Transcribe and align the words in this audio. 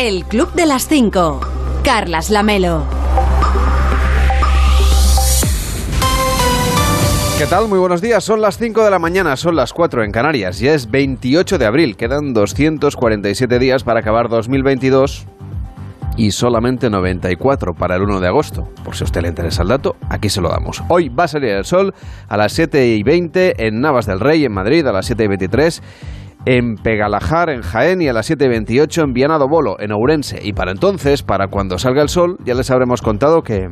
El 0.00 0.26
Club 0.26 0.52
de 0.52 0.64
las 0.64 0.86
5. 0.86 1.40
Carlas 1.82 2.30
Lamelo. 2.30 2.84
¿Qué 7.36 7.46
tal? 7.46 7.66
Muy 7.66 7.80
buenos 7.80 8.00
días. 8.00 8.22
Son 8.22 8.40
las 8.40 8.58
5 8.58 8.84
de 8.84 8.92
la 8.92 9.00
mañana, 9.00 9.34
son 9.34 9.56
las 9.56 9.72
4 9.72 10.04
en 10.04 10.12
Canarias. 10.12 10.60
Ya 10.60 10.72
es 10.72 10.88
28 10.88 11.58
de 11.58 11.66
abril. 11.66 11.96
Quedan 11.96 12.32
247 12.32 13.58
días 13.58 13.82
para 13.82 13.98
acabar 13.98 14.28
2022 14.28 15.26
y 16.16 16.30
solamente 16.30 16.90
94 16.90 17.74
para 17.74 17.96
el 17.96 18.02
1 18.02 18.20
de 18.20 18.28
agosto. 18.28 18.68
Por 18.84 18.94
si 18.94 19.02
a 19.02 19.06
usted 19.06 19.22
le 19.22 19.28
interesa 19.30 19.62
el 19.62 19.68
dato, 19.68 19.96
aquí 20.08 20.28
se 20.28 20.40
lo 20.40 20.48
damos. 20.48 20.80
Hoy 20.88 21.08
va 21.08 21.24
a 21.24 21.28
salir 21.28 21.50
el 21.50 21.64
sol 21.64 21.92
a 22.28 22.36
las 22.36 22.52
7 22.52 22.86
y 22.86 23.02
20 23.02 23.66
en 23.66 23.80
Navas 23.80 24.06
del 24.06 24.20
Rey, 24.20 24.44
en 24.44 24.52
Madrid, 24.52 24.86
a 24.86 24.92
las 24.92 25.06
7 25.06 25.24
y 25.24 25.26
23 25.26 25.82
en 26.48 26.76
Pegalajar, 26.76 27.50
en 27.50 27.60
Jaén, 27.60 28.00
y 28.00 28.08
a 28.08 28.14
las 28.14 28.24
7 28.24 28.46
y 28.46 28.48
28 28.48 29.02
en 29.02 29.12
Viana 29.12 29.36
do 29.36 29.48
Bolo, 29.48 29.76
en 29.80 29.92
Ourense. 29.92 30.40
Y 30.42 30.54
para 30.54 30.70
entonces, 30.70 31.22
para 31.22 31.48
cuando 31.48 31.78
salga 31.78 32.00
el 32.00 32.08
sol, 32.08 32.38
ya 32.42 32.54
les 32.54 32.70
habremos 32.70 33.02
contado 33.02 33.42
que... 33.42 33.68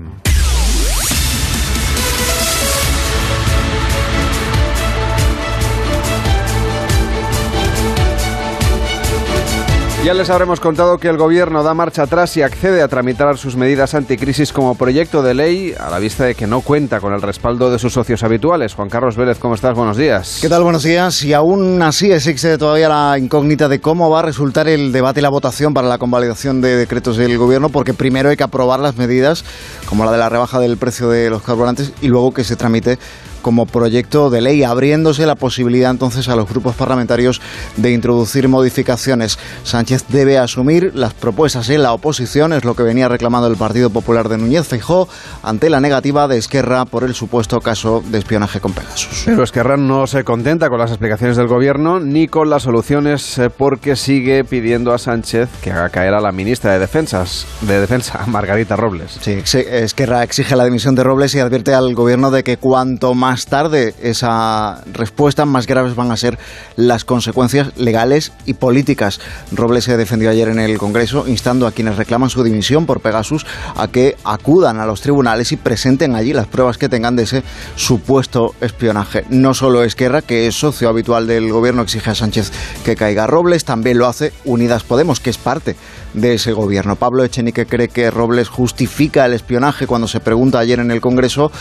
Ya 10.06 10.14
les 10.14 10.30
habremos 10.30 10.60
contado 10.60 10.98
que 10.98 11.08
el 11.08 11.16
gobierno 11.16 11.64
da 11.64 11.74
marcha 11.74 12.04
atrás 12.04 12.36
y 12.36 12.42
accede 12.42 12.80
a 12.80 12.86
tramitar 12.86 13.36
sus 13.38 13.56
medidas 13.56 13.92
anticrisis 13.92 14.52
como 14.52 14.76
proyecto 14.76 15.20
de 15.20 15.34
ley 15.34 15.74
a 15.76 15.90
la 15.90 15.98
vista 15.98 16.22
de 16.22 16.36
que 16.36 16.46
no 16.46 16.60
cuenta 16.60 17.00
con 17.00 17.12
el 17.12 17.20
respaldo 17.20 17.72
de 17.72 17.80
sus 17.80 17.94
socios 17.94 18.22
habituales. 18.22 18.74
Juan 18.74 18.88
Carlos 18.88 19.16
Vélez, 19.16 19.40
¿cómo 19.40 19.56
estás? 19.56 19.74
Buenos 19.74 19.96
días. 19.96 20.38
¿Qué 20.40 20.48
tal? 20.48 20.62
Buenos 20.62 20.84
días. 20.84 21.24
Y 21.24 21.32
aún 21.32 21.82
así 21.82 22.12
existe 22.12 22.56
todavía 22.56 22.88
la 22.88 23.18
incógnita 23.18 23.68
de 23.68 23.80
cómo 23.80 24.08
va 24.08 24.20
a 24.20 24.22
resultar 24.22 24.68
el 24.68 24.92
debate 24.92 25.18
y 25.18 25.22
la 25.24 25.28
votación 25.28 25.74
para 25.74 25.88
la 25.88 25.98
convalidación 25.98 26.60
de 26.60 26.76
decretos 26.76 27.16
del 27.16 27.36
gobierno, 27.36 27.70
porque 27.70 27.92
primero 27.92 28.28
hay 28.28 28.36
que 28.36 28.44
aprobar 28.44 28.78
las 28.78 28.96
medidas, 28.96 29.44
como 29.88 30.04
la 30.04 30.12
de 30.12 30.18
la 30.18 30.28
rebaja 30.28 30.60
del 30.60 30.76
precio 30.76 31.08
de 31.08 31.30
los 31.30 31.42
carburantes, 31.42 31.92
y 32.00 32.06
luego 32.06 32.32
que 32.32 32.44
se 32.44 32.54
tramite 32.54 33.00
como 33.46 33.64
proyecto 33.64 34.28
de 34.28 34.40
ley, 34.40 34.64
abriéndose 34.64 35.24
la 35.24 35.36
posibilidad 35.36 35.92
entonces 35.92 36.28
a 36.28 36.34
los 36.34 36.48
grupos 36.48 36.74
parlamentarios 36.74 37.40
de 37.76 37.92
introducir 37.92 38.48
modificaciones. 38.48 39.38
Sánchez 39.62 40.06
debe 40.08 40.36
asumir 40.36 40.90
las 40.96 41.14
propuestas 41.14 41.70
en 41.70 41.84
la 41.84 41.92
oposición, 41.92 42.52
es 42.52 42.64
lo 42.64 42.74
que 42.74 42.82
venía 42.82 43.08
reclamando 43.08 43.46
el 43.46 43.54
Partido 43.54 43.88
Popular 43.90 44.28
de 44.28 44.36
Núñez 44.36 44.66
Feijó, 44.66 45.08
ante 45.44 45.70
la 45.70 45.80
negativa 45.80 46.26
de 46.26 46.38
Esquerra 46.38 46.86
por 46.86 47.04
el 47.04 47.14
supuesto 47.14 47.60
caso 47.60 48.02
de 48.04 48.18
espionaje 48.18 48.58
con 48.58 48.72
Pegasus. 48.72 49.22
Pero 49.26 49.44
Esquerra 49.44 49.76
no 49.76 50.08
se 50.08 50.24
contenta 50.24 50.68
con 50.68 50.80
las 50.80 50.90
explicaciones 50.90 51.36
del 51.36 51.46
gobierno 51.46 52.00
ni 52.00 52.26
con 52.26 52.50
las 52.50 52.64
soluciones 52.64 53.38
eh, 53.38 53.48
porque 53.48 53.94
sigue 53.94 54.42
pidiendo 54.42 54.92
a 54.92 54.98
Sánchez 54.98 55.48
que 55.62 55.70
haga 55.70 55.90
caer 55.90 56.14
a 56.14 56.20
la 56.20 56.32
ministra 56.32 56.72
de 56.72 56.80
Defensas, 56.80 57.46
de 57.60 57.78
Defensa, 57.78 58.24
Margarita 58.26 58.74
Robles. 58.74 59.20
Sí, 59.20 59.40
Esquerra 59.54 60.24
exige 60.24 60.56
la 60.56 60.64
dimisión 60.64 60.96
de 60.96 61.04
Robles 61.04 61.32
y 61.36 61.38
advierte 61.38 61.74
al 61.74 61.94
gobierno 61.94 62.32
de 62.32 62.42
que 62.42 62.56
cuanto 62.56 63.14
más 63.14 63.35
más 63.36 63.44
tarde 63.44 63.94
esa 64.02 64.82
respuesta, 64.94 65.44
más 65.44 65.66
graves 65.66 65.94
van 65.94 66.10
a 66.10 66.16
ser 66.16 66.38
las 66.74 67.04
consecuencias 67.04 67.76
legales 67.76 68.32
y 68.46 68.54
políticas. 68.54 69.20
Robles 69.52 69.84
se 69.84 69.98
defendió 69.98 70.30
ayer 70.30 70.48
en 70.48 70.58
el 70.58 70.78
Congreso 70.78 71.28
instando 71.28 71.66
a 71.66 71.72
quienes 71.72 71.98
reclaman 71.98 72.30
su 72.30 72.42
dimisión 72.42 72.86
por 72.86 73.00
Pegasus 73.00 73.44
a 73.76 73.88
que 73.88 74.16
acudan 74.24 74.80
a 74.80 74.86
los 74.86 75.02
tribunales 75.02 75.52
y 75.52 75.58
presenten 75.58 76.14
allí 76.14 76.32
las 76.32 76.46
pruebas 76.46 76.78
que 76.78 76.88
tengan 76.88 77.14
de 77.14 77.24
ese 77.24 77.42
supuesto 77.74 78.54
espionaje. 78.62 79.26
No 79.28 79.52
solo 79.52 79.84
Esquerra, 79.84 80.22
que 80.22 80.46
es 80.46 80.54
socio 80.54 80.88
habitual 80.88 81.26
del 81.26 81.52
gobierno, 81.52 81.82
exige 81.82 82.08
a 82.08 82.14
Sánchez 82.14 82.50
que 82.86 82.96
caiga 82.96 83.26
Robles, 83.26 83.66
también 83.66 83.98
lo 83.98 84.06
hace 84.06 84.32
Unidas 84.46 84.82
Podemos, 84.82 85.20
que 85.20 85.28
es 85.28 85.36
parte 85.36 85.76
de 86.14 86.32
ese 86.32 86.52
gobierno. 86.52 86.96
Pablo 86.96 87.22
Echenique 87.22 87.66
cree 87.66 87.88
que 87.88 88.10
Robles 88.10 88.48
justifica 88.48 89.26
el 89.26 89.34
espionaje 89.34 89.86
cuando 89.86 90.08
se 90.08 90.20
pregunta 90.20 90.58
ayer 90.58 90.80
en 90.80 90.90
el 90.90 91.02
Congreso 91.02 91.52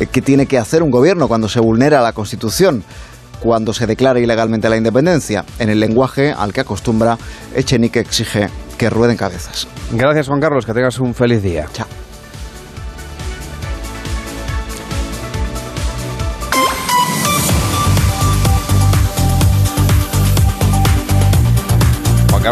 eh, 0.00 0.06
qué 0.10 0.20
tiene 0.20 0.46
que 0.46 0.58
hacer 0.58 0.82
un 0.82 0.90
gobierno 0.90 1.09
cuando 1.28 1.48
se 1.48 1.60
vulnera 1.60 2.00
la 2.00 2.12
Constitución 2.12 2.84
cuando 3.40 3.72
se 3.72 3.86
declara 3.86 4.20
ilegalmente 4.20 4.68
la 4.68 4.76
independencia. 4.76 5.44
En 5.58 5.70
el 5.70 5.80
lenguaje 5.80 6.32
al 6.32 6.52
que 6.52 6.60
acostumbra, 6.60 7.18
Echenique 7.54 8.00
exige 8.00 8.48
que 8.78 8.90
rueden 8.90 9.16
cabezas. 9.16 9.66
Gracias 9.92 10.28
Juan 10.28 10.40
Carlos, 10.40 10.64
que 10.64 10.74
tengas 10.74 10.98
un 11.00 11.14
feliz 11.14 11.42
día. 11.42 11.66
Chao. 11.72 11.86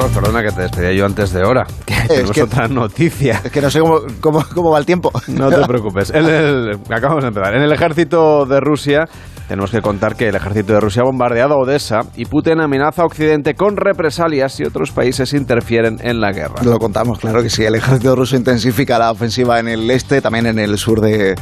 Carlos, 0.08 0.24
perdona 0.24 0.42
que 0.42 0.52
te 0.52 0.62
despedía 0.62 0.92
yo 0.92 1.06
antes 1.06 1.32
de 1.32 1.42
hora. 1.42 1.66
Que 1.84 1.94
tenemos 2.08 2.38
otra 2.38 2.68
noticia. 2.68 3.40
Es 3.44 3.52
que 3.52 3.60
no 3.60 3.70
sé 3.70 3.80
cómo, 4.20 4.44
cómo, 4.54 4.70
va 4.70 4.78
el 4.78 4.86
tiempo. 4.86 5.10
No 5.28 5.50
te 5.50 5.66
preocupes. 5.66 6.10
acabamos 6.10 7.22
de 7.22 7.28
empezar. 7.28 7.54
En 7.54 7.62
el 7.62 7.72
ejército 7.72 8.46
de 8.46 8.60
Rusia 8.60 9.08
tenemos 9.48 9.70
que 9.70 9.80
contar 9.80 10.14
que 10.14 10.28
el 10.28 10.34
ejército 10.34 10.74
de 10.74 10.80
Rusia 10.80 11.02
ha 11.02 11.06
bombardeado 11.06 11.56
Odessa 11.56 12.00
y 12.16 12.26
Putin 12.26 12.60
amenaza 12.60 13.02
a 13.02 13.06
Occidente 13.06 13.54
con 13.54 13.76
represalias 13.76 14.60
y 14.60 14.64
otros 14.64 14.90
países 14.92 15.32
interfieren 15.32 15.96
en 16.02 16.20
la 16.20 16.32
guerra. 16.32 16.62
Lo 16.62 16.78
contamos, 16.78 17.18
claro 17.18 17.42
que 17.42 17.48
sí. 17.48 17.64
El 17.64 17.74
ejército 17.74 18.14
ruso 18.14 18.36
intensifica 18.36 18.98
la 18.98 19.10
ofensiva 19.10 19.58
en 19.58 19.68
el 19.68 19.90
este, 19.90 20.20
también 20.20 20.46
en 20.46 20.58
el 20.58 20.76
sur 20.76 21.00
de 21.00 21.34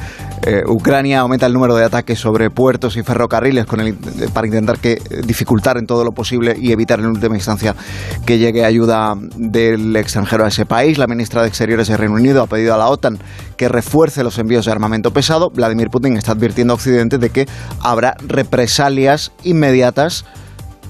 eh, 0.47 0.63
Ucrania. 0.69 1.21
Aumenta 1.21 1.47
el 1.47 1.53
número 1.53 1.75
de 1.75 1.85
ataques 1.85 2.19
sobre 2.19 2.49
puertos 2.49 2.97
y 2.97 3.03
ferrocarriles 3.03 3.67
con 3.67 3.81
el, 3.81 3.97
para 4.33 4.47
intentar 4.47 4.79
que, 4.79 4.99
dificultar 5.27 5.77
en 5.77 5.87
todo 5.87 6.05
lo 6.05 6.13
posible 6.13 6.55
y 6.57 6.71
evitar 6.71 7.01
en 7.01 7.07
última 7.07 7.35
instancia 7.35 7.75
que 8.25 8.39
llegue 8.39 8.65
ayuda 8.65 9.15
del 9.37 9.97
extranjero 9.97 10.45
a 10.45 10.49
ese 10.49 10.65
país. 10.65 10.97
La 10.97 11.09
ministra 11.09 11.43
de 11.43 11.49
Exteriores 11.49 11.89
de 11.89 11.97
Reino 11.97 12.15
Unido 12.15 12.43
ha 12.43 12.47
pedido 12.47 12.73
a 12.73 12.79
la 12.79 12.89
OTAN 12.89 13.19
que 13.57 13.69
refuerce 13.69 14.23
los 14.23 14.39
envíos 14.39 14.67
de 14.67 14.73
armamento 14.73 15.11
pesado. 15.11 15.51
Vladimir 15.53 15.89
Putin 15.89 16.17
está 16.17 16.33
advirtiendo 16.33 16.73
a 16.73 16.77
Occidente 16.77 17.19
de 17.19 17.31
que 17.31 17.47
habrá 17.97 18.17
represalias 18.27 19.33
inmediatas 19.43 20.25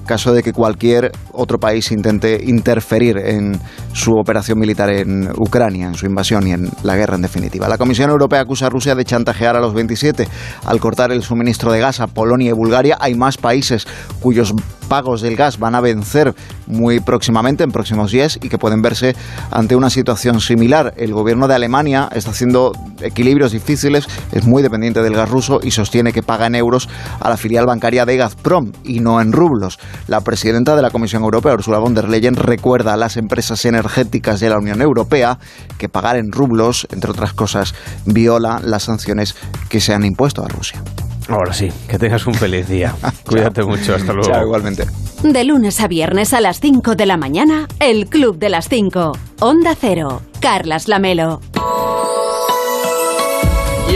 caso 0.07 0.33
de 0.33 0.41
que 0.41 0.53
cualquier 0.53 1.11
otro 1.33 1.59
país 1.59 1.91
intente 1.91 2.41
interferir 2.43 3.17
en 3.17 3.59
su 3.93 4.13
operación 4.13 4.57
militar 4.57 4.89
en 4.89 5.29
Ucrania, 5.37 5.87
en 5.87 5.93
su 5.93 6.07
invasión 6.07 6.47
y 6.47 6.51
en 6.53 6.69
la 6.83 6.95
guerra 6.95 7.15
en 7.15 7.21
definitiva. 7.21 7.67
La 7.67 7.77
Comisión 7.77 8.09
Europea 8.09 8.41
acusa 8.41 8.67
a 8.67 8.69
Rusia 8.69 8.95
de 8.95 9.05
chantajear 9.05 9.55
a 9.55 9.59
los 9.59 9.73
27 9.73 10.27
al 10.65 10.79
cortar 10.79 11.11
el 11.11 11.21
suministro 11.21 11.71
de 11.71 11.79
gas 11.79 11.99
a 11.99 12.07
Polonia 12.07 12.49
y 12.49 12.53
Bulgaria. 12.53 12.97
Hay 12.99 13.13
más 13.13 13.37
países 13.37 13.85
cuyos 14.19 14.53
pagos 14.87 15.21
del 15.21 15.35
gas 15.35 15.59
van 15.59 15.75
a 15.75 15.81
vencer 15.81 16.33
muy 16.65 16.99
próximamente, 16.99 17.63
en 17.63 17.71
próximos 17.71 18.11
días, 18.11 18.39
y 18.41 18.49
que 18.49 18.57
pueden 18.57 18.81
verse 18.81 19.15
ante 19.51 19.75
una 19.75 19.89
situación 19.89 20.39
similar. 20.39 20.93
El 20.97 21.13
gobierno 21.13 21.47
de 21.47 21.55
Alemania 21.55 22.09
está 22.13 22.31
haciendo 22.31 22.71
equilibrios 23.01 23.51
difíciles, 23.51 24.07
es 24.31 24.45
muy 24.45 24.63
dependiente 24.63 25.01
del 25.01 25.13
gas 25.13 25.29
ruso 25.29 25.59
y 25.61 25.71
sostiene 25.71 26.13
que 26.13 26.23
paga 26.23 26.47
en 26.47 26.55
euros 26.55 26.89
a 27.19 27.29
la 27.29 27.37
filial 27.37 27.65
bancaria 27.65 28.05
de 28.05 28.17
Gazprom 28.17 28.71
y 28.83 28.99
no 28.99 29.21
en 29.21 29.31
rublos. 29.31 29.79
La 30.07 30.21
presidenta 30.21 30.75
de 30.75 30.81
la 30.81 30.89
Comisión 30.89 31.23
Europea, 31.23 31.53
Ursula 31.53 31.79
von 31.79 31.93
der 31.93 32.09
Leyen, 32.09 32.35
recuerda 32.35 32.93
a 32.93 32.97
las 32.97 33.17
empresas 33.17 33.65
energéticas 33.65 34.39
de 34.39 34.49
la 34.49 34.57
Unión 34.57 34.81
Europea 34.81 35.39
que 35.77 35.89
pagar 35.89 36.17
en 36.17 36.31
rublos, 36.31 36.87
entre 36.91 37.11
otras 37.11 37.33
cosas, 37.33 37.73
viola 38.05 38.59
las 38.63 38.83
sanciones 38.83 39.35
que 39.69 39.81
se 39.81 39.93
han 39.93 40.05
impuesto 40.05 40.43
a 40.43 40.47
Rusia. 40.47 40.81
Ahora 41.29 41.53
sí, 41.53 41.69
que 41.87 41.99
tengas 41.99 42.25
un 42.25 42.33
feliz 42.33 42.67
día. 42.67 42.95
Cuídate 43.25 43.63
mucho, 43.63 43.95
hasta 43.95 44.13
luego. 44.13 44.29
Chao, 44.29 44.43
igualmente. 44.43 44.85
De 45.23 45.43
lunes 45.43 45.79
a 45.81 45.87
viernes 45.87 46.33
a 46.33 46.41
las 46.41 46.59
5 46.59 46.95
de 46.95 47.05
la 47.05 47.17
mañana, 47.17 47.67
el 47.79 48.07
Club 48.07 48.37
de 48.37 48.49
las 48.49 48.69
5. 48.69 49.11
Onda 49.41 49.75
Cero. 49.79 50.21
Carlas 50.39 50.87
Lamelo. 50.87 51.41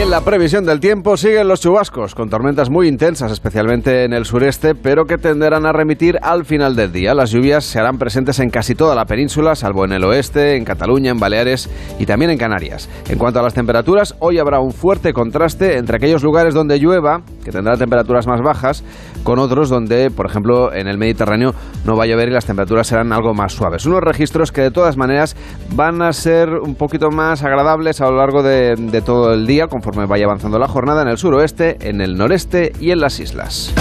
En 0.01 0.09
la 0.09 0.21
previsión 0.21 0.65
del 0.65 0.79
tiempo 0.79 1.15
siguen 1.15 1.47
los 1.47 1.61
chubascos, 1.61 2.15
con 2.15 2.27
tormentas 2.27 2.71
muy 2.71 2.87
intensas, 2.87 3.31
especialmente 3.31 4.03
en 4.03 4.13
el 4.13 4.25
sureste, 4.25 4.73
pero 4.73 5.05
que 5.05 5.19
tenderán 5.19 5.67
a 5.67 5.73
remitir 5.73 6.17
al 6.23 6.43
final 6.43 6.75
del 6.75 6.91
día. 6.91 7.13
Las 7.13 7.29
lluvias 7.29 7.65
se 7.65 7.79
harán 7.79 7.99
presentes 7.99 8.39
en 8.39 8.49
casi 8.49 8.73
toda 8.73 8.95
la 8.95 9.05
península, 9.05 9.53
salvo 9.53 9.85
en 9.85 9.91
el 9.91 10.03
oeste, 10.03 10.57
en 10.57 10.65
Cataluña, 10.65 11.11
en 11.11 11.19
Baleares 11.19 11.69
y 11.99 12.07
también 12.07 12.31
en 12.31 12.39
Canarias. 12.39 12.89
En 13.09 13.19
cuanto 13.19 13.41
a 13.41 13.43
las 13.43 13.53
temperaturas, 13.53 14.15
hoy 14.17 14.39
habrá 14.39 14.59
un 14.59 14.71
fuerte 14.71 15.13
contraste 15.13 15.77
entre 15.77 15.97
aquellos 15.97 16.23
lugares 16.23 16.55
donde 16.55 16.79
llueva, 16.79 17.21
que 17.45 17.51
tendrá 17.51 17.77
temperaturas 17.77 18.25
más 18.25 18.41
bajas, 18.41 18.83
con 19.21 19.37
otros 19.37 19.69
donde, 19.69 20.09
por 20.09 20.25
ejemplo, 20.25 20.73
en 20.73 20.87
el 20.87 20.97
Mediterráneo 20.97 21.53
no 21.85 21.95
va 21.95 22.05
a 22.05 22.07
llover 22.07 22.29
y 22.29 22.31
las 22.31 22.45
temperaturas 22.45 22.87
serán 22.87 23.13
algo 23.13 23.35
más 23.35 23.53
suaves. 23.53 23.85
Unos 23.85 24.01
registros 24.01 24.51
que 24.51 24.61
de 24.61 24.71
todas 24.71 24.97
maneras 24.97 25.35
van 25.75 26.01
a 26.01 26.11
ser 26.11 26.49
un 26.49 26.73
poquito 26.73 27.11
más 27.11 27.43
agradables 27.43 28.01
a 28.01 28.09
lo 28.09 28.17
largo 28.17 28.41
de, 28.41 28.73
de 28.75 29.01
todo 29.03 29.31
el 29.33 29.45
día, 29.45 29.67
conforme 29.67 29.90
vaya 29.91 30.25
avanzando 30.25 30.59
la 30.59 30.67
jornada 30.67 31.01
en 31.01 31.07
el 31.07 31.17
suroeste, 31.17 31.77
en 31.87 32.01
el 32.01 32.17
noreste 32.17 32.73
y 32.79 32.91
en 32.91 32.99
las 32.99 33.19
islas. 33.19 33.73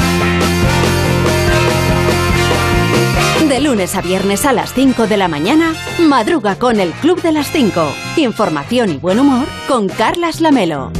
De 3.48 3.60
lunes 3.60 3.96
a 3.96 4.00
viernes 4.00 4.44
a 4.44 4.52
las 4.52 4.72
5 4.74 5.08
de 5.08 5.16
la 5.16 5.26
mañana, 5.26 5.74
madruga 5.98 6.56
con 6.56 6.78
el 6.78 6.92
Club 6.92 7.20
de 7.20 7.32
las 7.32 7.50
5. 7.50 7.80
Información 8.18 8.90
y 8.90 8.96
buen 8.98 9.18
humor 9.18 9.46
con 9.66 9.88
Carlas 9.88 10.40
Lamelo. 10.40 10.92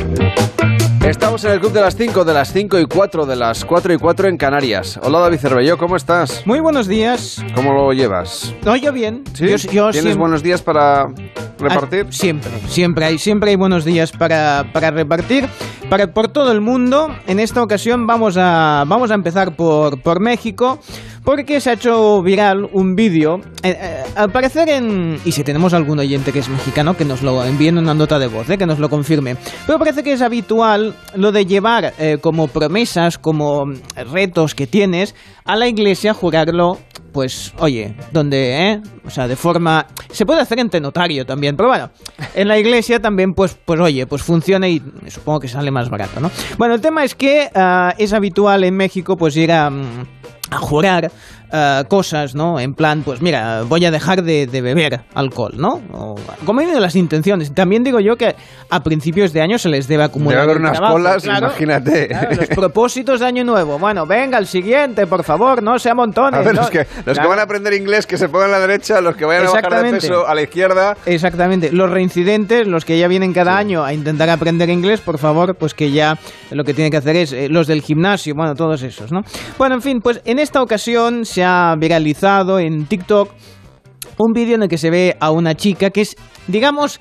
Estamos 1.04 1.42
en 1.44 1.52
el 1.52 1.60
club 1.60 1.72
de 1.72 1.80
las 1.80 1.96
5, 1.96 2.24
de 2.24 2.34
las 2.34 2.52
5 2.52 2.78
y 2.78 2.84
4, 2.86 3.26
de 3.26 3.34
las 3.34 3.64
4 3.64 3.94
y 3.94 3.96
4 3.98 4.28
en 4.28 4.36
Canarias. 4.36 5.00
Hola 5.02 5.18
David 5.20 5.38
Cervelló, 5.38 5.76
¿cómo 5.78 5.96
estás? 5.96 6.46
Muy 6.46 6.60
buenos 6.60 6.86
días. 6.86 7.42
¿Cómo 7.54 7.72
lo 7.72 7.92
llevas? 7.92 8.54
No, 8.64 8.76
yo 8.76 8.92
bien. 8.92 9.24
¿Sí? 9.32 9.46
Yo, 9.48 9.56
yo 9.56 9.90
¿Tienes 9.90 10.14
siem- 10.14 10.18
buenos 10.18 10.42
días 10.42 10.62
para 10.62 11.08
repartir? 11.58 12.04
Ah, 12.08 12.12
siempre, 12.12 12.50
siempre 12.68 13.04
hay, 13.06 13.18
siempre 13.18 13.50
hay 13.50 13.56
buenos 13.56 13.84
días 13.84 14.12
para, 14.12 14.66
para 14.72 14.90
repartir 14.90 15.48
para, 15.88 16.12
por 16.12 16.28
todo 16.28 16.52
el 16.52 16.60
mundo. 16.60 17.08
En 17.26 17.40
esta 17.40 17.62
ocasión 17.62 18.06
vamos 18.06 18.36
a, 18.36 18.84
vamos 18.86 19.10
a 19.10 19.14
empezar 19.14 19.56
por, 19.56 20.00
por 20.02 20.20
México, 20.20 20.78
porque 21.24 21.60
se 21.60 21.70
ha 21.70 21.72
hecho 21.74 22.22
viral 22.22 22.68
un 22.72 22.94
vídeo. 22.94 23.40
eh, 23.62 23.76
eh, 23.78 24.04
al 24.16 24.30
parecer 24.30 24.68
en... 24.68 25.18
Y 25.24 25.32
si 25.32 25.44
tenemos 25.44 25.74
algún 25.74 25.98
oyente 25.98 26.32
que 26.32 26.38
es 26.40 26.48
mexicano, 26.48 26.96
que 26.96 27.04
nos 27.04 27.22
lo 27.22 27.44
envíen 27.44 27.78
una 27.78 27.94
nota 27.94 28.18
de 28.18 28.26
voz, 28.26 28.48
eh, 28.50 28.58
que 28.58 28.66
nos 28.66 28.78
lo 28.78 28.88
confirme. 28.88 29.36
Pero 29.66 29.78
parece 29.78 30.02
que 30.02 30.12
es 30.12 30.22
habitual 30.22 30.94
lo 31.14 31.32
de 31.32 31.46
llevar 31.46 31.92
eh, 31.98 32.18
como 32.20 32.48
promesas, 32.48 33.18
como 33.18 33.64
retos 34.12 34.54
que 34.54 34.66
tienes 34.66 35.14
a 35.44 35.56
la 35.56 35.68
iglesia, 35.68 36.14
jurarlo 36.14 36.78
pues 37.12 37.52
oye, 37.58 37.94
donde, 38.12 38.70
¿eh? 38.70 38.80
O 39.04 39.10
sea, 39.10 39.26
de 39.26 39.36
forma... 39.36 39.86
Se 40.10 40.24
puede 40.24 40.40
hacer 40.40 40.60
ante 40.60 40.80
notario 40.80 41.24
también, 41.26 41.56
pero 41.56 41.68
bueno, 41.68 41.90
en 42.34 42.48
la 42.48 42.58
iglesia 42.58 43.00
también, 43.00 43.32
pues, 43.32 43.58
pues 43.64 43.80
oye, 43.80 44.06
pues 44.06 44.22
funciona 44.22 44.68
y 44.68 44.80
supongo 45.08 45.40
que 45.40 45.48
sale 45.48 45.70
más 45.70 45.90
barato, 45.90 46.20
¿no? 46.20 46.30
Bueno, 46.56 46.74
el 46.74 46.80
tema 46.80 47.04
es 47.04 47.14
que 47.14 47.50
ah, 47.54 47.94
es 47.98 48.12
habitual 48.12 48.64
en 48.64 48.76
México 48.76 49.16
pues 49.16 49.36
ir 49.36 49.52
a... 49.52 49.70
mm, 49.70 50.19
a 50.50 50.56
jurar 50.58 51.10
ah, 51.52 51.84
cosas, 51.88 52.34
¿no? 52.34 52.60
En 52.60 52.74
plan, 52.74 53.02
pues 53.04 53.22
mira, 53.22 53.62
voy 53.62 53.84
a 53.84 53.90
dejar 53.90 54.22
de, 54.22 54.46
de 54.46 54.60
beber 54.62 55.00
alcohol, 55.14 55.52
¿no? 55.56 55.80
O, 55.92 56.16
como 56.44 56.60
de 56.60 56.80
las 56.80 56.94
intenciones. 56.96 57.52
También 57.54 57.82
digo 57.82 58.00
yo 58.00 58.16
que 58.16 58.34
a 58.68 58.80
principios 58.80 59.32
de 59.32 59.40
año 59.40 59.58
se 59.58 59.68
les 59.68 59.88
debe 59.88 60.04
acumular. 60.04 60.40
Debe 60.40 60.52
haber 60.52 60.62
unas 60.62 60.72
trabajo, 60.72 60.94
colas, 60.94 61.22
claro. 61.22 61.46
imagínate. 61.46 62.08
Claro, 62.08 62.36
los 62.36 62.48
propósitos 62.48 63.20
de 63.20 63.26
año 63.26 63.44
nuevo. 63.44 63.78
Bueno, 63.78 64.06
venga, 64.06 64.38
el 64.38 64.46
siguiente, 64.46 65.06
por 65.06 65.24
favor, 65.24 65.62
no 65.62 65.78
sea 65.78 65.94
montones. 65.94 66.40
A 66.40 66.42
ver, 66.42 66.54
¿no? 66.54 66.60
los, 66.62 66.70
que, 66.70 66.78
los 66.78 67.04
que 67.04 67.12
Claro. 67.12 67.28
van 67.30 67.38
a 67.38 67.42
aprender 67.42 67.72
inglés 67.74 68.06
que 68.06 68.16
se 68.18 68.28
pongan 68.28 68.50
a 68.50 68.52
la 68.52 68.60
derecha, 68.60 69.00
los 69.00 69.16
que 69.16 69.24
vayan 69.24 69.46
a 69.46 69.50
bajar 69.50 69.82
de 69.82 69.90
peso 69.92 70.26
a 70.26 70.34
la 70.34 70.42
izquierda. 70.42 70.96
Exactamente. 71.06 71.72
Los 71.72 71.90
reincidentes, 71.90 72.66
los 72.66 72.84
que 72.84 72.98
ya 72.98 73.08
vienen 73.08 73.32
cada 73.32 73.56
año 73.56 73.84
a 73.84 73.92
intentar 73.92 74.28
aprender 74.30 74.68
inglés, 74.70 75.00
por 75.00 75.18
favor, 75.18 75.54
pues 75.56 75.74
que 75.74 75.90
ya 75.90 76.18
lo 76.50 76.64
que 76.64 76.74
tienen 76.74 76.90
que 76.90 76.96
hacer 76.96 77.16
es 77.16 77.32
eh, 77.32 77.48
los 77.48 77.66
del 77.66 77.82
gimnasio, 77.82 78.34
bueno, 78.34 78.54
todos 78.54 78.82
esos, 78.82 79.12
¿no? 79.12 79.20
Bueno, 79.58 79.76
en 79.76 79.82
fin, 79.82 80.00
pues 80.00 80.20
en 80.24 80.38
esta 80.42 80.62
ocasión 80.62 81.24
se 81.24 81.44
ha 81.44 81.74
viralizado 81.78 82.58
en 82.58 82.86
TikTok 82.86 83.30
un 84.18 84.32
vídeo 84.32 84.54
en 84.56 84.62
el 84.64 84.68
que 84.68 84.78
se 84.78 84.90
ve 84.90 85.16
a 85.18 85.30
una 85.30 85.54
chica 85.54 85.88
que 85.88 86.02
es, 86.02 86.14
digamos, 86.46 86.98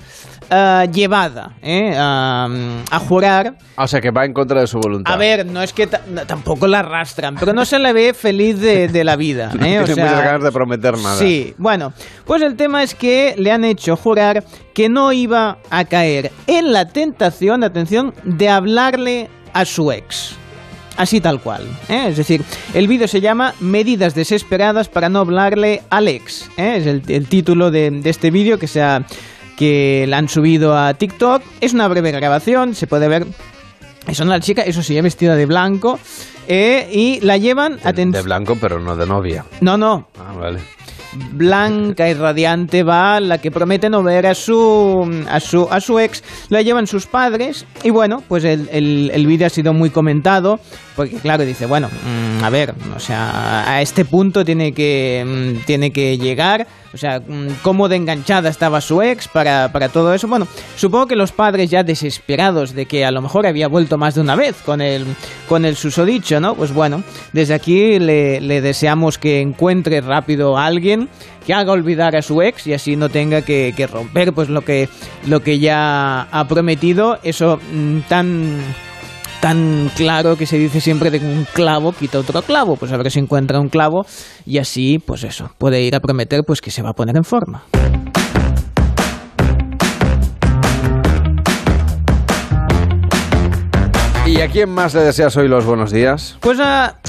ah, 0.50 0.86
llevada 0.90 1.54
¿eh? 1.60 1.94
a, 1.94 2.48
a 2.90 2.98
jurar. 2.98 3.58
O 3.76 3.86
sea, 3.86 4.00
que 4.00 4.10
va 4.10 4.24
en 4.24 4.32
contra 4.32 4.60
de 4.62 4.66
su 4.66 4.78
voluntad. 4.78 5.12
A 5.12 5.18
ver, 5.18 5.44
no 5.44 5.62
es 5.62 5.74
que 5.74 5.86
ta- 5.86 6.00
no, 6.08 6.24
tampoco 6.26 6.66
la 6.66 6.78
arrastran, 6.78 7.34
pero 7.38 7.52
no 7.52 7.66
se 7.66 7.78
le 7.78 7.92
ve 7.92 8.14
feliz 8.14 8.58
de, 8.58 8.88
de 8.88 9.04
la 9.04 9.16
vida. 9.16 9.50
No 9.54 9.66
¿eh? 9.66 9.80
O 9.80 9.84
tiene 9.84 9.94
sea, 9.96 10.04
muchas 10.06 10.24
ganas 10.24 10.42
de 10.44 10.50
prometer 10.52 10.96
nada. 10.96 11.16
Sí, 11.16 11.54
bueno, 11.58 11.92
pues 12.24 12.40
el 12.40 12.56
tema 12.56 12.82
es 12.82 12.94
que 12.94 13.34
le 13.36 13.52
han 13.52 13.64
hecho 13.64 13.96
jurar 13.96 14.42
que 14.72 14.88
no 14.88 15.12
iba 15.12 15.58
a 15.68 15.84
caer 15.84 16.32
en 16.46 16.72
la 16.72 16.86
tentación, 16.88 17.64
atención, 17.64 18.14
de 18.24 18.48
hablarle 18.48 19.28
a 19.52 19.66
su 19.66 19.92
ex. 19.92 20.36
Así 21.00 21.20
tal 21.22 21.40
cual. 21.40 21.62
¿eh? 21.88 22.08
Es 22.08 22.18
decir, 22.18 22.42
el 22.74 22.86
vídeo 22.86 23.08
se 23.08 23.22
llama 23.22 23.54
Medidas 23.58 24.14
desesperadas 24.14 24.88
para 24.88 25.08
no 25.08 25.20
hablarle 25.20 25.80
al 25.88 26.08
ex. 26.08 26.50
¿eh? 26.58 26.74
Es 26.76 26.86
el, 26.86 27.02
el 27.08 27.26
título 27.26 27.70
de, 27.70 27.90
de 27.90 28.10
este 28.10 28.30
vídeo 28.30 28.58
que 28.58 28.66
se 28.66 28.82
ha- 28.82 29.06
que 29.56 30.04
la 30.08 30.18
han 30.18 30.28
subido 30.28 30.76
a 30.76 30.92
TikTok. 30.92 31.42
Es 31.62 31.72
una 31.72 31.88
breve 31.88 32.10
grabación, 32.12 32.74
se 32.74 32.86
puede 32.86 33.08
ver. 33.08 33.26
Es 34.06 34.20
una 34.20 34.40
chica, 34.40 34.60
eso 34.62 34.82
sí, 34.82 35.00
vestida 35.00 35.36
de 35.36 35.46
blanco. 35.46 35.98
eh, 36.48 36.88
y 36.92 37.20
la 37.20 37.36
llevan, 37.38 37.78
De, 38.12 38.18
de 38.18 38.22
blanco, 38.22 38.56
pero 38.60 38.78
no 38.78 38.94
de 38.96 39.06
novia. 39.06 39.44
No, 39.62 39.76
no, 39.78 40.06
Ah, 40.18 40.34
vale. 40.38 40.60
Blanca 41.32 42.08
y 42.08 42.14
radiante 42.14 42.82
va 42.82 43.20
la 43.20 43.38
que 43.38 43.50
promete 43.50 43.90
no 43.90 44.02
ver 44.02 44.26
a 44.26 44.34
su 44.34 45.24
a 45.28 45.40
su 45.40 45.68
a 45.70 45.80
su 45.80 45.98
ex 45.98 46.22
la 46.48 46.62
llevan 46.62 46.86
sus 46.86 47.06
padres 47.06 47.66
y 47.82 47.90
bueno 47.90 48.22
pues 48.28 48.44
el, 48.44 48.68
el, 48.72 49.10
el 49.12 49.26
vídeo 49.26 49.46
ha 49.46 49.50
sido 49.50 49.72
muy 49.72 49.90
comentado 49.90 50.60
porque 50.96 51.16
claro 51.16 51.44
dice 51.44 51.66
bueno 51.66 51.88
mm, 51.88 52.44
a 52.44 52.50
ver 52.50 52.74
o 52.94 53.00
sea 53.00 53.68
a 53.68 53.82
este 53.82 54.04
punto 54.04 54.44
tiene 54.44 54.72
que 54.72 55.24
mm, 55.26 55.64
tiene 55.66 55.92
que 55.92 56.18
llegar 56.18 56.66
o 56.92 56.96
sea 56.96 57.20
mm, 57.20 57.58
cómo 57.62 57.88
de 57.88 57.96
enganchada 57.96 58.48
estaba 58.48 58.80
su 58.80 59.02
ex 59.02 59.28
para, 59.28 59.70
para 59.72 59.88
todo 59.88 60.14
eso. 60.14 60.28
Bueno 60.28 60.46
supongo 60.76 61.06
que 61.06 61.16
los 61.16 61.32
padres 61.32 61.70
ya 61.70 61.82
desesperados 61.82 62.74
de 62.74 62.86
que 62.86 63.04
a 63.04 63.10
lo 63.10 63.22
mejor 63.22 63.46
había 63.46 63.68
vuelto 63.68 63.98
más 63.98 64.14
de 64.14 64.20
una 64.20 64.36
vez 64.36 64.56
con 64.64 64.80
el 64.80 65.04
con 65.48 65.64
el 65.64 65.76
susodicho 65.76 66.40
no 66.40 66.54
pues 66.54 66.72
bueno 66.72 67.02
desde 67.32 67.54
aquí 67.54 67.98
le, 67.98 68.60
deseamos 68.60 69.18
que 69.18 69.40
encuentre 69.40 70.00
rápido 70.00 70.56
a 70.56 70.66
alguien 70.66 71.08
que 71.46 71.54
haga 71.54 71.72
olvidar 71.72 72.16
a 72.16 72.22
su 72.22 72.42
ex 72.42 72.66
y 72.66 72.74
así 72.74 72.96
no 72.96 73.08
tenga 73.08 73.42
que, 73.42 73.72
que 73.76 73.86
romper 73.86 74.32
pues 74.32 74.48
lo 74.48 74.62
que 74.62 74.88
lo 75.26 75.40
que 75.40 75.58
ya 75.58 76.22
ha 76.30 76.48
prometido. 76.48 77.18
Eso 77.22 77.58
mm, 77.72 78.00
tan 78.08 78.60
tan 79.40 79.90
claro 79.96 80.36
que 80.36 80.46
se 80.46 80.58
dice 80.58 80.80
siempre 80.80 81.10
de 81.10 81.20
que 81.20 81.26
un 81.26 81.46
clavo 81.52 81.92
quita 81.92 82.18
otro 82.18 82.42
clavo 82.42 82.76
pues 82.76 82.92
a 82.92 82.96
ver 82.96 83.10
si 83.10 83.18
encuentra 83.18 83.58
un 83.58 83.68
clavo 83.68 84.04
y 84.44 84.58
así 84.58 84.98
pues 84.98 85.24
eso 85.24 85.50
puede 85.58 85.82
ir 85.82 85.94
a 85.96 86.00
prometer 86.00 86.42
pues 86.46 86.60
que 86.60 86.70
se 86.70 86.82
va 86.82 86.90
a 86.90 86.92
poner 86.92 87.16
en 87.16 87.24
forma 87.24 87.64
¿Y 94.26 94.42
a 94.42 94.48
quién 94.48 94.70
más 94.70 94.94
le 94.94 95.00
deseas 95.00 95.36
hoy 95.36 95.48
los 95.48 95.64
buenos 95.64 95.90
días? 95.90 96.38
Pues 96.40 96.60
a, 96.60 97.00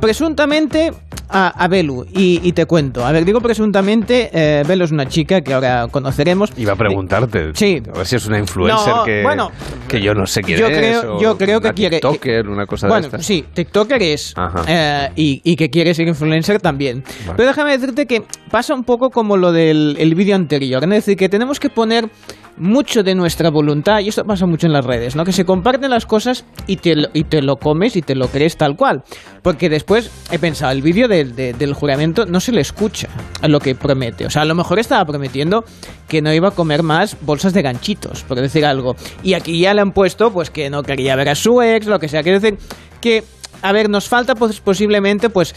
presuntamente 0.00 0.92
a, 1.32 1.48
a 1.48 1.68
Belu, 1.68 2.06
y, 2.14 2.40
y 2.42 2.52
te 2.52 2.66
cuento. 2.66 3.04
A 3.06 3.12
ver, 3.12 3.24
digo 3.24 3.40
presuntamente, 3.40 4.30
eh, 4.32 4.62
Belu 4.66 4.84
es 4.84 4.90
una 4.92 5.06
chica 5.08 5.40
que 5.40 5.54
ahora 5.54 5.88
conoceremos. 5.90 6.52
Iba 6.56 6.74
a 6.74 6.76
preguntarte. 6.76 7.52
Sí. 7.54 7.82
A 7.92 7.98
ver 7.98 8.06
si 8.06 8.16
es 8.16 8.26
una 8.26 8.38
influencer 8.38 8.94
No, 8.94 9.04
que, 9.04 9.22
bueno, 9.22 9.50
que 9.88 10.00
yo 10.00 10.14
no 10.14 10.26
sé 10.26 10.42
quién 10.42 10.58
yo 10.58 10.66
es. 10.68 10.76
creo- 10.78 11.16
o 11.16 11.20
yo 11.22 11.38
creo 11.38 11.60
que 11.60 11.72
quiere- 11.72 11.96
TikToker, 12.00 12.48
una 12.48 12.66
cosa 12.66 12.86
Bueno, 12.88 13.02
de 13.02 13.06
estas. 13.08 13.24
sí, 13.26 13.44
TikToker 13.54 14.02
es 14.02 14.34
Ajá. 14.36 14.64
eh, 14.68 15.10
y, 15.16 15.40
y 15.44 15.56
que 15.56 15.70
quiere 15.70 15.94
ser 15.94 16.06
influencer 16.08 16.60
también. 16.60 17.02
Vale. 17.26 17.34
Pero 17.36 17.48
déjame 17.48 17.72
decirte 17.72 18.06
que 18.06 18.22
pasa 18.50 18.74
un 18.74 18.84
poco 18.84 19.10
como 19.10 19.36
lo 19.36 19.52
del 19.52 19.96
el 19.98 20.14
vídeo 20.14 20.36
anterior. 20.36 20.82
Es 20.84 20.90
decir, 20.90 21.16
que 21.16 21.28
tenemos 21.28 21.58
que 21.58 21.70
poner 21.70 22.08
mucho 22.56 23.02
de 23.02 23.14
nuestra 23.14 23.50
voluntad, 23.50 24.00
y 24.00 24.08
esto 24.08 24.24
pasa 24.24 24.46
mucho 24.46 24.66
en 24.66 24.72
las 24.72 24.84
redes, 24.84 25.16
¿no? 25.16 25.24
Que 25.24 25.32
se 25.32 25.44
comparten 25.44 25.90
las 25.90 26.06
cosas 26.06 26.44
y 26.66 26.76
te, 26.76 26.94
lo- 26.96 27.08
y 27.12 27.24
te 27.24 27.42
lo 27.42 27.56
comes 27.56 27.96
y 27.96 28.02
te 28.02 28.14
lo 28.14 28.28
crees 28.28 28.56
tal 28.56 28.76
cual. 28.76 29.02
Porque 29.42 29.68
después 29.68 30.10
he 30.30 30.38
pensado, 30.38 30.72
el 30.72 30.82
vídeo 30.82 31.08
del- 31.08 31.34
de- 31.34 31.52
del 31.54 31.74
juramento 31.74 32.26
no 32.26 32.40
se 32.40 32.52
le 32.52 32.60
escucha 32.60 33.08
a 33.40 33.48
lo 33.48 33.58
que 33.58 33.74
promete. 33.74 34.26
O 34.26 34.30
sea, 34.30 34.42
a 34.42 34.44
lo 34.44 34.54
mejor 34.54 34.78
estaba 34.78 35.04
prometiendo 35.04 35.64
que 36.08 36.22
no 36.22 36.32
iba 36.32 36.48
a 36.48 36.52
comer 36.52 36.82
más 36.82 37.16
bolsas 37.22 37.52
de 37.54 37.62
ganchitos, 37.62 38.22
por 38.24 38.38
decir 38.40 38.64
algo. 38.66 38.96
Y 39.22 39.34
aquí 39.34 39.58
ya 39.60 39.74
le 39.74 39.80
han 39.80 39.92
puesto, 39.92 40.32
pues, 40.32 40.50
que 40.50 40.68
no 40.70 40.82
quería 40.82 41.16
ver 41.16 41.30
a 41.30 41.34
su 41.34 41.62
ex, 41.62 41.86
lo 41.86 41.98
que 41.98 42.08
sea. 42.08 42.22
Quiero 42.22 42.38
decir 42.38 42.58
que, 43.00 43.24
a 43.62 43.72
ver, 43.72 43.88
nos 43.88 44.08
falta 44.08 44.34
pues, 44.34 44.60
posiblemente, 44.60 45.30
pues, 45.30 45.54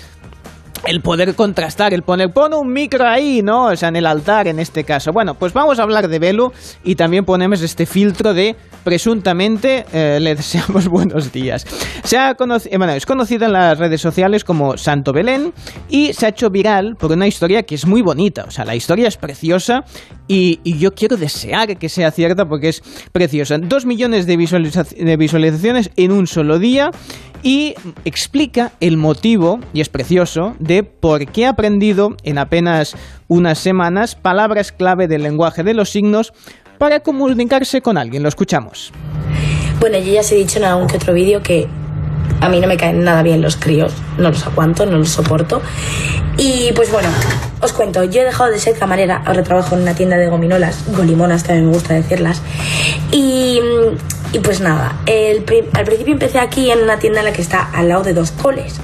el 0.85 1.01
poder 1.01 1.35
contrastar, 1.35 1.93
el 1.93 2.03
poner, 2.03 2.31
pon 2.31 2.53
un 2.53 2.71
micro 2.71 3.07
ahí, 3.07 3.41
¿no? 3.41 3.65
O 3.67 3.75
sea, 3.75 3.89
en 3.89 3.95
el 3.95 4.05
altar 4.05 4.47
en 4.47 4.59
este 4.59 4.83
caso. 4.83 5.11
Bueno, 5.11 5.35
pues 5.35 5.53
vamos 5.53 5.79
a 5.79 5.83
hablar 5.83 6.07
de 6.07 6.19
Belu 6.19 6.51
y 6.83 6.95
también 6.95 7.25
ponemos 7.25 7.61
este 7.61 7.85
filtro 7.85 8.33
de 8.33 8.55
presuntamente 8.85 9.83
eh, 9.91 10.19
le 10.21 10.35
deseamos 10.35 10.87
buenos 10.89 11.33
días. 11.33 11.65
Se 12.03 12.17
ha 12.17 12.37
conoci- 12.37 12.69
eh, 12.71 12.77
bueno, 12.77 12.93
es 12.93 13.05
conocida 13.05 13.47
en 13.47 13.53
las 13.53 13.77
redes 13.77 13.99
sociales 13.99 14.45
como 14.45 14.77
Santo 14.77 15.11
Belén 15.11 15.51
y 15.89 16.13
se 16.13 16.27
ha 16.27 16.29
hecho 16.29 16.49
viral 16.49 16.95
por 16.97 17.11
una 17.11 17.27
historia 17.27 17.63
que 17.63 17.75
es 17.75 17.85
muy 17.85 18.01
bonita. 18.01 18.45
O 18.47 18.51
sea, 18.51 18.63
la 18.63 18.75
historia 18.75 19.09
es 19.09 19.17
preciosa 19.17 19.83
y, 20.27 20.61
yo 20.77 20.91
quiero 20.93 21.17
desear 21.17 21.77
que 21.77 21.89
sea 21.89 22.11
cierta 22.11 22.45
porque 22.45 22.69
es 22.69 22.83
preciosa. 23.11 23.57
Dos 23.57 23.85
millones 23.85 24.27
de, 24.27 24.37
de 24.37 25.17
visualizaciones 25.17 25.89
en 25.95 26.11
un 26.11 26.27
solo 26.27 26.59
día 26.59 26.91
y 27.41 27.75
explica 28.05 28.71
el 28.79 28.97
motivo, 28.97 29.59
y 29.73 29.81
es 29.81 29.89
precioso, 29.89 30.55
de 30.59 30.83
por 30.83 31.25
qué 31.27 31.45
ha 31.45 31.49
aprendido 31.49 32.17
en 32.23 32.37
apenas 32.37 32.95
unas 33.27 33.59
semanas 33.59 34.15
palabras 34.15 34.71
clave 34.71 35.07
del 35.07 35.23
lenguaje 35.23 35.63
de 35.63 35.73
los 35.73 35.89
signos 35.89 36.33
para 36.77 36.99
comunicarse 36.99 37.81
con 37.81 37.97
alguien. 37.97 38.23
Lo 38.23 38.29
escuchamos. 38.29 38.91
Bueno, 39.79 39.97
yo 39.99 40.13
ya 40.13 40.21
os 40.21 40.31
he 40.31 40.35
dicho 40.35 40.59
en 40.59 40.65
algún 40.65 40.87
que 40.87 40.97
otro 40.97 41.13
vídeo 41.13 41.41
que 41.41 41.67
a 42.41 42.49
mí 42.49 42.59
no 42.59 42.67
me 42.67 42.77
caen 42.77 43.03
nada 43.03 43.23
bien 43.23 43.41
los 43.41 43.55
críos, 43.55 43.93
no 44.17 44.29
los 44.29 44.45
aguanto, 44.45 44.85
no 44.85 44.97
los 44.97 45.09
soporto. 45.09 45.61
Y 46.37 46.71
pues 46.73 46.91
bueno, 46.91 47.09
os 47.61 47.73
cuento, 47.73 48.03
yo 48.03 48.21
he 48.21 48.25
dejado 48.25 48.51
de 48.51 48.59
ser 48.59 48.77
camarera, 48.77 49.23
ahora 49.25 49.43
trabajo 49.43 49.75
en 49.75 49.81
una 49.81 49.95
tienda 49.95 50.17
de 50.17 50.27
gominolas, 50.27 50.83
golimonas 50.95 51.43
también 51.43 51.67
me 51.67 51.73
gusta 51.73 51.93
decirlas. 51.93 52.41
Y, 53.11 53.59
y 54.33 54.39
pues 54.39 54.59
nada, 54.59 54.97
el 55.05 55.45
al 55.73 55.85
principio 55.85 56.13
empecé 56.13 56.39
aquí 56.39 56.71
en 56.71 56.79
una 56.79 56.99
tienda 56.99 57.19
en 57.19 57.25
la 57.25 57.33
que 57.33 57.41
está 57.41 57.69
al 57.73 57.89
lado 57.89 58.03
de 58.03 58.13
dos 58.13 58.31
coles. 58.31 58.79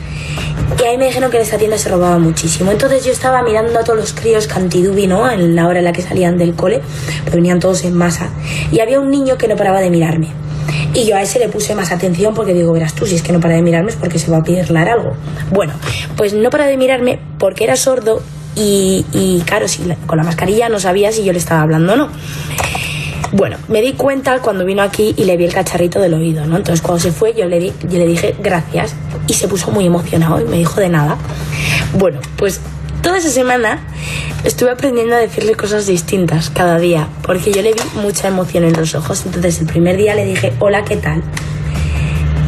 Y 0.80 0.84
ahí 0.84 0.98
me 0.98 1.06
dijeron 1.06 1.30
que 1.30 1.38
en 1.38 1.44
esta 1.44 1.58
tienda 1.58 1.78
se 1.78 1.90
robaba 1.90 2.18
muchísimo. 2.18 2.72
Entonces 2.72 3.04
yo 3.06 3.12
estaba 3.12 3.44
mirando 3.44 3.80
a 3.80 3.84
todos 3.84 4.00
los 4.00 4.14
críos 4.14 4.48
cantidubi, 4.48 5.08
¿no? 5.08 5.30
En 5.30 5.56
la 5.56 5.68
hora 5.68 5.80
en 5.80 5.86
la 5.86 5.94
que 5.94 6.02
salían 6.02 6.38
del 6.38 6.56
cole, 6.56 6.82
pues 7.24 7.36
venían 7.36 7.60
todos 7.60 7.84
en 7.84 7.94
masa. 7.94 8.30
Y 8.72 8.80
había 8.80 9.00
un 9.00 9.12
niño 9.12 9.38
que 9.38 9.48
no 9.48 9.56
paraba 9.56 9.80
de 9.80 9.90
mirarme. 9.90 10.30
Y 10.94 11.06
yo 11.06 11.16
a 11.16 11.22
ese 11.22 11.40
le 11.40 11.50
puse 11.50 11.76
más 11.76 11.92
atención 11.92 12.34
porque 12.34 12.54
digo, 12.54 12.74
verás 12.74 12.94
tú, 12.94 13.06
si 13.06 13.16
es 13.16 13.22
que 13.22 13.32
no 13.32 13.40
para 13.40 13.56
de 13.56 13.62
mirarme 13.62 13.92
es 13.92 13.96
porque 13.96 14.20
se 14.20 14.30
va 14.32 14.38
a 14.38 14.44
pirlar 14.44 14.90
algo. 14.90 15.14
Bueno, 15.52 15.74
pues 16.18 16.34
no 16.34 16.50
para 16.50 16.66
de 16.66 16.78
mirarme 16.78 17.20
porque 17.38 17.64
era 17.64 17.76
sordo 17.76 18.22
y, 18.56 19.06
y 19.14 19.42
claro, 19.46 19.68
si 19.68 19.84
con 20.06 20.18
la 20.18 20.24
mascarilla 20.24 20.70
no 20.70 20.80
sabía 20.80 21.12
si 21.12 21.24
yo 21.24 21.32
le 21.32 21.40
estaba 21.40 21.62
hablando 21.62 21.94
o 21.94 21.96
no. 21.96 22.10
Bueno, 23.34 23.58
me 23.70 23.82
di 23.82 23.94
cuenta 23.94 24.40
cuando 24.40 24.66
vino 24.66 24.82
aquí 24.82 25.14
y 25.18 25.24
le 25.26 25.38
vi 25.38 25.46
el 25.46 25.54
cacharrito 25.54 26.00
del 26.02 26.14
oído, 26.14 26.46
¿no? 26.46 26.58
Entonces 26.58 26.82
cuando 26.82 27.00
se 27.02 27.12
fue 27.12 27.34
yo 27.34 27.46
le, 27.46 27.60
di, 27.60 27.74
yo 27.84 27.98
le 27.98 28.06
dije 28.08 28.36
gracias 28.40 28.94
y 29.28 29.34
se 29.34 29.48
puso 29.48 29.72
muy 29.72 29.86
emocionado 29.86 30.42
y 30.42 30.46
me 30.46 30.58
dijo 30.58 30.82
de 30.82 30.90
nada. 30.90 31.18
Bueno, 31.94 32.20
pues 32.36 32.60
toda 33.02 33.18
esa 33.20 33.30
semana 33.30 33.80
estuve 34.44 34.72
aprendiendo 34.72 35.16
a 35.16 35.20
decirle 35.20 35.56
cosas 35.56 35.88
distintas 35.88 36.50
cada 36.50 36.78
día 36.78 37.08
porque 37.24 37.52
yo 37.54 37.62
le 37.62 37.74
vi 37.74 37.80
mucha 38.02 38.28
emoción 38.28 38.66
en 38.66 38.74
los 38.74 38.96
ojos. 38.96 39.24
Entonces 39.26 39.62
el 39.62 39.68
primer 39.68 39.96
día 39.96 40.14
le 40.14 40.26
dije 40.26 40.52
hola, 40.60 40.84
¿qué 40.84 40.98
tal? 40.98 41.24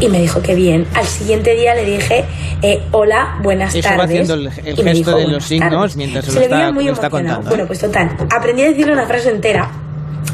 Y 0.02 0.10
me 0.10 0.20
dijo 0.20 0.42
que 0.42 0.54
bien. 0.54 0.86
Al 0.96 1.06
siguiente 1.08 1.56
día 1.56 1.76
le 1.76 1.86
dije 1.86 2.26
eh, 2.62 2.82
hola, 2.92 3.38
buenas 3.42 3.74
Eso 3.74 3.88
tardes. 3.88 4.06
haciendo 4.06 4.34
el- 4.34 4.48
el 4.66 4.80
Y 4.80 4.84
me 4.84 4.92
gesto 4.94 4.94
dijo, 4.94 5.12
de 5.12 5.24
los 5.24 5.32
"Buenas 5.32 5.44
signos 5.46 5.72
tardes". 5.72 5.96
mientras 5.96 6.26
se 6.26 6.32
lo 6.34 6.40
le 6.40 6.46
está- 6.46 6.72
muy 6.74 6.86
lo 6.86 6.94
está. 6.94 7.10
Bueno, 7.10 7.68
pues 7.68 7.80
total, 7.80 8.12
aprendí 8.36 8.64
a 8.64 8.66
decirle 8.68 8.94
una 8.94 9.06
frase 9.06 9.30
entera 9.30 9.70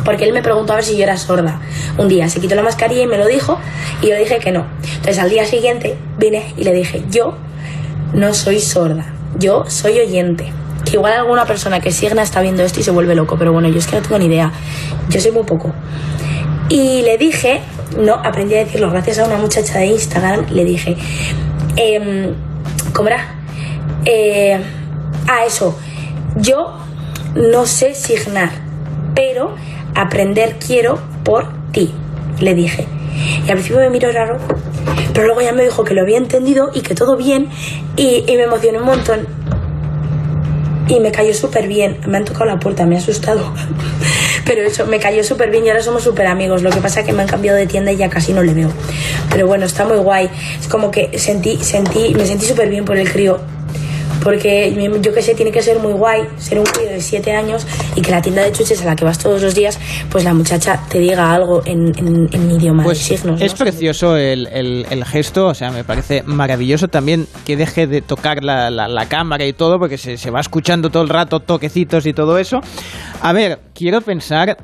porque 0.09 0.25
él 0.25 0.33
me 0.33 0.41
preguntó 0.41 0.73
a 0.73 0.77
ver 0.77 0.85
si 0.85 0.97
yo 0.97 1.03
era 1.03 1.17
sorda. 1.17 1.61
Un 1.99 2.07
día 2.07 2.27
se 2.29 2.41
quitó 2.41 2.55
la 2.55 2.63
mascarilla 2.63 3.03
y 3.03 3.05
me 3.05 3.19
lo 3.19 3.27
dijo 3.27 3.59
y 4.01 4.07
yo 4.07 4.15
dije 4.15 4.39
que 4.39 4.51
no. 4.51 4.65
Entonces 4.81 5.19
al 5.19 5.29
día 5.29 5.45
siguiente 5.45 5.99
vine 6.17 6.51
y 6.57 6.63
le 6.63 6.73
dije, 6.73 7.03
yo 7.11 7.37
no 8.13 8.33
soy 8.33 8.59
sorda, 8.59 9.13
yo 9.37 9.65
soy 9.67 9.99
oyente. 9.99 10.51
Que 10.83 10.93
igual 10.93 11.13
alguna 11.13 11.45
persona 11.45 11.79
que 11.79 11.91
signa 11.91 12.23
está 12.23 12.41
viendo 12.41 12.63
esto 12.63 12.79
y 12.79 12.83
se 12.83 12.89
vuelve 12.89 13.13
loco, 13.13 13.35
pero 13.37 13.53
bueno, 13.53 13.69
yo 13.69 13.77
es 13.77 13.85
que 13.85 13.97
no 13.97 14.01
tengo 14.01 14.17
ni 14.17 14.25
idea. 14.25 14.51
Yo 15.09 15.21
sé 15.21 15.31
muy 15.31 15.43
poco. 15.43 15.75
Y 16.69 17.03
le 17.03 17.19
dije, 17.19 17.61
no, 17.95 18.15
aprendí 18.15 18.55
a 18.55 18.65
decirlo 18.65 18.89
gracias 18.89 19.19
a 19.19 19.25
una 19.25 19.37
muchacha 19.37 19.77
de 19.77 19.85
Instagram, 19.85 20.47
le 20.49 20.65
dije, 20.65 20.97
em, 21.75 22.33
¿cómo 22.93 23.09
era? 23.09 23.35
Eh, 24.05 24.59
ah, 25.27 25.45
eso, 25.45 25.77
yo 26.35 26.79
no 27.35 27.67
sé 27.67 27.93
signar, 27.93 28.49
pero 29.13 29.53
aprender 29.95 30.57
quiero 30.65 30.99
por 31.23 31.47
ti, 31.71 31.91
le 32.39 32.53
dije. 32.53 32.87
Y 33.45 33.49
al 33.49 33.57
principio 33.57 33.79
me 33.79 33.89
miró 33.89 34.11
raro, 34.11 34.37
pero 35.13 35.25
luego 35.25 35.41
ya 35.41 35.51
me 35.51 35.63
dijo 35.63 35.83
que 35.83 35.93
lo 35.93 36.01
había 36.01 36.17
entendido 36.17 36.71
y 36.73 36.81
que 36.81 36.95
todo 36.95 37.17
bien, 37.17 37.49
y, 37.95 38.23
y 38.27 38.37
me 38.37 38.43
emocioné 38.43 38.79
un 38.79 38.85
montón. 38.85 39.27
Y 40.87 40.99
me 40.99 41.11
cayó 41.11 41.35
súper 41.35 41.67
bien. 41.67 41.99
Me 42.07 42.17
han 42.17 42.25
tocado 42.25 42.45
la 42.45 42.59
puerta, 42.59 42.85
me 42.87 42.95
ha 42.95 42.97
asustado. 42.97 43.53
Pero 44.45 44.63
eso, 44.63 44.87
me 44.87 44.99
cayó 44.99 45.23
súper 45.23 45.51
bien 45.51 45.63
y 45.65 45.69
ahora 45.69 45.83
somos 45.83 46.01
súper 46.01 46.25
amigos. 46.25 46.63
Lo 46.63 46.71
que 46.71 46.81
pasa 46.81 47.01
es 47.01 47.05
que 47.05 47.13
me 47.13 47.21
han 47.21 47.27
cambiado 47.27 47.55
de 47.55 47.67
tienda 47.67 47.91
y 47.91 47.97
ya 47.97 48.09
casi 48.09 48.33
no 48.33 48.41
le 48.41 48.55
veo. 48.55 48.71
Pero 49.29 49.45
bueno, 49.45 49.65
está 49.65 49.85
muy 49.85 49.97
guay. 49.97 50.27
Es 50.59 50.67
como 50.67 50.89
que 50.89 51.19
sentí, 51.19 51.57
sentí, 51.57 52.15
me 52.15 52.25
sentí 52.25 52.47
súper 52.47 52.69
bien 52.69 52.85
por 52.85 52.97
el 52.97 53.11
crío. 53.11 53.39
Porque 54.23 54.73
yo 55.01 55.13
que 55.13 55.21
sé, 55.21 55.33
tiene 55.35 55.51
que 55.51 55.61
ser 55.61 55.79
muy 55.79 55.93
guay 55.93 56.23
ser 56.37 56.59
un 56.59 56.65
crío 56.65 56.89
de 56.89 57.01
7 57.01 57.31
años 57.33 57.65
y 57.95 58.01
que 58.01 58.11
la 58.11 58.21
tienda 58.21 58.43
de 58.43 58.51
chuches 58.51 58.81
a 58.81 58.85
la 58.85 58.95
que 58.95 59.05
vas 59.05 59.17
todos 59.17 59.41
los 59.41 59.55
días, 59.55 59.79
pues 60.11 60.23
la 60.23 60.33
muchacha 60.33 60.79
te 60.89 60.99
diga 60.99 61.33
algo 61.33 61.61
en, 61.65 61.87
en, 61.97 62.29
en 62.31 62.51
idioma 62.51 62.83
Pues 62.83 62.97
de 63.09 63.17
signos. 63.17 63.39
¿no? 63.39 63.45
es 63.45 63.53
precioso 63.53 64.15
el, 64.17 64.47
el- 64.47 64.85
el 64.89 65.05
gesto, 65.05 65.47
o 65.47 65.53
sea, 65.53 65.71
me 65.71 65.83
parece 65.83 66.23
maravilloso 66.23 66.87
también 66.87 67.27
que 67.45 67.55
deje 67.57 67.87
de 67.87 68.01
tocar 68.01 68.43
la, 68.43 68.69
la- 68.69 68.87
la 68.87 69.07
cámara 69.07 69.45
y 69.45 69.53
todo, 69.53 69.79
porque 69.79 69.97
se, 69.97 70.17
se 70.17 70.31
va 70.31 70.39
escuchando 70.41 70.89
todo 70.89 71.03
el 71.03 71.09
rato 71.09 71.39
toquecitos 71.39 72.05
y 72.05 72.13
todo 72.13 72.37
eso. 72.37 72.59
A 73.21 73.33
ver, 73.33 73.59
quiero 73.73 74.01
pensar, 74.01 74.57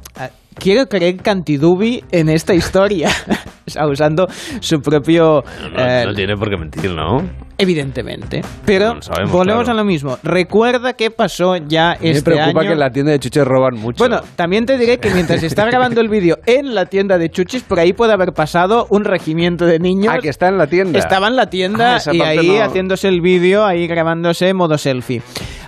quiero 0.58 0.88
creer 0.88 1.18
Cantidubi 1.18 2.04
en 2.12 2.30
esta 2.30 2.54
historia, 2.54 3.10
o 3.68 3.70
sea, 3.70 3.88
usando 3.88 4.28
su 4.60 4.82
propio... 4.82 5.44
No, 5.74 5.86
eh, 5.86 6.04
no 6.06 6.14
tiene 6.14 6.36
por 6.36 6.50
qué 6.50 6.58
mentir, 6.58 6.92
¿no? 6.92 7.45
Evidentemente. 7.58 8.42
Pero 8.66 8.88
No 8.90 8.94
lo 8.96 9.02
sabemos, 9.02 9.32
volvemos 9.32 9.64
claro. 9.64 9.80
a 9.80 9.82
lo 9.82 9.86
mismo. 9.86 10.20
Recuerda 10.24 10.94
qué 10.94 11.10
pasó 11.12 11.56
ya 11.58 11.98
Me 12.02 12.12
este 12.12 12.24
preocupa 12.24 12.60
año. 12.62 12.68
que 12.70 12.74
en 12.74 12.80
la 12.80 12.90
tienda 12.92 13.12
de 13.14 13.20
chuches 13.20 13.46
roban 13.46 13.76
mucho. 13.76 13.98
Bueno, 14.00 14.22
también 14.36 14.66
te 14.66 14.78
diré 14.78 14.98
que 15.00 15.10
mientras 15.12 15.40
se 15.42 15.48
está 15.48 15.66
grabando 15.66 16.02
el 16.02 16.10
vídeo 16.10 16.38
en 16.46 16.76
la 16.76 16.86
tienda 16.86 17.18
de 17.18 17.30
Chuchis, 17.30 17.64
por 17.64 17.80
ahí 17.80 17.94
puede 17.94 18.14
haber 18.14 18.34
pasado 18.34 18.88
un 18.90 19.06
regimiento 19.06 19.66
de 19.66 19.80
niños. 19.80 20.14
ah, 20.16 20.20
que 20.22 20.30
está 20.30 20.48
en 20.50 20.58
la 20.58 20.68
tienda. 20.68 21.00
Estaba 21.00 21.28
en 21.28 21.36
la 21.36 21.50
tienda 21.50 21.96
Ah, 21.98 22.14
y 22.14 22.22
ahí 22.22 22.48
no- 22.58 22.64
haciéndose 22.64 23.08
el 23.08 23.22
vídeo, 23.22 23.66
ahí 23.66 23.88
grabándose 23.88 24.54
modo 24.54 24.78
selfie. 24.78 25.22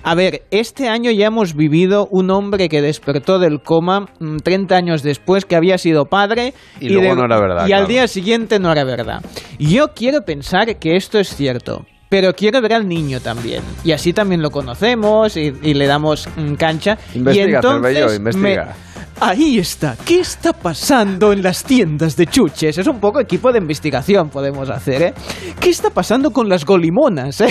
A 0.03 0.15
ver, 0.15 0.43
este 0.51 0.87
año 0.87 1.11
ya 1.11 1.27
hemos 1.27 1.55
vivido 1.55 2.07
un 2.11 2.29
hombre 2.31 2.69
que 2.69 2.81
despertó 2.81 3.39
del 3.39 3.61
coma 3.61 4.07
mm, 4.19 4.37
30 4.37 4.75
años 4.75 5.03
después, 5.03 5.45
que 5.45 5.55
había 5.55 5.77
sido 5.77 6.05
padre. 6.05 6.53
Y 6.79 6.89
luego 6.89 7.15
no 7.15 7.25
era 7.25 7.39
verdad, 7.39 7.67
Y 7.67 7.73
al 7.73 7.87
día 7.87 8.07
siguiente 8.07 8.59
no 8.59 8.71
era 8.71 8.83
verdad. 8.83 9.21
Yo 9.59 9.89
quiero 9.93 10.21
pensar 10.21 10.77
que 10.77 10.95
esto 10.95 11.19
es 11.19 11.35
cierto. 11.35 11.85
Pero 12.09 12.31
quiero 12.33 12.61
ver 12.61 12.73
al 12.73 12.87
niño 12.87 13.19
también. 13.19 13.61
Y 13.83 13.91
así 13.91 14.13
también 14.13 14.41
lo 14.41 14.49
conocemos 14.49 15.35
y, 15.35 15.51
y 15.61 15.73
le 15.73 15.87
damos 15.87 16.29
mm, 16.37 16.53
cancha. 16.53 16.97
Investiga, 17.13 17.49
y 17.49 17.53
entonces 17.55 17.93
Cervello, 17.93 18.15
investiga. 18.15 18.65
me- 18.65 18.87
Ahí 19.19 19.57
está. 19.57 19.97
¿Qué 20.05 20.19
está 20.19 20.53
pasando 20.53 21.33
en 21.33 21.41
las 21.41 21.63
tiendas 21.63 22.15
de 22.15 22.27
chuches? 22.27 22.77
Es 22.77 22.85
un 22.87 22.99
poco 22.99 23.19
equipo 23.19 23.51
de 23.51 23.57
investigación 23.57 24.29
podemos 24.29 24.69
hacer, 24.69 25.01
¿eh? 25.01 25.13
¿Qué 25.59 25.71
está 25.71 25.89
pasando 25.89 26.29
con 26.29 26.47
las 26.47 26.63
golimonas, 26.65 27.41
eh? 27.41 27.49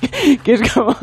que, 0.44 0.54
es 0.54 0.72
como, 0.72 0.96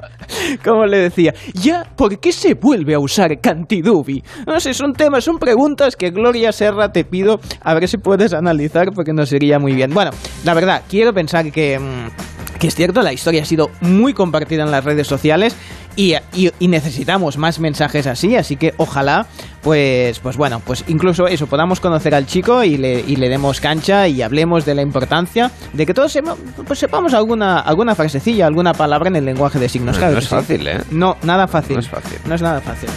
como 0.64 0.86
le 0.86 0.98
decía. 0.98 1.34
Ya, 1.54 1.86
¿por 1.96 2.20
qué 2.20 2.32
se 2.32 2.54
vuelve 2.54 2.94
a 2.94 3.00
usar 3.00 3.40
Cantidubi? 3.40 4.24
No 4.46 4.60
sé, 4.60 4.74
son 4.74 4.94
temas, 4.94 5.24
son 5.24 5.38
preguntas 5.38 5.96
que 5.96 6.12
Gloria 6.12 6.52
Serra 6.52 6.92
te 6.92 7.04
pido 7.04 7.40
a 7.62 7.74
ver 7.74 7.88
si 7.88 7.98
puedes 7.98 8.34
analizar 8.34 8.92
porque 8.94 9.14
nos 9.14 9.32
iría 9.32 9.60
muy 9.60 9.74
bien. 9.74 9.94
Bueno, 9.94 10.12
la 10.44 10.54
verdad, 10.54 10.84
quiero 10.90 11.14
pensar 11.14 11.52
que... 11.52 11.80
mm, 11.80 12.36
que 12.60 12.68
es 12.68 12.76
cierto, 12.76 13.02
la 13.02 13.12
historia 13.12 13.42
ha 13.42 13.46
sido 13.46 13.70
muy 13.82 14.14
compartida 14.14 14.64
en 14.64 14.72
las 14.72 14.86
redes 14.86 15.08
sociales 15.08 15.58
y, 15.96 16.14
y- 16.34 16.52
y 16.60 16.68
necesitamos 16.68 17.38
más 17.38 17.60
mensajes 17.60 18.08
así, 18.08 18.36
así 18.36 18.56
que 18.56 18.74
ojalá, 18.78 19.28
pues, 19.62 20.20
pues 20.20 20.38
bueno, 20.38 20.62
pues 20.66 20.84
incluso 20.88 21.28
eso, 21.28 21.48
podamos 21.48 21.80
conocer 21.80 22.14
al 22.16 22.26
chico 22.26 22.64
y 22.64 22.78
le, 22.78 23.00
y 23.02 23.16
le 23.16 23.30
demos 23.30 23.60
cancha 23.62 24.08
y 24.08 24.22
hablemos 24.22 24.66
de 24.66 24.76
la 24.76 24.82
importancia 24.82 25.52
de 25.74 25.86
que 25.86 25.94
todos 25.94 26.16
sepa- 26.16 26.36
pues 26.68 26.80
sepamos 26.80 27.14
alguna, 27.14 27.60
alguna 27.60 27.96
frasecilla, 27.96 28.46
alguna 28.48 28.74
palabra 28.74 29.08
en 29.10 29.16
el 29.16 29.26
lenguaje 29.26 29.60
de 29.60 29.70
signos. 29.70 29.96
No, 29.96 30.00
Claro 30.00 30.14
no 30.14 30.20
es 30.20 30.26
sí. 30.26 30.30
fácil, 30.30 30.68
¿eh? 30.68 30.82
No, 30.92 31.18
nada 31.24 31.48
fácil. 31.48 31.76
No 31.76 31.80
es 31.80 31.90
fácil. 31.90 32.18
No 32.26 32.36
es 32.36 32.42
nada 32.42 32.62
fácil. 32.62 32.90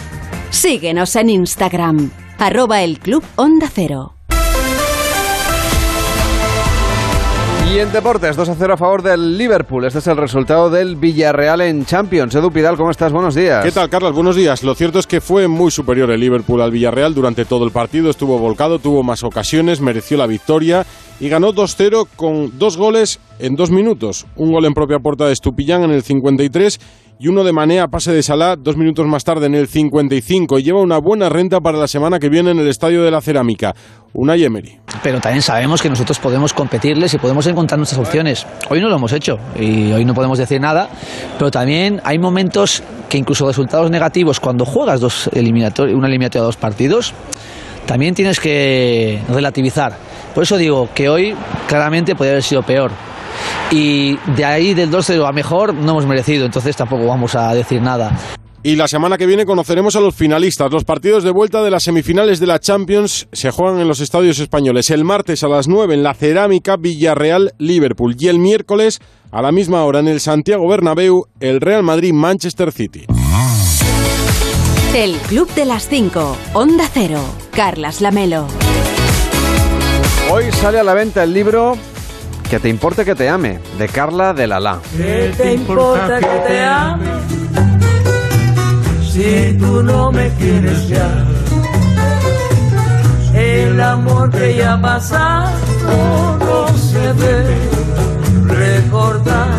Síguenos 0.51 1.15
en 1.15 1.29
Instagram, 1.29 2.11
arroba 2.37 2.81
el 2.81 2.99
Club 2.99 3.23
Onda 3.35 3.69
Cero. 3.73 4.15
Y 7.71 7.77
en 7.77 7.91
deportes, 7.91 8.35
2 8.35 8.49
a 8.49 8.55
0 8.55 8.73
a 8.73 8.77
favor 8.77 9.03
del 9.03 9.37
Liverpool. 9.37 9.85
Este 9.85 9.99
es 9.99 10.07
el 10.07 10.17
resultado 10.17 10.71
del 10.71 10.95
Villarreal 10.95 11.61
en 11.61 11.85
Champions. 11.85 12.33
Edu 12.33 12.49
Pidal, 12.49 12.75
¿cómo 12.75 12.89
estás? 12.89 13.11
Buenos 13.13 13.35
días. 13.35 13.63
¿Qué 13.63 13.71
tal, 13.71 13.91
Carlos? 13.91 14.11
Buenos 14.11 14.35
días. 14.35 14.63
Lo 14.63 14.73
cierto 14.73 14.97
es 14.97 15.05
que 15.05 15.21
fue 15.21 15.47
muy 15.47 15.69
superior 15.69 16.09
el 16.09 16.19
Liverpool 16.19 16.61
al 16.61 16.71
Villarreal 16.71 17.13
durante 17.13 17.45
todo 17.45 17.65
el 17.65 17.71
partido. 17.71 18.09
Estuvo 18.09 18.39
volcado, 18.39 18.79
tuvo 18.79 19.03
más 19.03 19.23
ocasiones, 19.23 19.81
mereció 19.81 20.17
la 20.17 20.25
victoria 20.25 20.83
y 21.19 21.29
ganó 21.29 21.53
2-0 21.53 22.07
con 22.15 22.57
dos 22.57 22.75
goles 22.75 23.19
en 23.37 23.55
dos 23.55 23.69
minutos. 23.69 24.25
Un 24.35 24.51
gol 24.51 24.65
en 24.65 24.73
propia 24.73 24.97
puerta 24.97 25.27
de 25.27 25.33
Estupillán 25.33 25.83
en 25.83 25.91
el 25.91 26.01
53 26.01 26.79
y 27.21 27.27
uno 27.27 27.43
de 27.43 27.51
Mané 27.51 27.81
a 27.81 27.89
pase 27.89 28.13
de 28.13 28.23
Salah 28.23 28.55
dos 28.55 28.77
minutos 28.77 29.05
más 29.05 29.25
tarde 29.25 29.47
en 29.47 29.53
el 29.53 29.67
55. 29.67 30.57
Y 30.57 30.63
lleva 30.63 30.79
una 30.79 30.99
buena 30.99 31.27
renta 31.27 31.59
para 31.59 31.77
la 31.77 31.87
semana 31.89 32.17
que 32.17 32.29
viene 32.29 32.51
en 32.51 32.59
el 32.59 32.67
Estadio 32.69 33.03
de 33.03 33.11
la 33.11 33.19
Cerámica. 33.19 33.75
Una 34.13 34.35
Emery. 34.35 34.79
pero 35.03 35.19
también 35.19 35.41
sabemos 35.41 35.81
que 35.81 35.89
nosotros 35.89 36.17
podemos 36.17 36.53
competirles 36.53 37.13
y 37.13 37.17
podemos 37.17 37.45
encontrar 37.45 37.77
nuestras 37.77 37.99
opciones. 37.99 38.47
Hoy 38.69 38.79
no 38.79 38.87
lo 38.87 38.95
hemos 38.95 39.11
hecho 39.11 39.37
y 39.59 39.91
hoy 39.91 40.05
no 40.05 40.13
podemos 40.13 40.37
decir 40.37 40.61
nada, 40.61 40.89
pero 41.37 41.51
también 41.51 42.01
hay 42.05 42.17
momentos 42.17 42.81
que 43.09 43.17
incluso 43.17 43.45
resultados 43.45 43.91
negativos 43.91 44.39
cuando 44.39 44.63
juegas 44.63 45.01
dos 45.01 45.29
eliminator 45.33 45.89
una 45.89 46.07
eliminatoria 46.07 46.41
de 46.43 46.45
dos 46.45 46.57
partidos, 46.57 47.13
también 47.85 48.15
tienes 48.15 48.39
que 48.39 49.19
relativizar. 49.27 49.97
Por 50.33 50.43
eso 50.43 50.55
digo 50.55 50.87
que 50.95 51.09
hoy 51.09 51.35
claramente 51.67 52.15
podría 52.15 52.31
haber 52.31 52.43
sido 52.43 52.63
peor. 52.63 52.91
Y 53.71 54.17
de 54.35 54.45
ahí 54.45 54.73
del 54.73 54.91
2-0 54.91 55.27
a 55.27 55.31
mejor 55.31 55.73
no 55.73 55.91
hemos 55.91 56.05
merecido, 56.05 56.45
entonces 56.45 56.75
tampoco 56.75 57.05
vamos 57.05 57.35
a 57.35 57.53
decir 57.53 57.81
nada. 57.81 58.17
Y 58.61 58.75
la 58.75 58.89
semana 58.89 59.17
que 59.17 59.25
viene 59.25 59.45
conoceremos 59.45 59.95
a 59.95 60.01
los 60.01 60.15
finalistas. 60.15 60.69
Los 60.69 60.83
partidos 60.83 61.23
de 61.23 61.31
vuelta 61.31 61.63
de 61.63 61.71
las 61.71 61.83
semifinales 61.83 62.41
de 62.41 62.47
la 62.47 62.59
Champions 62.59 63.29
se 63.31 63.51
juegan 63.51 63.79
en 63.79 63.87
los 63.87 64.01
estadios 64.01 64.39
españoles. 64.39 64.89
El 64.89 65.05
martes 65.05 65.43
a 65.45 65.47
las 65.47 65.69
9 65.69 65.93
en 65.93 66.03
la 66.03 66.13
Cerámica 66.13 66.75
Villarreal-Liverpool. 66.75 68.17
Y 68.19 68.27
el 68.27 68.39
miércoles 68.39 68.99
a 69.31 69.41
la 69.41 69.53
misma 69.53 69.85
hora 69.85 69.99
en 69.99 70.09
el 70.09 70.19
Santiago 70.19 70.67
Bernabéu 70.67 71.25
el 71.39 71.61
Real 71.61 71.83
Madrid-Manchester 71.83 72.73
City. 72.73 73.05
El 74.93 75.15
Club 75.29 75.49
de 75.53 75.63
las 75.63 75.87
5, 75.87 76.37
Onda 76.53 76.89
Cero, 76.91 77.21
Carlas 77.51 78.01
Lamelo. 78.01 78.47
Hoy 80.31 80.51
sale 80.51 80.79
a 80.79 80.83
la 80.83 80.93
venta 80.93 81.23
el 81.23 81.33
libro 81.33 81.77
Que 82.49 82.59
te 82.59 82.67
importe 82.67 83.05
que 83.05 83.13
te 83.13 83.29
ame, 83.29 83.59
de 83.77 83.87
Carla 83.87 84.33
de 84.33 84.47
Lala. 84.47 84.79
¿Qué 84.97 85.31
te 85.37 85.53
importa 85.53 86.17
que 86.19 86.47
te 86.47 86.63
ame? 86.63 87.05
Si 89.07 89.55
tú 89.59 89.83
no 89.83 90.11
me 90.11 90.29
quieres 90.29 90.87
ya. 90.87 91.25
En 93.35 93.77
la 93.77 93.91
amor 93.91 94.31
que 94.31 94.55
ya 94.55 94.81
pasado 94.81 95.51
no 96.39 96.67
se 96.75 97.13
debe 97.13 97.55
recordar. 98.47 99.58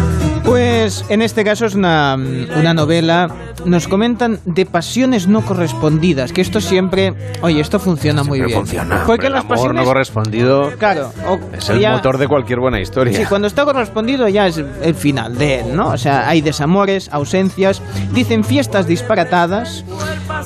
Pues 0.51 1.05
en 1.09 1.23
este 1.23 1.45
caso 1.45 1.65
es 1.67 1.77
una, 1.77 2.17
una 2.17 2.75
novela, 2.75 3.29
nos 3.65 3.87
comentan 3.87 4.41
de 4.45 4.67
pasiones 4.67 5.29
no 5.29 5.43
correspondidas, 5.43 6.33
que 6.33 6.41
esto 6.41 6.61
siempre, 6.61 7.13
oye, 7.41 7.61
esto 7.61 7.79
funciona 7.79 8.25
muy 8.25 8.41
bien. 8.41 8.59
funciona. 8.59 9.05
Porque 9.07 9.29
el 9.29 9.33
las 9.35 9.45
amor 9.45 9.57
pasiones, 9.59 9.83
no 9.83 9.85
correspondido 9.89 10.73
claro, 10.77 11.13
o- 11.29 11.39
es 11.57 11.69
el 11.69 11.79
ya- 11.79 11.93
motor 11.93 12.19
de 12.19 12.27
cualquier 12.27 12.59
buena 12.59 12.81
historia. 12.81 13.17
Sí, 13.17 13.25
cuando 13.27 13.47
está 13.47 13.65
correspondido 13.65 14.27
ya 14.27 14.49
es 14.49 14.57
el 14.83 14.95
final 14.97 15.39
de 15.39 15.61
él, 15.61 15.77
¿no? 15.77 15.91
O 15.91 15.97
sea, 15.97 16.29
hay 16.29 16.41
desamores, 16.41 17.09
ausencias, 17.13 17.81
dicen 18.13 18.43
fiestas 18.43 18.89
disparatadas, 18.89 19.85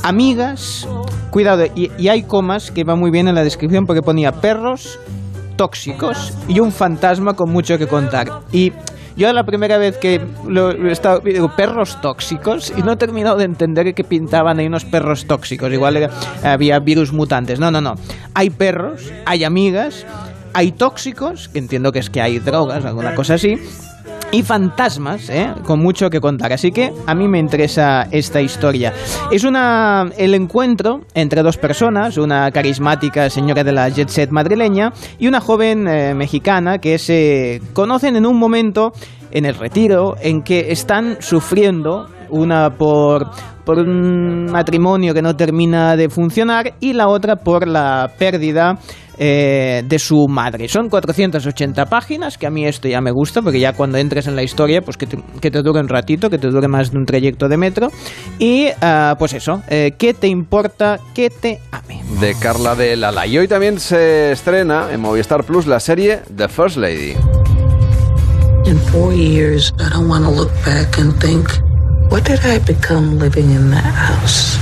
amigas, 0.02 0.86
cuidado, 1.30 1.64
y, 1.74 1.90
y 1.96 2.08
hay 2.08 2.24
comas 2.24 2.70
que 2.70 2.84
va 2.84 2.94
muy 2.94 3.10
bien 3.10 3.26
en 3.28 3.34
la 3.34 3.42
descripción 3.42 3.86
porque 3.86 4.02
ponía 4.02 4.32
perros 4.32 4.98
tóxicos 5.56 6.34
y 6.46 6.60
un 6.60 6.72
fantasma 6.72 7.32
con 7.34 7.50
mucho 7.50 7.78
que 7.78 7.86
contar. 7.86 8.28
Y 8.52 8.72
yo 9.16 9.32
la 9.32 9.44
primera 9.44 9.78
vez 9.78 9.96
que 9.98 10.20
lo 10.48 10.72
he 10.72 10.92
estado, 10.92 11.20
digo, 11.20 11.50
perros 11.56 12.00
tóxicos 12.00 12.72
y 12.76 12.82
no 12.82 12.92
he 12.92 12.96
terminado 12.96 13.36
de 13.36 13.44
entender 13.44 13.94
que 13.94 14.04
pintaban 14.04 14.58
ahí 14.58 14.66
unos 14.66 14.84
perros 14.84 15.26
tóxicos. 15.26 15.72
Igual 15.72 16.10
había 16.42 16.78
virus 16.80 17.12
mutantes. 17.12 17.60
No, 17.60 17.70
no, 17.70 17.80
no. 17.80 17.94
Hay 18.34 18.50
perros, 18.50 19.12
hay 19.24 19.44
amigas, 19.44 20.04
hay 20.52 20.72
tóxicos, 20.72 21.48
que 21.48 21.58
entiendo 21.58 21.92
que 21.92 22.00
es 22.00 22.10
que 22.10 22.20
hay 22.20 22.38
drogas, 22.38 22.84
alguna 22.84 23.14
cosa 23.14 23.34
así. 23.34 23.56
Y 24.34 24.42
fantasmas, 24.42 25.30
¿eh? 25.30 25.54
con 25.62 25.78
mucho 25.78 26.10
que 26.10 26.20
contar. 26.20 26.52
Así 26.52 26.72
que 26.72 26.92
a 27.06 27.14
mí 27.14 27.28
me 27.28 27.38
interesa 27.38 28.08
esta 28.10 28.42
historia. 28.42 28.92
Es 29.30 29.44
una, 29.44 30.10
el 30.18 30.34
encuentro 30.34 31.02
entre 31.14 31.40
dos 31.44 31.56
personas, 31.56 32.18
una 32.18 32.50
carismática 32.50 33.30
señora 33.30 33.62
de 33.62 33.70
la 33.70 33.88
jet 33.90 34.08
set 34.08 34.30
madrileña 34.32 34.92
y 35.20 35.28
una 35.28 35.40
joven 35.40 35.86
eh, 35.86 36.14
mexicana 36.16 36.78
que 36.78 36.98
se 36.98 37.62
conocen 37.74 38.16
en 38.16 38.26
un 38.26 38.36
momento 38.36 38.92
en 39.30 39.44
el 39.44 39.54
retiro 39.54 40.16
en 40.20 40.42
que 40.42 40.72
están 40.72 41.18
sufriendo 41.20 42.08
una 42.28 42.70
por, 42.70 43.30
por 43.64 43.78
un 43.78 44.46
matrimonio 44.46 45.14
que 45.14 45.22
no 45.22 45.36
termina 45.36 45.96
de 45.96 46.08
funcionar 46.08 46.74
y 46.80 46.92
la 46.92 47.06
otra 47.06 47.36
por 47.36 47.68
la 47.68 48.10
pérdida 48.18 48.80
eh, 49.18 49.82
de 49.84 49.98
su 49.98 50.26
madre. 50.28 50.68
Son 50.68 50.88
480 50.88 51.86
páginas, 51.86 52.38
que 52.38 52.46
a 52.46 52.50
mí 52.50 52.66
esto 52.66 52.88
ya 52.88 53.00
me 53.00 53.10
gusta, 53.10 53.42
porque 53.42 53.60
ya 53.60 53.72
cuando 53.72 53.98
entres 53.98 54.26
en 54.26 54.36
la 54.36 54.42
historia, 54.42 54.80
pues 54.82 54.96
que 54.96 55.06
te, 55.06 55.18
que 55.40 55.50
te 55.50 55.62
dure 55.62 55.80
un 55.80 55.88
ratito, 55.88 56.30
que 56.30 56.38
te 56.38 56.48
dure 56.48 56.68
más 56.68 56.90
de 56.90 56.98
un 56.98 57.04
trayecto 57.04 57.48
de 57.48 57.56
metro. 57.56 57.88
Y 58.38 58.68
ah, 58.80 59.16
pues 59.18 59.34
eso, 59.34 59.62
eh, 59.68 59.92
¿qué 59.98 60.14
te 60.14 60.28
importa 60.28 60.98
que 61.14 61.30
te 61.30 61.60
ame? 61.70 62.02
De 62.20 62.34
Carla 62.34 62.74
de 62.74 62.96
Lala. 62.96 63.26
Y 63.26 63.38
hoy 63.38 63.48
también 63.48 63.78
se 63.80 64.32
estrena 64.32 64.92
en 64.92 65.00
Movistar 65.00 65.44
Plus 65.44 65.66
la 65.66 65.80
serie 65.80 66.20
The 66.36 66.48
First 66.48 66.76
Lady. 66.76 67.14
In 68.66 68.78
four 68.90 69.12
years, 69.12 69.74
I 69.78 69.90
don't 69.90 70.08
want 70.08 70.24
to 70.24 70.30
look 70.30 70.50
back 70.64 70.98
and 70.98 71.12
think, 71.20 71.48
what 72.10 72.22
did 72.24 72.40
I 72.44 72.58
become 72.60 73.18
living 73.18 73.50
in 73.50 73.70
that 73.70 73.84
house? 73.84 74.58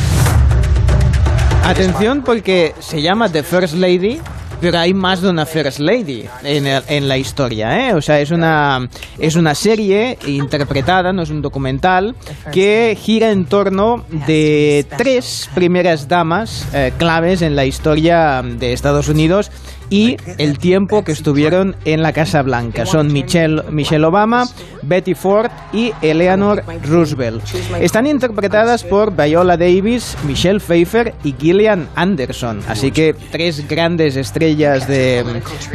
Atención 1.64 2.22
porque 2.22 2.74
se 2.80 3.00
llama 3.00 3.28
The 3.28 3.44
First 3.44 3.74
Lady, 3.74 4.20
pero 4.62 4.78
hay 4.78 4.94
más 4.94 5.20
de 5.20 5.28
una 5.28 5.44
First 5.44 5.80
Lady 5.80 6.24
en, 6.44 6.66
el- 6.66 6.82
en 6.88 7.08
la 7.08 7.18
historia, 7.18 7.88
¿eh? 7.88 7.92
O 7.94 8.00
sea, 8.00 8.20
es 8.20 8.30
una, 8.30 8.88
es 9.18 9.34
una 9.36 9.54
serie 9.54 10.16
interpretada, 10.26 11.12
no 11.12 11.22
es 11.22 11.28
un 11.30 11.42
documental, 11.42 12.14
que 12.52 12.96
gira 12.98 13.30
en 13.32 13.44
torno 13.44 14.04
de 14.26 14.86
tres 14.96 15.50
primeras 15.54 16.08
damas 16.08 16.64
eh, 16.72 16.92
claves 16.96 17.42
en 17.42 17.56
la 17.56 17.64
historia 17.66 18.40
de 18.42 18.72
Estados 18.72 19.08
Unidos 19.08 19.50
y 19.92 20.16
el 20.38 20.58
tiempo 20.58 21.04
que 21.04 21.12
estuvieron 21.12 21.76
en 21.84 22.02
la 22.02 22.12
Casa 22.12 22.40
Blanca. 22.42 22.86
Son 22.86 23.12
Michelle, 23.12 23.62
Michelle 23.70 24.04
Obama, 24.06 24.48
Betty 24.82 25.14
Ford 25.14 25.50
y 25.72 25.92
Eleanor 26.00 26.64
Roosevelt. 26.88 27.42
Están 27.80 28.06
interpretadas 28.06 28.84
por 28.84 29.14
Viola 29.14 29.56
Davis, 29.56 30.16
Michelle 30.26 30.60
Pfeiffer 30.60 31.14
y 31.22 31.34
Gillian 31.38 31.88
Anderson. 31.94 32.60
Así 32.68 32.90
que 32.90 33.14
tres 33.30 33.68
grandes 33.68 34.16
estrellas 34.16 34.88
de- 34.88 35.24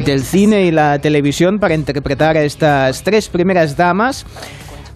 del 0.03 0.23
cine 0.23 0.65
y 0.65 0.71
la 0.71 0.97
televisión 0.99 1.60
para 1.60 1.75
interpretar 1.75 2.38
a 2.38 2.43
estas 2.43 3.03
tres 3.03 3.30
primeras 3.30 3.77
damas. 3.77 4.25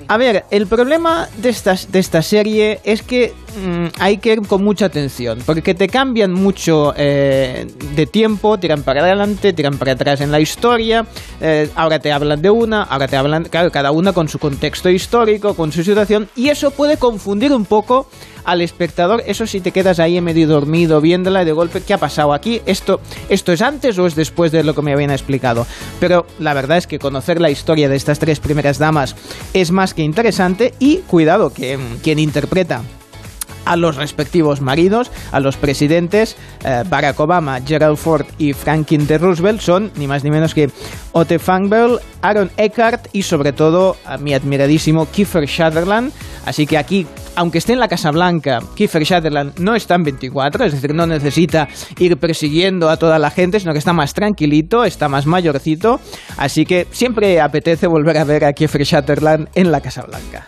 A 0.07 0.17
ver, 0.17 0.43
el 0.51 0.67
problema 0.67 1.29
de 1.37 1.49
esta, 1.49 1.75
de 1.89 1.99
esta 1.99 2.21
serie 2.21 2.79
es 2.83 3.01
que 3.01 3.33
mm, 3.55 3.85
hay 3.99 4.17
que 4.17 4.33
ir 4.33 4.41
con 4.47 4.63
mucha 4.63 4.85
atención, 4.85 5.39
porque 5.45 5.73
te 5.73 5.87
cambian 5.87 6.33
mucho 6.33 6.93
eh, 6.97 7.67
de 7.95 8.05
tiempo, 8.05 8.57
tiran 8.57 8.83
para 8.83 9.01
adelante, 9.01 9.53
tiran 9.53 9.77
para 9.77 9.93
atrás 9.93 10.21
en 10.21 10.31
la 10.31 10.39
historia, 10.39 11.05
eh, 11.39 11.69
ahora 11.75 11.99
te 11.99 12.11
hablan 12.11 12.41
de 12.41 12.49
una, 12.49 12.83
ahora 12.83 13.07
te 13.07 13.17
hablan, 13.17 13.45
claro, 13.45 13.71
cada 13.71 13.91
una 13.91 14.13
con 14.13 14.27
su 14.27 14.39
contexto 14.39 14.89
histórico, 14.89 15.55
con 15.55 15.71
su 15.71 15.83
situación, 15.83 16.29
y 16.35 16.49
eso 16.49 16.71
puede 16.71 16.97
confundir 16.97 17.53
un 17.53 17.65
poco 17.65 18.07
al 18.43 18.61
espectador, 18.61 19.23
eso 19.25 19.45
si 19.45 19.61
te 19.61 19.71
quedas 19.71 19.99
ahí 19.99 20.19
medio 20.21 20.47
dormido 20.47 21.01
viéndola 21.01 21.43
y 21.43 21.45
de 21.45 21.51
golpe, 21.51 21.81
¿qué 21.81 21.93
ha 21.93 21.97
pasado 21.97 22.33
aquí? 22.33 22.61
¿Esto, 22.65 22.99
¿Esto 23.29 23.51
es 23.51 23.61
antes 23.61 23.97
o 23.99 24.07
es 24.07 24.15
después 24.15 24.51
de 24.51 24.63
lo 24.63 24.73
que 24.73 24.81
me 24.81 24.93
habían 24.93 25.11
explicado? 25.11 25.65
Pero 25.99 26.25
la 26.39 26.53
verdad 26.53 26.77
es 26.77 26.87
que 26.87 26.99
conocer 26.99 27.39
la 27.39 27.49
historia 27.49 27.89
de 27.89 27.95
estas 27.95 28.19
tres 28.19 28.39
primeras 28.39 28.79
damas 28.79 29.15
es 29.53 29.71
más 29.71 29.93
que 29.93 30.03
interesante 30.03 30.73
y 30.79 30.97
cuidado 30.97 31.53
que 31.53 31.77
quien 32.01 32.19
interpreta 32.19 32.81
a 33.65 33.75
los 33.75 33.95
respectivos 33.95 34.61
maridos, 34.61 35.11
a 35.31 35.39
los 35.39 35.57
presidentes 35.57 36.35
eh, 36.63 36.83
Barack 36.89 37.19
Obama, 37.19 37.59
Gerald 37.61 37.97
Ford 37.97 38.25
y 38.37 38.53
Franklin 38.53 39.07
D. 39.07 39.17
Roosevelt 39.17 39.61
son 39.61 39.91
ni 39.95 40.07
más 40.07 40.23
ni 40.23 40.31
menos 40.31 40.53
que 40.53 40.69
Ote 41.13 41.39
Fangbell, 41.39 41.99
Aaron 42.21 42.51
Eckhart 42.57 43.07
y 43.13 43.23
sobre 43.23 43.53
todo 43.53 43.97
a 44.05 44.17
mi 44.17 44.33
admiradísimo 44.33 45.05
Kiefer 45.07 45.47
Sutherland. 45.47 46.11
Así 46.45 46.65
que 46.65 46.77
aquí, 46.77 47.05
aunque 47.35 47.59
esté 47.59 47.73
en 47.73 47.79
la 47.79 47.87
Casa 47.87 48.11
Blanca, 48.11 48.59
Kiefer 48.75 49.05
Sutherland 49.05 49.59
no 49.59 49.75
está 49.75 49.95
en 49.95 50.03
24, 50.03 50.65
es 50.65 50.73
decir, 50.73 50.93
no 50.93 51.05
necesita 51.05 51.67
ir 51.99 52.17
persiguiendo 52.17 52.89
a 52.89 52.97
toda 52.97 53.19
la 53.19 53.29
gente, 53.29 53.59
sino 53.59 53.73
que 53.73 53.79
está 53.79 53.93
más 53.93 54.13
tranquilito, 54.13 54.83
está 54.83 55.09
más 55.09 55.25
mayorcito. 55.25 55.99
Así 56.37 56.65
que 56.65 56.87
siempre 56.91 57.39
apetece 57.41 57.87
volver 57.87 58.17
a 58.17 58.23
ver 58.23 58.45
a 58.45 58.53
Kiefer 58.53 58.85
Sutherland 58.85 59.49
en 59.53 59.71
la 59.71 59.81
Casa 59.81 60.03
Blanca. 60.03 60.47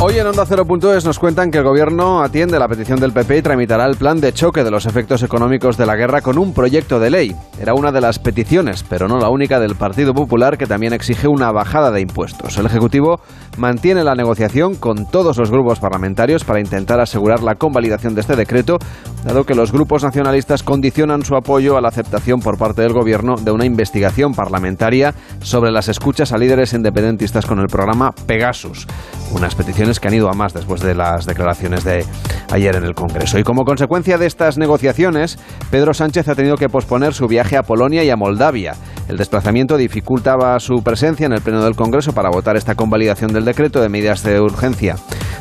Hoy 0.00 0.16
en 0.16 0.28
Onda 0.28 0.46
0.es 0.46 1.04
nos 1.04 1.18
cuentan 1.18 1.50
que 1.50 1.58
el 1.58 1.64
gobierno 1.64 2.22
atiende 2.22 2.56
la 2.60 2.68
petición 2.68 3.00
del 3.00 3.12
PP 3.12 3.38
y 3.38 3.42
tramitará 3.42 3.84
el 3.84 3.96
plan 3.96 4.20
de 4.20 4.32
choque 4.32 4.62
de 4.62 4.70
los 4.70 4.86
efectos 4.86 5.24
económicos 5.24 5.76
de 5.76 5.86
la 5.86 5.96
guerra 5.96 6.20
con 6.20 6.38
un 6.38 6.54
proyecto 6.54 7.00
de 7.00 7.10
ley. 7.10 7.36
Era 7.60 7.74
una 7.74 7.90
de 7.90 8.00
las 8.00 8.20
peticiones, 8.20 8.84
pero 8.88 9.08
no 9.08 9.18
la 9.18 9.28
única 9.28 9.58
del 9.58 9.74
Partido 9.74 10.14
Popular 10.14 10.56
que 10.56 10.68
también 10.68 10.92
exige 10.92 11.26
una 11.26 11.50
bajada 11.50 11.90
de 11.90 12.00
impuestos. 12.00 12.56
El 12.58 12.66
Ejecutivo 12.66 13.20
mantiene 13.56 14.04
la 14.04 14.14
negociación 14.14 14.76
con 14.76 15.04
todos 15.10 15.36
los 15.36 15.50
grupos 15.50 15.80
parlamentarios 15.80 16.44
para 16.44 16.60
intentar 16.60 17.00
asegurar 17.00 17.42
la 17.42 17.56
convalidación 17.56 18.14
de 18.14 18.20
este 18.20 18.36
decreto, 18.36 18.78
dado 19.24 19.42
que 19.42 19.56
los 19.56 19.72
grupos 19.72 20.04
nacionalistas 20.04 20.62
condicionan 20.62 21.24
su 21.24 21.34
apoyo 21.34 21.76
a 21.76 21.80
la 21.80 21.88
aceptación 21.88 22.38
por 22.38 22.56
parte 22.56 22.82
del 22.82 22.92
gobierno 22.92 23.34
de 23.34 23.50
una 23.50 23.64
investigación 23.64 24.32
parlamentaria 24.32 25.12
sobre 25.40 25.72
las 25.72 25.88
escuchas 25.88 26.32
a 26.32 26.38
líderes 26.38 26.72
independentistas 26.72 27.46
con 27.46 27.58
el 27.58 27.66
programa 27.66 28.12
Pegasus. 28.12 28.86
Unas 29.32 29.56
peticiones 29.56 29.87
que 29.96 30.08
han 30.08 30.14
ido 30.14 30.28
a 30.28 30.34
más 30.34 30.52
después 30.52 30.82
de 30.82 30.94
las 30.94 31.24
declaraciones 31.24 31.84
de 31.84 32.04
ayer 32.50 32.76
en 32.76 32.84
el 32.84 32.94
Congreso. 32.94 33.38
Y 33.38 33.42
como 33.42 33.64
consecuencia 33.64 34.18
de 34.18 34.26
estas 34.26 34.58
negociaciones, 34.58 35.38
Pedro 35.70 35.94
Sánchez 35.94 36.28
ha 36.28 36.34
tenido 36.34 36.56
que 36.56 36.68
posponer 36.68 37.14
su 37.14 37.26
viaje 37.26 37.56
a 37.56 37.62
Polonia 37.62 38.04
y 38.04 38.10
a 38.10 38.16
Moldavia. 38.16 38.74
El 39.08 39.16
desplazamiento 39.16 39.78
dificultaba 39.78 40.60
su 40.60 40.82
presencia 40.82 41.24
en 41.24 41.32
el 41.32 41.40
Pleno 41.40 41.64
del 41.64 41.76
Congreso 41.76 42.12
para 42.12 42.28
votar 42.28 42.56
esta 42.56 42.74
convalidación 42.74 43.32
del 43.32 43.46
decreto 43.46 43.80
de 43.80 43.88
medidas 43.88 44.22
de 44.22 44.38
urgencia 44.40 44.96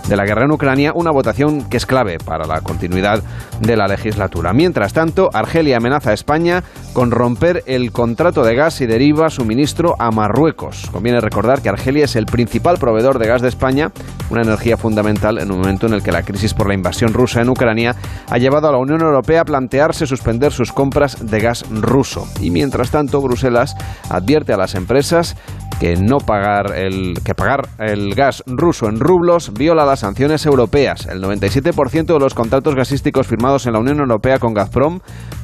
de 0.07 0.15
la 0.15 0.25
guerra 0.25 0.45
en 0.45 0.51
Ucrania, 0.51 0.93
una 0.95 1.11
votación 1.11 1.67
que 1.67 1.77
es 1.77 1.85
clave 1.85 2.17
para 2.17 2.47
la 2.47 2.61
continuidad 2.61 3.21
de 3.59 3.75
la 3.75 3.87
legislatura. 3.87 4.53
Mientras 4.53 4.93
tanto, 4.93 5.29
Argelia 5.33 5.77
amenaza 5.77 6.11
a 6.11 6.13
España 6.13 6.63
con 6.93 7.11
romper 7.11 7.63
el 7.65 7.91
contrato 7.91 8.43
de 8.43 8.55
gas 8.55 8.79
y 8.79 8.85
deriva 8.85 9.29
suministro 9.29 9.95
a 9.99 10.11
Marruecos. 10.11 10.89
Conviene 10.91 11.19
recordar 11.19 11.61
que 11.61 11.69
Argelia 11.69 12.05
es 12.05 12.15
el 12.15 12.25
principal 12.25 12.77
proveedor 12.77 13.19
de 13.19 13.27
gas 13.27 13.41
de 13.41 13.49
España, 13.49 13.91
una 14.37 14.45
energía 14.47 14.77
fundamental 14.77 15.39
en 15.39 15.51
un 15.51 15.59
momento 15.59 15.87
en 15.87 15.93
el 15.93 16.03
que 16.03 16.11
la 16.11 16.21
crisis 16.21 16.53
por 16.53 16.67
la 16.67 16.75
invasión 16.75 17.13
rusa 17.13 17.41
en 17.41 17.49
Ucrania 17.49 17.95
ha 18.29 18.37
llevado 18.37 18.67
a 18.67 18.71
la 18.71 18.77
Unión 18.77 19.01
Europea 19.01 19.41
a 19.41 19.45
plantearse 19.45 20.05
suspender 20.05 20.51
sus 20.51 20.71
compras 20.71 21.29
de 21.29 21.39
gas 21.39 21.65
ruso. 21.71 22.27
Y 22.39 22.51
mientras 22.51 22.91
tanto, 22.91 23.19
Bruselas 23.21 23.75
advierte 24.09 24.53
a 24.53 24.57
las 24.57 24.75
empresas 24.75 25.35
que 25.79 25.95
no 25.95 26.17
pagar 26.17 26.75
el 26.75 27.13
que 27.23 27.35
pagar 27.35 27.67
el 27.79 28.15
gas 28.15 28.43
ruso 28.45 28.87
en 28.87 28.99
rublos 28.99 29.53
viola 29.53 29.85
las 29.85 29.99
sanciones 29.99 30.45
europeas. 30.45 31.05
El 31.05 31.21
97% 31.21 32.05
de 32.05 32.19
los 32.19 32.33
contratos 32.33 32.75
gasísticos 32.75 33.27
firmados 33.27 33.65
en 33.65 33.73
la 33.73 33.79
Unión 33.79 33.99
Europea 33.99 34.39
con 34.39 34.53
Gazprom 34.53 34.99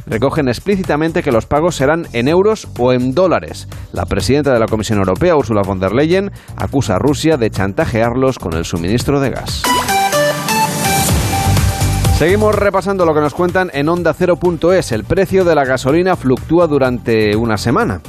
recogen 0.08 0.48
explícitamente 0.48 1.24
que 1.24 1.32
los 1.32 1.46
pagos 1.46 1.76
serán 1.76 2.08
en 2.14 2.28
euros 2.28 2.68
o 2.80 2.94
en 2.94 3.14
dólares. 3.14 3.68
La 3.92 4.06
presidenta 4.06 4.54
de 4.54 4.60
la 4.60 4.68
Comisión 4.68 5.00
Europea, 5.00 5.36
Ursula 5.36 5.62
von 5.62 5.80
der 5.80 5.94
Leyen, 5.94 6.32
acusa 6.58 6.96
a 6.96 7.00
Rusia 7.00 7.38
de 7.38 7.50
chantajearlos 7.50 8.40
con 8.40 8.54
el 8.54 8.66
suministro 8.66 9.20
de 9.20 9.30
gas. 9.30 9.64
Seguimos 12.18 12.56
repasando 12.56 13.06
lo 13.06 13.14
que 13.14 13.22
nos 13.22 13.34
cuentan 13.34 13.70
en 13.74 13.90
onda 13.90 14.14
Cero.es. 14.14 14.92
El 14.92 15.04
precio 15.04 15.44
de 15.44 15.56
la 15.56 15.66
gasolina 15.66 16.16
fluctúa 16.16 16.68
durante 16.68 17.36
una 17.36 17.58
semana. 17.58 18.02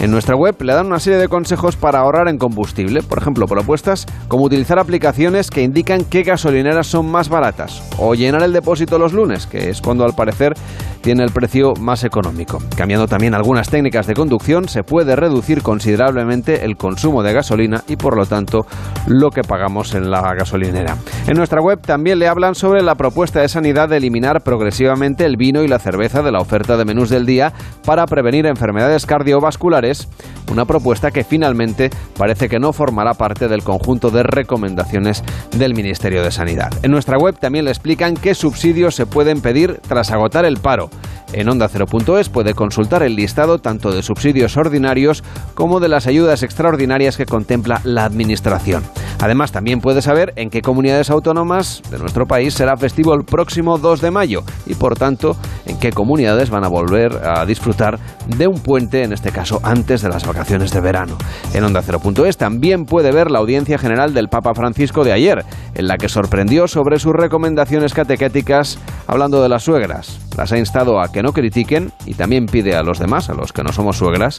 En 0.00 0.10
nuestra 0.10 0.34
web 0.34 0.56
le 0.62 0.72
dan 0.72 0.86
una 0.86 0.98
serie 0.98 1.18
de 1.18 1.28
consejos 1.28 1.76
para 1.76 1.98
ahorrar 1.98 2.28
en 2.28 2.38
combustible, 2.38 3.02
por 3.02 3.18
ejemplo, 3.18 3.46
propuestas 3.46 4.06
como 4.28 4.44
utilizar 4.44 4.78
aplicaciones 4.78 5.50
que 5.50 5.62
indican 5.62 6.06
qué 6.06 6.22
gasolineras 6.22 6.86
son 6.86 7.10
más 7.10 7.28
baratas 7.28 7.82
o 7.98 8.14
llenar 8.14 8.42
el 8.42 8.54
depósito 8.54 8.98
los 8.98 9.12
lunes, 9.12 9.46
que 9.46 9.68
es 9.68 9.82
cuando 9.82 10.06
al 10.06 10.14
parecer 10.14 10.54
tiene 11.00 11.24
el 11.24 11.30
precio 11.30 11.72
más 11.80 12.04
económico. 12.04 12.58
Cambiando 12.76 13.06
también 13.06 13.34
algunas 13.34 13.68
técnicas 13.68 14.06
de 14.06 14.14
conducción, 14.14 14.68
se 14.68 14.82
puede 14.82 15.16
reducir 15.16 15.62
considerablemente 15.62 16.64
el 16.64 16.76
consumo 16.76 17.22
de 17.22 17.32
gasolina 17.32 17.82
y 17.88 17.96
por 17.96 18.16
lo 18.16 18.26
tanto 18.26 18.66
lo 19.06 19.30
que 19.30 19.42
pagamos 19.42 19.94
en 19.94 20.10
la 20.10 20.34
gasolinera. 20.34 20.96
En 21.26 21.36
nuestra 21.36 21.60
web 21.60 21.80
también 21.80 22.18
le 22.18 22.28
hablan 22.28 22.54
sobre 22.54 22.82
la 22.82 22.94
propuesta 22.94 23.40
de 23.40 23.48
sanidad 23.48 23.88
de 23.88 23.96
eliminar 23.96 24.42
progresivamente 24.42 25.24
el 25.24 25.36
vino 25.36 25.62
y 25.62 25.68
la 25.68 25.78
cerveza 25.78 26.22
de 26.22 26.32
la 26.32 26.40
oferta 26.40 26.76
de 26.76 26.84
menús 26.84 27.10
del 27.10 27.26
día 27.26 27.52
para 27.84 28.06
prevenir 28.06 28.46
enfermedades 28.46 29.06
cardiovasculares 29.06 30.08
una 30.50 30.64
propuesta 30.64 31.10
que 31.10 31.24
finalmente 31.24 31.90
parece 32.16 32.48
que 32.48 32.58
no 32.58 32.72
formará 32.72 33.14
parte 33.14 33.48
del 33.48 33.62
conjunto 33.62 34.10
de 34.10 34.22
recomendaciones 34.22 35.22
del 35.56 35.74
Ministerio 35.74 36.22
de 36.22 36.30
Sanidad. 36.30 36.70
En 36.82 36.90
nuestra 36.90 37.18
web 37.18 37.38
también 37.38 37.64
le 37.64 37.70
explican 37.70 38.14
qué 38.14 38.34
subsidios 38.34 38.94
se 38.94 39.06
pueden 39.06 39.40
pedir 39.40 39.80
tras 39.86 40.10
agotar 40.10 40.44
el 40.44 40.58
paro. 40.58 40.89
En 41.32 41.48
onda 41.48 41.68
0.es 41.68 42.28
puede 42.28 42.54
consultar 42.54 43.02
el 43.02 43.14
listado 43.14 43.58
tanto 43.58 43.92
de 43.92 44.02
subsidios 44.02 44.56
ordinarios 44.56 45.22
como 45.54 45.78
de 45.80 45.88
las 45.88 46.06
ayudas 46.06 46.42
extraordinarias 46.42 47.16
que 47.16 47.26
contempla 47.26 47.80
la 47.84 48.04
Administración. 48.04 48.82
Además, 49.20 49.52
también 49.52 49.80
puede 49.80 50.00
saber 50.00 50.32
en 50.36 50.48
qué 50.48 50.62
comunidades 50.62 51.10
autónomas 51.10 51.82
de 51.90 51.98
nuestro 51.98 52.26
país 52.26 52.54
será 52.54 52.76
festivo 52.76 53.14
el 53.14 53.24
próximo 53.24 53.76
2 53.76 54.00
de 54.00 54.10
mayo 54.10 54.42
y, 54.66 54.74
por 54.74 54.96
tanto, 54.96 55.36
en 55.66 55.78
qué 55.78 55.92
comunidades 55.92 56.48
van 56.48 56.64
a 56.64 56.68
volver 56.68 57.20
a 57.22 57.44
disfrutar 57.44 57.98
de 58.26 58.46
un 58.46 58.60
puente, 58.60 59.02
en 59.02 59.12
este 59.12 59.30
caso 59.30 59.60
antes 59.62 60.00
de 60.00 60.08
las 60.08 60.26
vacaciones 60.26 60.72
de 60.72 60.80
verano. 60.80 61.18
En 61.52 61.64
onda 61.64 61.82
0.es 61.82 62.38
también 62.38 62.86
puede 62.86 63.12
ver 63.12 63.30
la 63.30 63.40
audiencia 63.40 63.78
general 63.78 64.14
del 64.14 64.28
Papa 64.28 64.54
Francisco 64.54 65.04
de 65.04 65.12
ayer, 65.12 65.44
en 65.74 65.86
la 65.86 65.98
que 65.98 66.08
sorprendió 66.08 66.66
sobre 66.66 66.98
sus 66.98 67.12
recomendaciones 67.12 67.92
catequéticas 67.92 68.78
hablando 69.06 69.42
de 69.42 69.50
las 69.50 69.64
suegras. 69.64 70.18
Las 70.36 70.52
ha 70.52 70.58
instado 70.58 71.00
a 71.00 71.12
que 71.12 71.19
no 71.22 71.32
critiquen 71.32 71.92
y 72.06 72.14
también 72.14 72.46
pide 72.46 72.76
a 72.76 72.82
los 72.82 72.98
demás, 72.98 73.30
a 73.30 73.34
los 73.34 73.52
que 73.52 73.62
no 73.62 73.72
somos 73.72 73.98
suegras, 73.98 74.38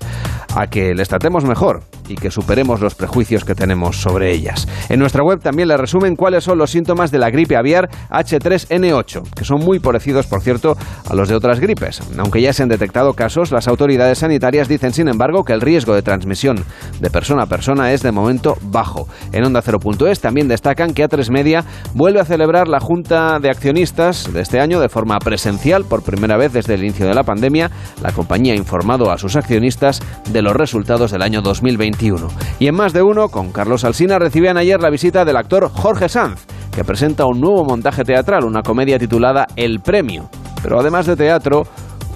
a 0.55 0.67
que 0.67 0.93
les 0.93 1.09
tratemos 1.09 1.45
mejor 1.45 1.83
y 2.07 2.15
que 2.15 2.31
superemos 2.31 2.81
los 2.81 2.95
prejuicios 2.95 3.45
que 3.45 3.55
tenemos 3.55 4.01
sobre 4.01 4.31
ellas. 4.31 4.67
En 4.89 4.99
nuestra 4.99 5.23
web 5.23 5.39
también 5.39 5.67
le 5.67 5.77
resumen 5.77 6.15
cuáles 6.15 6.43
son 6.43 6.57
los 6.57 6.71
síntomas 6.71 7.11
de 7.11 7.19
la 7.19 7.29
gripe 7.29 7.55
aviar 7.55 7.89
H3N8, 8.09 9.33
que 9.33 9.45
son 9.45 9.59
muy 9.59 9.79
parecidos, 9.79 10.27
por 10.27 10.41
cierto, 10.41 10.75
a 11.09 11.15
los 11.15 11.29
de 11.29 11.35
otras 11.35 11.59
gripes. 11.59 12.01
Aunque 12.17 12.41
ya 12.41 12.53
se 12.53 12.63
han 12.63 12.69
detectado 12.69 13.13
casos, 13.13 13.51
las 13.51 13.67
autoridades 13.67 14.19
sanitarias 14.19 14.67
dicen, 14.67 14.93
sin 14.93 15.07
embargo, 15.07 15.43
que 15.43 15.53
el 15.53 15.61
riesgo 15.61 15.95
de 15.95 16.01
transmisión 16.01 16.63
de 16.99 17.09
persona 17.09 17.43
a 17.43 17.47
persona 17.47 17.91
es 17.93 18.01
de 18.01 18.11
momento 18.11 18.57
bajo. 18.61 19.07
En 19.31 19.45
Onda 19.45 19.61
0.es 19.61 20.19
también 20.19 20.47
destacan 20.47 20.93
que 20.93 21.07
A3 21.07 21.31
Media 21.31 21.65
vuelve 21.93 22.19
a 22.19 22.25
celebrar 22.25 22.67
la 22.67 22.79
Junta 22.79 23.39
de 23.39 23.49
Accionistas 23.49 24.31
de 24.31 24.41
este 24.41 24.59
año 24.59 24.79
de 24.79 24.89
forma 24.89 25.17
presencial 25.19 25.85
por 25.85 26.03
primera 26.03 26.37
vez 26.37 26.53
desde 26.53 26.70
el 26.75 26.83
inicio 26.83 27.07
de 27.07 27.13
la 27.13 27.23
pandemia. 27.23 27.69
La 28.01 28.11
compañía 28.11 28.53
ha 28.53 28.57
informado 28.57 29.11
a 29.11 29.17
sus 29.17 29.35
accionistas 29.35 30.01
de 30.29 30.41
los 30.41 30.55
resultados 30.55 31.11
del 31.11 31.21
año 31.21 31.41
2021. 31.41 32.27
Y 32.59 32.67
en 32.67 32.75
más 32.75 32.93
de 32.93 33.01
uno, 33.01 33.29
con 33.29 33.51
Carlos 33.51 33.83
Alsina, 33.83 34.19
recibían 34.19 34.57
ayer 34.57 34.79
la 34.79 34.89
visita 34.89 35.25
del 35.25 35.37
actor 35.37 35.69
Jorge 35.69 36.09
Sanz, 36.09 36.45
que 36.73 36.83
presenta 36.83 37.25
un 37.25 37.41
nuevo 37.41 37.65
montaje 37.65 38.03
teatral, 38.03 38.45
una 38.45 38.61
comedia 38.61 38.97
titulada 38.97 39.47
El 39.55 39.79
Premio. 39.79 40.29
Pero 40.63 40.79
además 40.79 41.05
de 41.05 41.15
teatro, 41.15 41.63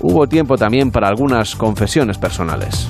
hubo 0.02 0.28
tiempo 0.28 0.58
también 0.58 0.92
para 0.92 1.08
algunas 1.08 1.56
confesiones 1.56 2.18
personales. 2.18 2.90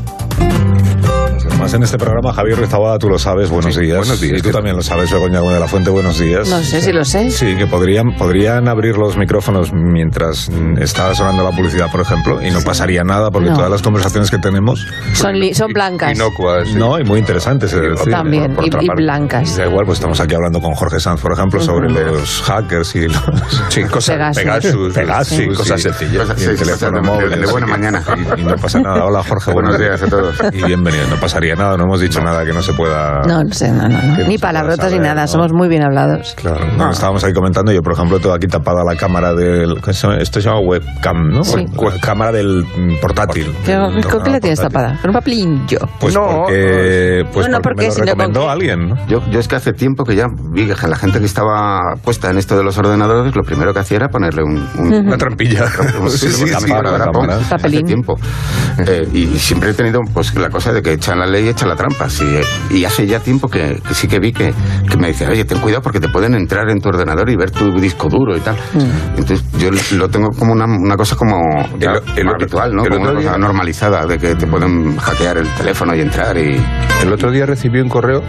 Más 1.65 1.73
en 1.73 1.81
este 1.81 1.97
programa, 1.97 2.31
Javier 2.31 2.59
Rizabada, 2.59 2.99
tú 2.99 3.09
lo 3.09 3.17
sabes, 3.17 3.49
buenos 3.49 3.75
días. 3.75 3.97
buenos 3.97 4.21
días. 4.21 4.37
Y 4.37 4.41
tú 4.43 4.51
también 4.51 4.75
lo 4.75 4.83
sabes, 4.83 5.11
Begoña 5.11 5.39
Gómez 5.39 5.55
de 5.55 5.59
la 5.61 5.67
Fuente, 5.67 5.89
buenos 5.89 6.19
días. 6.19 6.47
No 6.47 6.59
sé 6.61 6.79
si 6.79 6.93
lo 6.93 7.03
sé. 7.03 7.31
Sí, 7.31 7.55
que 7.55 7.65
podrían, 7.65 8.15
podrían 8.19 8.67
abrir 8.67 8.95
los 8.99 9.17
micrófonos 9.17 9.71
mientras 9.73 10.47
está 10.79 11.15
sonando 11.15 11.43
la 11.43 11.49
publicidad, 11.49 11.89
por 11.91 12.01
ejemplo, 12.01 12.39
y 12.39 12.51
no 12.51 12.61
pasaría 12.61 13.03
nada 13.03 13.31
porque 13.31 13.49
No. 13.49 13.55
todas 13.55 13.71
las 13.71 13.81
conversaciones 13.81 14.29
que 14.29 14.37
tenemos, 14.37 14.85
Son, 15.13 15.33
li- 15.39 15.55
son 15.55 15.73
blancas. 15.73 16.13
Inocuas. 16.15 16.67
sí. 16.67 16.75
no, 16.75 16.99
y 16.99 17.03
muy 17.03 17.17
interesantes, 17.17 17.73
es 17.73 17.81
decir. 17.81 18.11
También, 18.11 18.53
por 18.53 18.63
y- 18.63 18.67
otra 18.67 18.83
y 18.83 18.87
parte. 18.87 19.01
blancas. 19.01 19.57
Da 19.57 19.65
igual, 19.65 19.87
pues 19.87 19.97
estamos 19.97 20.19
aquí 20.19 20.35
hablando 20.35 20.61
con 20.61 20.75
Jorge 20.75 20.99
Sanz, 20.99 21.19
por 21.19 21.33
ejemplo, 21.33 21.59
sobre 21.61 21.89
los 21.89 22.43
hackers 22.43 22.95
y 22.95 23.07
los... 23.07 23.23
Sí, 23.69 23.83
cosas, 23.85 24.37
Pegasus. 24.37 24.43
Pegasus, 24.43 24.93
Pegasus, 24.93 25.37
sí, 25.37 25.47
cosas 25.47 25.81
sí. 25.81 25.89
sencillas. 25.89 26.27
Y 26.37 26.43
el 26.43 26.57
Sí, 26.59 26.63
teléfono 26.63 27.01
de- 27.01 27.07
móvil. 27.07 27.29
de, 27.41 27.47
buena 27.47 27.65
mañana. 27.65 28.03
Y, 28.37 28.41
y 28.41 28.43
no 28.43 28.55
pasa 28.55 28.79
nada. 28.81 29.03
Hola, 29.05 29.23
Jorge. 29.23 29.51
Buenos 29.51 29.79
días 29.79 29.99
a 30.03 30.07
todos. 30.07 30.35
Y 30.53 30.63
bienvenido. 30.63 31.07
No 31.07 31.15
pasaría 31.19 31.54
nada, 31.55 31.77
no 31.77 31.83
hemos 31.83 31.99
dicho 32.01 32.21
nada 32.21 32.45
que 32.45 32.53
no 32.53 32.61
se 32.61 32.73
pueda... 32.73 33.21
No, 33.27 33.43
no 33.43 33.53
sé, 33.53 33.71
no, 33.71 33.87
no, 33.87 34.01
no. 34.01 34.17
no 34.17 34.27
Ni 34.27 34.37
palabrotas 34.37 34.91
ni 34.91 34.99
nada, 34.99 35.21
¿no? 35.21 35.27
somos 35.27 35.51
muy 35.53 35.67
bien 35.67 35.83
hablados. 35.83 36.33
Claro, 36.35 36.65
no, 36.77 36.91
estábamos 36.91 37.23
ahí 37.23 37.33
comentando, 37.33 37.71
yo 37.71 37.81
por 37.81 37.93
ejemplo 37.93 38.19
tengo 38.19 38.33
aquí 38.35 38.47
tapada 38.47 38.83
la 38.83 38.95
cámara 38.95 39.33
del... 39.33 39.77
Esto 39.87 40.41
se 40.41 40.47
llama 40.47 40.59
webcam, 40.61 41.29
¿no? 41.29 41.43
Sí. 41.43 41.65
Web- 41.75 41.99
cámara 42.01 42.31
del 42.31 42.63
mm, 42.63 42.99
portátil. 43.01 43.51
¿Qué, 43.65 43.71
Del 43.73 44.05
¿Con 44.05 44.23
qué 44.23 44.29
la 44.31 44.39
tienes 44.39 44.59
portátil. 44.59 44.73
tapada? 44.87 45.01
Con 45.01 45.09
un 45.09 45.13
papelillo. 45.13 45.79
Pues 45.99 46.13
No, 46.13 46.25
porque, 46.45 47.23
pues 47.33 47.47
no, 47.47 47.53
no, 47.57 47.61
porque 47.61 47.87
porque 47.87 47.87
me 47.87 47.87
lo 47.87 47.89
no, 47.89 47.95
¿con 47.95 48.05
recomendó 48.07 48.41
qué? 48.41 48.49
alguien, 48.49 48.89
¿no? 48.89 49.07
Yo, 49.07 49.19
yo 49.31 49.39
es 49.39 49.47
que 49.47 49.55
hace 49.55 49.73
tiempo 49.73 50.03
que 50.03 50.15
ya 50.15 50.25
vi 50.51 50.65
que 50.67 50.87
la 50.87 50.95
gente 50.95 51.19
que 51.19 51.25
estaba 51.25 51.79
puesta 52.03 52.29
en 52.29 52.37
esto 52.37 52.57
de 52.57 52.63
los 52.63 52.77
ordenadores, 52.77 53.35
lo 53.35 53.43
primero 53.43 53.73
que 53.73 53.79
hacía 53.79 53.97
era 53.97 54.09
ponerle 54.09 54.43
un, 54.43 54.57
un- 54.77 54.93
Una 55.07 55.17
trampilla. 55.17 55.65
un- 56.01 56.09
Sí, 56.09 56.29
sí, 56.29 56.45
sí, 56.47 56.53
hace 56.53 56.67
Papelín. 57.49 57.85
tiempo. 57.85 58.15
Eh, 58.87 59.07
y 59.13 59.25
siempre 59.37 59.71
he 59.71 59.73
tenido 59.73 60.01
pues 60.13 60.33
la 60.35 60.49
cosa 60.49 60.71
de 60.73 60.81
que 60.81 60.93
echan 60.93 61.19
la 61.19 61.25
ley 61.25 61.44
y 61.45 61.49
echan 61.49 61.69
la 61.69 61.75
trampa. 61.75 62.09
Sí, 62.09 62.25
eh, 62.25 62.43
y 62.71 62.83
hace 62.85 63.05
ya 63.07 63.19
tiempo 63.19 63.47
que, 63.47 63.81
que 63.87 63.93
sí 63.93 64.07
que 64.07 64.19
vi 64.19 64.33
que, 64.33 64.53
que 64.89 64.97
me 64.97 65.07
decía, 65.07 65.29
oye, 65.29 65.45
ten 65.45 65.59
cuidado 65.59 65.81
porque 65.81 65.99
te 65.99 66.09
pueden 66.09 66.33
entrar 66.35 66.69
en 66.69 66.79
tu 66.81 66.89
ordenador 66.89 67.29
y 67.29 67.35
ver 67.35 67.51
tu 67.51 67.71
disco 67.79 68.09
duro 68.09 68.35
y 68.35 68.39
tal. 68.41 68.55
Mm. 68.73 69.17
Entonces 69.19 69.43
yo 69.57 69.69
lo 69.97 70.09
tengo 70.09 70.29
como 70.31 70.53
una, 70.53 70.65
una 70.65 70.97
cosa 70.97 71.15
como 71.15 71.37
ya 71.79 71.91
El- 72.15 72.19
el- 72.19 72.29
habitual, 72.29 72.73
¿no? 72.75 72.83
el 72.83 72.89
Como 72.89 73.03
una 73.03 73.13
cosa 73.13 73.37
normalizada 73.37 74.05
de 74.05 74.17
que 74.17 74.35
te 74.35 74.47
pueden 74.47 74.97
hackear 74.97 75.37
el 75.37 75.47
teléfono 75.55 75.95
y 75.95 76.01
entrar 76.01 76.37
y... 76.37 76.59
El 77.01 77.11
otro 77.13 77.31
día 77.31 77.45
recibí 77.45 77.79
un 77.79 77.89
correo 77.89 78.21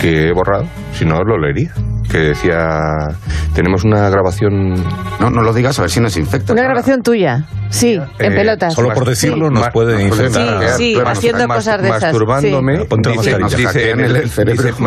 que 0.00 0.28
he 0.28 0.32
borrado, 0.32 0.64
si 0.92 1.04
no 1.04 1.22
lo 1.22 1.38
leería, 1.38 1.72
que 2.14 2.20
decía, 2.28 3.08
tenemos 3.54 3.82
una 3.82 4.08
grabación... 4.08 4.74
No, 5.18 5.30
no 5.30 5.42
lo 5.42 5.52
digas 5.52 5.76
a 5.80 5.82
ver 5.82 5.90
si 5.90 5.98
nos 5.98 6.16
infecta. 6.16 6.52
Una 6.52 6.62
grabación 6.62 7.02
tuya. 7.02 7.44
Sí, 7.70 7.94
en 8.20 8.32
eh, 8.32 8.36
pelotas. 8.36 8.72
Solo 8.74 8.90
por 8.94 9.04
decirlo 9.04 9.48
puede 9.48 9.60
nos 9.60 9.68
puede 9.70 10.02
infectar. 10.04 10.68
Sí, 10.76 10.92
claro, 10.94 11.10
haciendo 11.10 11.48
mas- 11.48 11.56
cosas 11.58 11.82
de 11.82 11.88
esas. 11.88 12.02
Masturbándome, 12.04 12.76
sí. 12.78 12.84
Ponte 12.88 13.10
dice, 13.10 13.36
dice 13.56 13.90
en 13.90 14.00
el 14.00 14.16
el- 14.16 14.30
cerebro. 14.30 14.62
dice, 14.62 14.82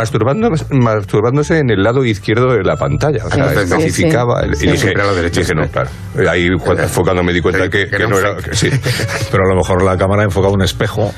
masturbándose 0.71 1.59
en 1.59 1.69
el 1.69 1.83
lado 1.83 2.05
izquierdo 2.05 2.53
de 2.53 2.63
la 2.63 2.77
pantalla. 2.77 3.25
O 3.25 3.29
sea, 3.29 3.49
Sí, 3.49 3.55
sí, 3.57 3.61
especificaba. 3.73 4.39
sí. 4.41 4.47
el- 4.47 4.55
Sí, 4.55 4.65
y 4.65 4.71
dije, 4.71 4.81
siempre 4.83 5.03
a 5.03 5.05
la 5.07 5.13
derecha, 5.13 5.41
dije, 5.41 5.53
no, 5.53 5.67
claro. 5.67 5.89
Ahí 6.29 6.47
cuando 6.63 6.83
enfocando 6.83 7.23
me 7.23 7.33
di 7.33 7.41
cuenta 7.41 7.63
Que- 7.63 7.69
que, 7.69 7.83
que 7.85 7.89
que 7.89 7.95
era 8.03 8.07
no 8.07 8.19
era... 8.19 8.35
que 8.37 8.55
sí. 8.55 8.69
Pero 9.31 9.43
a 9.45 9.49
lo 9.49 9.55
mejor 9.57 9.83
la 9.83 9.97
cámara 9.97 10.23
enfoca 10.23 10.47
un 10.47 10.61
espejo. 10.61 11.13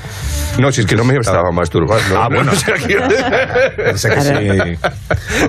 No, 0.58 0.72
si 0.72 0.82
es 0.82 0.88
que 0.88 0.96
no 0.96 1.04
me 1.06 1.16
estaba 1.16 1.52
masturbando. 1.52 2.20
Ah, 2.20 2.28
bueno. 2.30 2.52
O 2.52 2.56
sea, 2.56 2.74
que- 2.76 2.98
Pensé 3.78 4.10
que 4.10 4.16
Claro. 4.16 4.64
sí. 4.66 4.78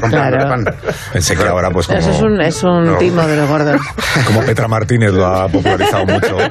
Claro. 0.09 0.65
Pensé 1.13 1.37
que 1.37 1.43
ahora 1.45 1.71
pues 1.71 1.87
como, 1.87 1.99
Eso 1.99 2.11
es 2.11 2.21
un, 2.23 2.41
es 2.41 2.63
un 2.63 2.85
No. 2.87 2.97
timo 2.99 3.23
de 3.27 3.37
los 3.37 3.49
gordos. 3.49 3.81
como 4.27 4.43
Petra 4.43 4.69
Martínez 4.69 5.13
lo 5.13 5.27
ha 5.27 5.49
popularizado 5.49 6.07
mucho. 6.07 6.37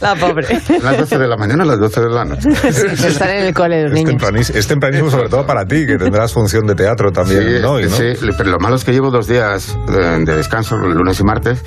La 0.00 0.14
pobre. 0.14 0.46
¿Las 0.82 0.96
12 0.98 1.18
de 1.18 1.28
la 1.28 1.36
mañana 1.36 1.64
o 1.64 1.66
las 1.66 1.78
12 1.80 2.00
de 2.00 2.08
la 2.10 2.24
noche? 2.24 2.48
Sí, 2.72 3.06
están 3.06 3.30
en 3.30 3.44
el 3.46 3.54
cole 3.54 3.82
los 3.82 3.92
Es, 3.92 3.94
niños. 4.04 4.14
tempranis- 4.22 4.54
es 4.54 4.66
tempranísimo 4.66 5.10
sobre 5.10 5.28
todo 5.28 5.44
para 5.46 5.64
ti, 5.66 5.86
que 5.86 5.98
tendrás 5.98 6.32
función 6.32 6.66
de 6.66 6.74
teatro 6.74 7.10
también, 7.12 7.42
Sí, 7.42 7.58
¿no? 7.62 7.80
Y, 7.80 7.84
¿no? 7.84 7.90
sí, 7.90 8.14
pero 8.36 8.50
lo 8.50 8.58
malo 8.58 8.76
es 8.76 8.84
que 8.84 8.92
llevo 8.92 9.10
dos 9.10 9.26
días 9.26 9.76
de, 9.88 10.24
de 10.24 10.36
descanso, 10.36 10.76
lunes 10.76 11.18
y 11.20 11.24
martes, 11.24 11.64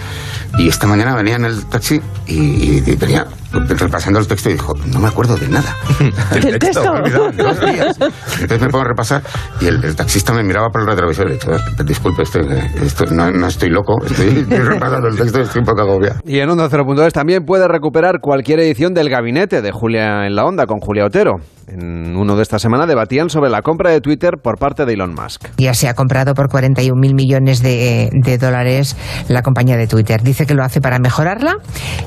y 0.57 0.69
esta 0.69 0.87
mañana 0.87 1.15
venía 1.15 1.35
en 1.35 1.45
el 1.45 1.65
taxi 1.65 2.01
y, 2.27 2.33
y- 2.35 2.83
y 2.85 2.95
venía 2.95 3.25
repasando 3.51 4.19
el 4.19 4.27
texto 4.27 4.49
y 4.49 4.53
dijo, 4.53 4.73
no 4.93 4.99
me 4.99 5.07
acuerdo 5.07 5.35
de 5.35 5.47
nada. 5.49 5.75
¿Del 6.33 6.57
texto? 6.59 6.81
Me 6.81 6.87
he 6.87 7.01
olvidado 7.01 7.29
en 7.29 7.37
dos 7.37 7.59
días. 7.59 7.97
Entonces 7.99 8.61
me 8.61 8.67
pongo 8.69 8.85
a 8.85 8.87
repasar 8.87 9.21
y 9.59 9.65
el, 9.67 9.83
el 9.83 9.95
taxista 9.95 10.33
me 10.33 10.43
miraba 10.43 10.69
por 10.69 10.81
el 10.81 10.87
retrovisor 10.87 11.25
y 11.25 11.29
le 11.29 11.35
he 11.35 11.37
dicho, 11.39 11.51
disculpe, 11.83 12.23
estoy, 12.23 12.41
estoy- 12.81 13.07
no, 13.11 13.29
no 13.31 13.47
estoy 13.47 13.69
loco, 13.69 13.95
estoy, 14.05 14.27
estoy 14.39 14.57
repasando 14.59 15.07
el 15.07 15.17
texto 15.17 15.39
y 15.39 15.43
estoy 15.43 15.59
un 15.59 15.65
poco 15.65 15.81
agobiado. 15.81 16.19
Y 16.25 16.39
en 16.39 16.49
Onda 16.49 16.69
0.es 16.69 17.13
también 17.13 17.43
puede 17.45 17.67
recuperar 17.67 18.19
cualquier 18.21 18.59
edición 18.59 18.93
del 18.93 19.09
Gabinete 19.09 19.61
de 19.61 19.71
Julia 19.71 20.25
en 20.25 20.35
la 20.35 20.45
Onda 20.45 20.65
con 20.65 20.79
Julia 20.79 21.05
Otero. 21.05 21.33
En 21.67 22.17
uno 22.17 22.35
de 22.35 22.41
esta 22.41 22.59
semana 22.59 22.85
debatían 22.85 23.29
sobre 23.29 23.49
la 23.49 23.61
compra 23.61 23.91
de 23.91 24.01
Twitter 24.01 24.33
por 24.41 24.57
parte 24.57 24.85
de 24.85 24.93
Elon 24.93 25.13
Musk. 25.13 25.45
Ya 25.57 25.73
se 25.73 25.87
ha 25.87 25.93
comprado 25.93 26.33
por 26.33 26.49
41 26.49 26.99
mil 26.99 27.13
millones 27.15 27.61
de, 27.61 28.09
de 28.11 28.37
dólares 28.37 28.97
la 29.29 29.41
compañía 29.41 29.77
de 29.77 29.87
Twitter. 29.87 30.21
Dice 30.21 30.45
que 30.45 30.53
lo 30.53 30.63
hace 30.63 30.81
para 30.81 30.99
mejorarla 30.99 31.55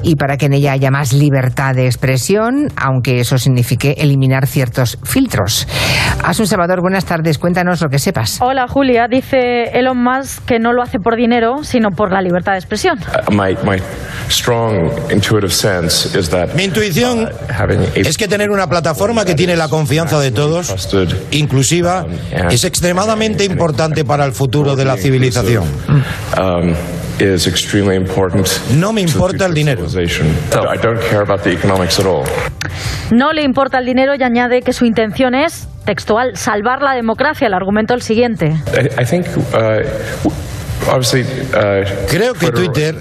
y 0.03 0.17
para 0.17 0.37
que 0.37 0.47
en 0.47 0.53
ella 0.55 0.73
haya 0.73 0.91
más 0.91 1.13
libertad 1.15 1.34
de 1.75 1.87
expresión, 1.87 2.69
aunque 2.77 3.21
eso 3.21 3.39
signifique 3.39 3.95
eliminar 3.99 4.47
ciertos 4.47 4.99
filtros. 5.05 5.67
Asun 6.23 6.47
Salvador, 6.47 6.81
buenas 6.81 7.05
tardes. 7.05 7.39
Cuéntanos 7.39 7.81
lo 7.81 7.89
que 7.89 7.99
sepas. 7.99 8.39
Hola 8.41 8.67
Julia, 8.69 9.07
dice 9.09 9.65
Elon 9.73 10.03
Musk 10.03 10.45
que 10.45 10.59
no 10.59 10.73
lo 10.73 10.83
hace 10.83 10.99
por 10.99 11.17
dinero, 11.17 11.65
sino 11.65 11.91
por 11.91 12.13
la 12.13 12.21
libertad 12.21 12.53
de 12.53 12.59
expresión. 12.59 12.99
Uh, 12.99 13.33
my, 13.33 13.57
my 13.65 13.81
strong 14.29 14.91
intuitive 15.11 15.53
sense 15.53 16.17
is 16.19 16.31
that 16.31 16.55
Mi 16.55 16.65
intuición 16.65 17.29
a 17.49 17.65
es 17.95 18.17
que 18.17 18.29
tener 18.29 18.51
una 18.51 18.69
plataforma 18.69 19.25
que 19.25 19.35
tiene 19.35 19.57
la 19.57 19.69
confianza 19.69 20.21
de 20.21 20.31
todos, 20.31 20.73
inclusiva, 21.31 22.07
es 22.51 22.65
extremadamente 22.65 23.45
importante 23.45 24.05
para 24.05 24.25
el 24.25 24.33
futuro 24.33 24.77
de 24.77 24.85
la 24.85 24.97
civilización. 24.97 25.65
um, 26.39 26.75
is 27.21 27.47
extremely 27.47 27.97
important. 27.97 28.49
No 28.71 28.93
me 28.93 29.01
importa 29.03 29.47
el 29.47 29.55
dinero. 29.55 29.89
civilization. 29.89 30.27
I 30.53 30.77
don't 30.77 31.01
care 31.09 31.23
about 31.23 31.43
the 31.43 31.53
economics 31.53 31.99
at 31.99 32.07
all. 32.07 32.25
No 33.11 33.33
le 33.33 33.43
importa 33.43 33.79
el 33.79 33.87
dinero 33.87 34.15
y 34.15 34.23
añade 34.23 34.63
que 34.63 34.73
su 34.73 34.85
intención 34.85 35.35
es, 35.35 35.69
textual, 35.85 36.37
salvar 36.37 36.83
la 36.83 36.95
democracia. 36.95 37.47
El 37.47 37.55
argumento 37.55 37.95
es 37.95 37.99
el 37.99 38.03
siguiente. 38.03 38.47
I, 38.73 39.03
I 39.03 39.05
think 39.05 39.27
uh, 39.37 40.31
Creo 42.09 42.35
que 42.35 42.51
Twitter 42.51 42.97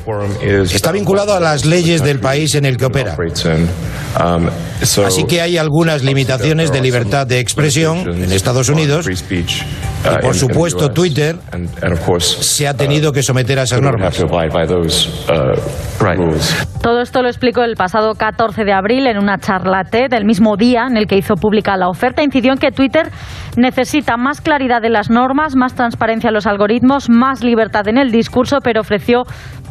está 0.72 0.92
vinculado 0.92 1.34
a 1.34 1.40
las 1.40 1.66
leyes 1.66 2.04
del 2.04 2.20
país 2.20 2.56
en 2.56 2.66
el 2.66 2.78
que 2.78 2.86
opera. 2.86 3.16
um, 3.16 4.48
so 4.82 5.06
Así 5.06 5.26
que 5.26 5.42
hay 5.42 5.58
algunas 5.58 6.04
limitaciones 6.04 6.72
de 6.72 6.82
libertad 6.82 7.28
de 7.28 7.40
expresión 7.40 8.00
en 8.08 8.32
Estados 8.32 8.70
Unidos 8.70 9.08
uh, 9.08 9.12
y 9.12 10.22
por 10.22 10.36
supuesto 10.36 10.92
Twitter 10.92 11.38
se 12.20 12.68
ha 12.68 12.74
tenido 12.74 13.12
que 13.12 13.24
someter 13.24 13.60
a 13.60 13.64
esas 13.64 13.82
normas. 13.82 14.20
uh, 14.20 14.28
Todo 16.82 17.02
esto 17.02 17.22
lo 17.22 17.30
explicó 17.30 17.64
el 17.64 17.76
pasado 17.76 18.14
14 18.16 18.66
de 18.66 18.74
abril 18.74 19.08
en 19.08 19.18
una 19.18 19.38
charla 19.38 19.84
TED, 19.86 20.14
el 20.14 20.26
mismo 20.26 20.58
día 20.58 20.86
en 20.88 20.98
el 20.98 21.08
que 21.08 21.16
hizo 21.18 21.36
pública 21.36 21.78
la 21.78 21.88
oferta. 21.88 22.24
Incidió 22.24 22.52
en 22.52 22.58
que 22.58 22.72
Twitter 22.72 23.10
necesita 23.56 24.18
más 24.18 24.42
claridad 24.42 24.82
de 24.82 24.90
las 24.90 25.10
normas, 25.10 25.56
más 25.56 25.76
transparencia 25.76 26.28
en 26.28 26.34
los 26.34 26.46
algoritmos, 26.46 27.10
más 27.10 27.44
libertad 27.44 27.73
en 27.88 27.98
el 27.98 28.12
discurso, 28.12 28.60
pero 28.64 28.82
ofreció 28.82 29.24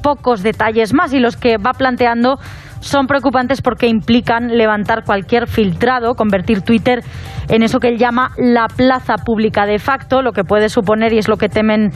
pocos 0.03 0.43
detalles 0.43 0.93
más 0.93 1.13
y 1.13 1.21
los 1.21 1.37
que 1.37 1.57
va 1.57 1.73
planteando 1.73 2.37
son 2.81 3.07
preocupantes 3.07 3.63
porque 3.63 3.87
implican 3.87 4.49
levantar 4.59 5.05
cualquier 5.05 5.47
filtrado, 5.47 6.15
convertir 6.15 6.63
Twitter 6.63 7.03
en 7.49 7.63
eso 7.63 7.79
que 7.79 7.89
él 7.89 7.99
llama 7.99 8.33
la 8.37 8.67
plaza 8.67 9.15
pública 9.25 9.67
de 9.67 9.79
facto, 9.79 10.21
lo 10.21 10.33
que 10.33 10.45
puede 10.45 10.69
suponer, 10.69 11.13
y 11.13 11.19
es 11.19 11.29
lo 11.29 11.37
que 11.37 11.49
temen 11.49 11.91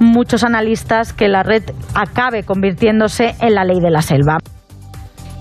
muchos 0.00 0.44
analistas, 0.44 1.12
que 1.12 1.28
la 1.28 1.42
red 1.42 1.62
acabe 1.94 2.42
convirtiéndose 2.42 3.34
en 3.40 3.54
la 3.54 3.64
ley 3.64 3.80
de 3.80 3.90
la 3.90 4.02
selva. 4.02 4.38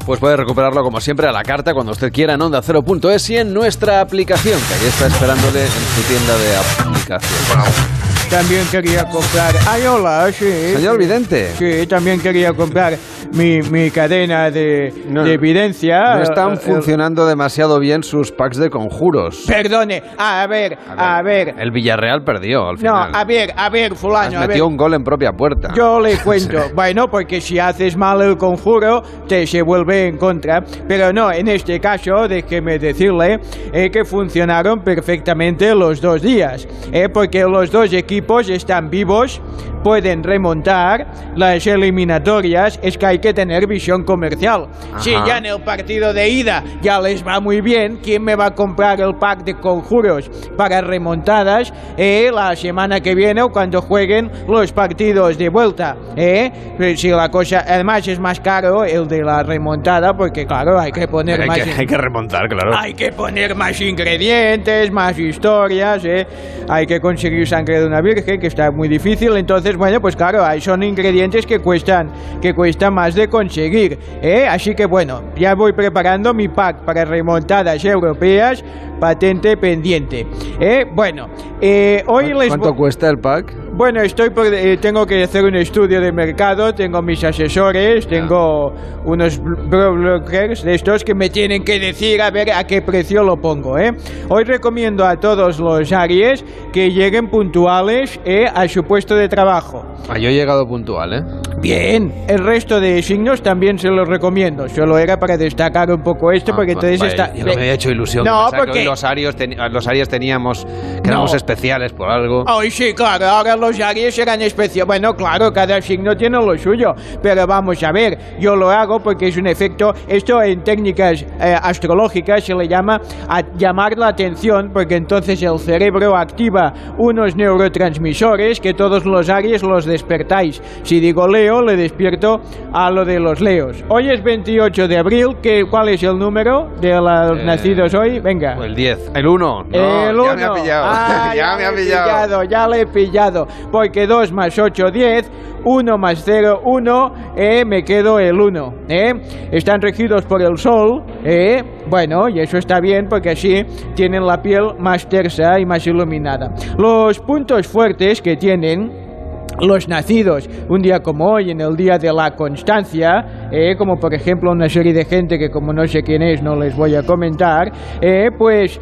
Pues 0.05 0.19
puede 0.19 0.35
recuperarlo 0.35 0.81
como 0.81 0.99
siempre 0.99 1.27
a 1.27 1.31
la 1.31 1.43
carta 1.43 1.73
cuando 1.73 1.91
usted 1.91 2.11
quiera 2.11 2.33
en 2.33 2.41
Onda 2.41 2.61
0.es 2.61 3.29
y 3.29 3.37
en 3.37 3.53
nuestra 3.53 4.01
aplicación, 4.01 4.59
que 4.67 4.73
ahí 4.73 4.87
está 4.87 5.07
esperándole 5.07 5.61
en 5.63 5.69
su 5.69 6.01
tienda 6.07 6.37
de 6.37 6.57
aplicación. 6.57 8.00
También 8.31 8.65
quería 8.71 9.03
comprar. 9.09 9.53
Ay, 9.67 9.83
hola, 9.85 10.31
sí. 10.31 10.45
Señor 10.75 10.97
Vidente. 10.97 11.49
Sí, 11.57 11.85
también 11.85 12.17
quería 12.21 12.53
comprar 12.53 12.93
mi, 13.33 13.61
mi 13.61 13.91
cadena 13.91 14.49
de, 14.49 14.89
de 15.05 15.33
evidencia. 15.33 16.15
No 16.15 16.21
están 16.23 16.57
funcionando 16.57 17.25
demasiado 17.27 17.77
bien 17.77 18.03
sus 18.03 18.31
packs 18.31 18.55
de 18.55 18.69
conjuros. 18.69 19.43
Perdone, 19.45 20.01
a 20.17 20.47
ver, 20.47 20.77
a 20.97 21.21
ver. 21.21 21.55
El 21.59 21.71
Villarreal 21.71 22.23
perdió 22.23 22.69
al 22.69 22.75
No, 22.75 22.79
final. 22.79 23.11
a 23.13 23.25
ver, 23.25 23.53
a 23.53 23.69
ver, 23.69 23.95
fulano, 23.95 24.37
a 24.37 24.41
ver. 24.41 24.49
Metió 24.49 24.65
un 24.65 24.77
gol 24.77 24.93
en 24.93 25.03
propia 25.03 25.33
puerta. 25.33 25.73
Yo 25.75 25.99
le 25.99 26.15
cuento. 26.23 26.57
Bueno, 26.73 27.09
porque 27.11 27.41
si 27.41 27.59
haces 27.59 27.97
mal 27.97 28.21
el 28.21 28.37
conjuro, 28.37 29.03
te 29.27 29.45
se 29.45 29.61
vuelve 29.61 30.07
en 30.07 30.17
contra. 30.17 30.63
Pero 30.87 31.11
no, 31.11 31.33
en 31.33 31.49
este 31.49 31.81
caso, 31.81 32.29
déjeme 32.29 32.79
decirle 32.79 33.41
eh, 33.73 33.89
que 33.91 34.05
funcionaron 34.05 34.79
perfectamente 34.85 35.75
los 35.75 35.99
dos 35.99 36.21
días. 36.21 36.65
eh, 36.93 37.09
porque 37.13 37.41
los 37.41 37.69
dos 37.69 37.91
equipos 37.91 38.20
están 38.49 38.89
vivos, 38.89 39.41
pueden 39.83 40.23
remontar 40.23 41.07
las 41.35 41.65
eliminatorias. 41.67 42.79
Es 42.81 42.97
que 42.97 43.05
hay 43.05 43.19
que 43.19 43.33
tener 43.33 43.67
visión 43.67 44.03
comercial. 44.03 44.67
Si 44.97 45.13
Ajá. 45.13 45.25
ya 45.27 45.37
en 45.37 45.45
el 45.47 45.61
partido 45.61 46.13
de 46.13 46.29
ida 46.29 46.63
ya 46.81 46.99
les 46.99 47.25
va 47.25 47.39
muy 47.39 47.61
bien, 47.61 47.99
¿quién 48.03 48.23
me 48.23 48.35
va 48.35 48.47
a 48.47 48.55
comprar 48.55 49.01
el 49.01 49.15
pack 49.15 49.43
de 49.43 49.55
conjuros 49.55 50.29
para 50.57 50.81
remontadas 50.81 51.73
eh, 51.97 52.29
la 52.33 52.55
semana 52.55 52.99
que 52.99 53.15
viene 53.15 53.41
o 53.41 53.49
cuando 53.49 53.81
jueguen 53.81 54.31
los 54.47 54.71
partidos 54.71 55.37
de 55.37 55.49
vuelta? 55.49 55.97
Eh? 56.15 56.51
Pues 56.77 56.99
Si 56.99 57.09
la 57.09 57.29
cosa, 57.29 57.63
además 57.67 58.07
es 58.07 58.19
más 58.19 58.39
caro 58.39 58.83
el 58.83 59.07
de 59.07 59.23
la 59.23 59.43
remontada 59.43 60.13
porque 60.15 60.45
claro, 60.45 60.79
hay 60.79 60.91
que 60.91 61.07
poner 61.07 61.41
hay, 61.41 61.47
más... 61.47 61.59
que, 61.59 61.71
hay 61.71 61.85
que 61.85 61.97
remontar, 61.97 62.47
claro. 62.47 62.71
Hay 62.75 62.93
que 62.93 63.11
poner 63.11 63.55
más 63.55 63.79
ingredientes, 63.81 64.91
más 64.91 65.17
historias, 65.17 66.03
¿eh? 66.05 66.27
Hay 66.69 66.85
que 66.85 66.99
conseguir 66.99 67.47
sangre 67.47 67.79
de 67.79 67.87
una 67.87 68.01
virgen, 68.13 68.39
que 68.39 68.47
está 68.47 68.71
muy 68.71 68.87
difícil. 68.87 69.35
Entonces, 69.37 69.75
bueno, 69.77 69.99
pues 70.01 70.15
claro, 70.15 70.43
hay- 70.45 70.61
son 70.61 70.83
ingredientes 70.83 71.45
que 71.45 71.59
cuestan, 71.59 72.09
que 72.41 72.53
cuestan 72.53 72.93
más 72.93 73.15
de 73.15 73.27
conseguir, 73.27 73.97
¿eh? 74.21 74.45
Así 74.47 74.75
que 74.75 74.85
bueno, 74.85 75.21
ya 75.37 75.55
voy 75.55 75.73
preparando 75.73 76.33
mi 76.33 76.47
pack 76.47 76.83
para 76.85 77.05
remontadas 77.05 77.83
europeas, 77.85 78.63
patente 78.99 79.57
pendiente. 79.57 80.27
¿eh? 80.59 80.85
Bueno, 80.93 81.27
eh, 81.59 82.03
hoy 82.07 82.33
les 82.33 82.49
¿Cuánto 82.49 82.73
cuesta 82.75 83.09
el 83.09 83.17
pack? 83.17 83.53
Bueno, 83.81 83.99
estoy 84.03 84.29
por- 84.29 84.45
eh, 84.53 84.77
tengo 84.77 85.07
que 85.07 85.23
hacer 85.23 85.43
un 85.43 85.55
estudio 85.55 85.99
de 85.99 86.11
mercado, 86.11 86.71
tengo 86.71 87.01
mis 87.01 87.23
asesores, 87.23 88.05
tengo 88.07 88.71
unos 89.05 89.39
brokers 89.41 90.61
de 90.63 90.75
estos 90.75 91.03
que 91.03 91.15
me 91.15 91.31
tienen 91.31 91.63
que 91.63 91.79
decir 91.79 92.21
a 92.21 92.29
ver 92.29 92.51
a 92.51 92.63
qué 92.65 92.83
precio 92.83 93.23
lo 93.23 93.37
pongo, 93.37 93.79
¿eh? 93.79 93.91
Hoy 94.29 94.43
recomiendo 94.43 95.03
a 95.03 95.15
todos 95.15 95.59
los 95.59 95.91
Aries 95.91 96.45
que 96.71 96.91
lleguen 96.91 97.27
puntuales 97.31 98.19
eh, 98.23 98.45
a 98.53 98.67
su 98.67 98.83
puesto 98.83 99.15
de 99.15 99.27
trabajo. 99.27 99.83
Ah, 100.07 100.19
yo 100.19 100.29
he 100.29 100.33
llegado 100.33 100.67
puntual, 100.67 101.13
¿eh? 101.13 101.21
Bien, 101.59 102.11
el 102.27 102.39
resto 102.43 102.79
de 102.79 103.01
signos 103.01 103.41
también 103.41 103.79
se 103.79 103.87
los 103.89 104.07
recomiendo. 104.07 104.67
Solo 104.69 104.97
era 104.99 105.17
para 105.17 105.37
destacar 105.37 105.89
un 105.91 106.03
poco 106.03 106.31
esto, 106.31 106.53
porque 106.55 106.73
entonces 106.73 106.99
Vaya, 106.99 107.11
está. 107.11 107.33
yo 107.33 107.45
no 107.45 107.53
me 107.55 107.61
había 107.61 107.73
hecho 107.73 107.89
ilusión. 107.89 108.25
No, 108.25 108.47
que 108.51 108.57
porque 108.57 108.79
hoy 108.79 108.85
los 108.85 109.03
Arios, 109.03 109.35
teni- 109.35 109.57
los 109.71 109.87
teníamos, 110.09 110.65
que 111.03 111.09
éramos 111.09 111.31
No. 111.31 111.37
especiales 111.37 111.93
por 111.93 112.09
algo. 112.09 112.43
Ay, 112.47 112.69
sí, 112.71 112.93
claro, 112.93 113.25
ahora 113.27 113.55
los 113.55 113.70
Aries 113.79 114.15
serán 114.15 114.41
especiales. 114.41 114.87
Bueno, 114.87 115.13
claro, 115.13 115.51
cada 115.51 115.81
signo 115.81 116.15
tiene 116.15 116.37
lo 116.37 116.57
suyo. 116.57 116.93
Pero 117.21 117.45
vamos 117.47 117.81
a 117.83 117.91
ver, 117.91 118.17
yo 118.39 118.55
lo 118.55 118.69
hago 118.69 118.99
porque 118.99 119.27
es 119.27 119.37
un 119.37 119.47
efecto. 119.47 119.93
Esto 120.07 120.41
en 120.41 120.63
técnicas 120.63 121.21
eh, 121.39 121.55
astrológicas 121.61 122.43
se 122.43 122.53
le 122.55 122.67
llama 122.67 122.99
a 123.27 123.41
llamar 123.55 123.97
la 123.97 124.07
atención, 124.09 124.69
porque 124.73 124.95
entonces 124.95 125.41
el 125.41 125.59
cerebro 125.59 126.15
activa 126.15 126.73
unos 126.97 127.35
neurotransmisores 127.35 128.59
que 128.59 128.73
todos 128.73 129.05
los 129.05 129.29
Aries 129.29 129.63
los 129.63 129.85
despertáis. 129.85 130.61
Si 130.83 130.99
digo 130.99 131.27
Leo, 131.27 131.61
le 131.61 131.75
despierto 131.75 132.41
a 132.73 132.89
lo 132.91 133.05
de 133.05 133.19
los 133.19 133.39
Leos. 133.41 133.83
Hoy 133.89 134.09
es 134.09 134.23
28 134.23 134.87
de 134.87 134.97
abril. 134.97 135.27
¿qué, 135.41 135.65
¿Cuál 135.69 135.89
es 135.89 136.03
el 136.03 136.17
número 136.17 136.69
de 136.79 136.89
los 136.99 137.39
Eh, 137.39 137.43
nacidos 137.45 137.93
hoy? 137.93 138.19
Venga. 138.19 138.53
El 138.63 138.75
10. 138.75 139.11
El 139.15 139.27
1. 139.27 139.65
el 139.71 140.15
ya 140.17 140.33
me 140.35 140.43
ha 140.43 140.53
pillado. 140.53 140.85
Ah, 140.87 141.33
ya 141.35 141.55
me 141.57 141.65
ha 141.65 141.71
pillado. 141.73 142.43
Ya 142.43 142.67
le 142.67 142.81
he 142.81 142.87
pillado. 142.87 143.47
Porque 143.71 144.07
2 144.07 144.31
más 144.31 144.57
8, 144.57 144.91
10. 144.91 145.31
1 145.63 145.97
más 145.97 146.23
0, 146.25 146.61
1. 146.65 147.13
Eh, 147.35 147.65
me 147.65 147.83
quedo 147.83 148.19
el 148.19 148.39
1. 148.39 148.73
Eh. 148.89 149.13
Están 149.51 149.81
regidos 149.81 150.25
por 150.25 150.41
el 150.41 150.57
sol. 150.57 151.03
Eh. 151.23 151.63
Bueno, 151.89 152.29
y 152.29 152.39
eso 152.39 152.57
está 152.57 152.79
bien 152.79 153.07
porque 153.09 153.31
así 153.31 153.63
tienen 153.95 154.25
la 154.25 154.41
piel 154.41 154.75
más 154.79 155.07
tersa 155.07 155.59
y 155.59 155.65
más 155.65 155.85
iluminada. 155.85 156.53
Los 156.77 157.19
puntos 157.19 157.67
fuertes 157.67 158.21
que 158.21 158.37
tienen 158.37 159.11
los 159.59 159.87
nacidos 159.87 160.49
un 160.69 160.81
día 160.81 160.99
como 160.99 161.33
hoy, 161.33 161.51
en 161.51 161.61
el 161.61 161.75
día 161.75 161.97
de 161.97 162.11
la 162.11 162.31
constancia, 162.31 163.49
eh, 163.51 163.75
como 163.77 163.97
por 163.97 164.13
ejemplo 164.13 164.51
una 164.51 164.69
serie 164.69 164.93
de 164.93 165.05
gente 165.05 165.37
que 165.37 165.49
como 165.49 165.73
no 165.73 165.85
sé 165.85 166.01
quién 166.01 166.21
es 166.21 166.41
no 166.41 166.55
les 166.55 166.75
voy 166.75 166.95
a 166.95 167.03
comentar, 167.03 167.71
eh, 168.01 168.29
pues 168.37 168.79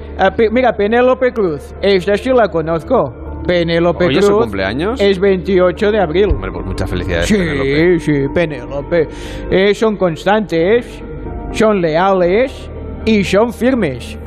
mira, 0.51 0.73
Penélope 0.73 1.31
Cruz, 1.33 1.73
esta 1.81 2.15
sí 2.15 2.29
la 2.29 2.47
conozco. 2.49 3.18
Penélope 3.49 4.05
¿Hoy 4.05 4.17
es 4.19 4.25
su 4.27 4.37
cumpleaños? 4.37 5.01
es 5.01 5.19
28 5.19 5.91
de 5.91 5.99
abril. 5.99 6.25
Hombre, 6.35 6.51
pues 6.51 6.65
muchas 6.67 6.87
felicidades. 6.87 7.25
Sí, 7.25 7.33
Penélope. 7.35 7.99
sí, 7.99 8.13
Penélope. 8.31 9.07
Eh, 9.49 9.73
son 9.73 9.97
constantes. 9.97 11.01
son 11.51 11.81
leales 11.81 12.69
y 13.07 13.23
son 13.23 13.51
firmes. 13.51 14.19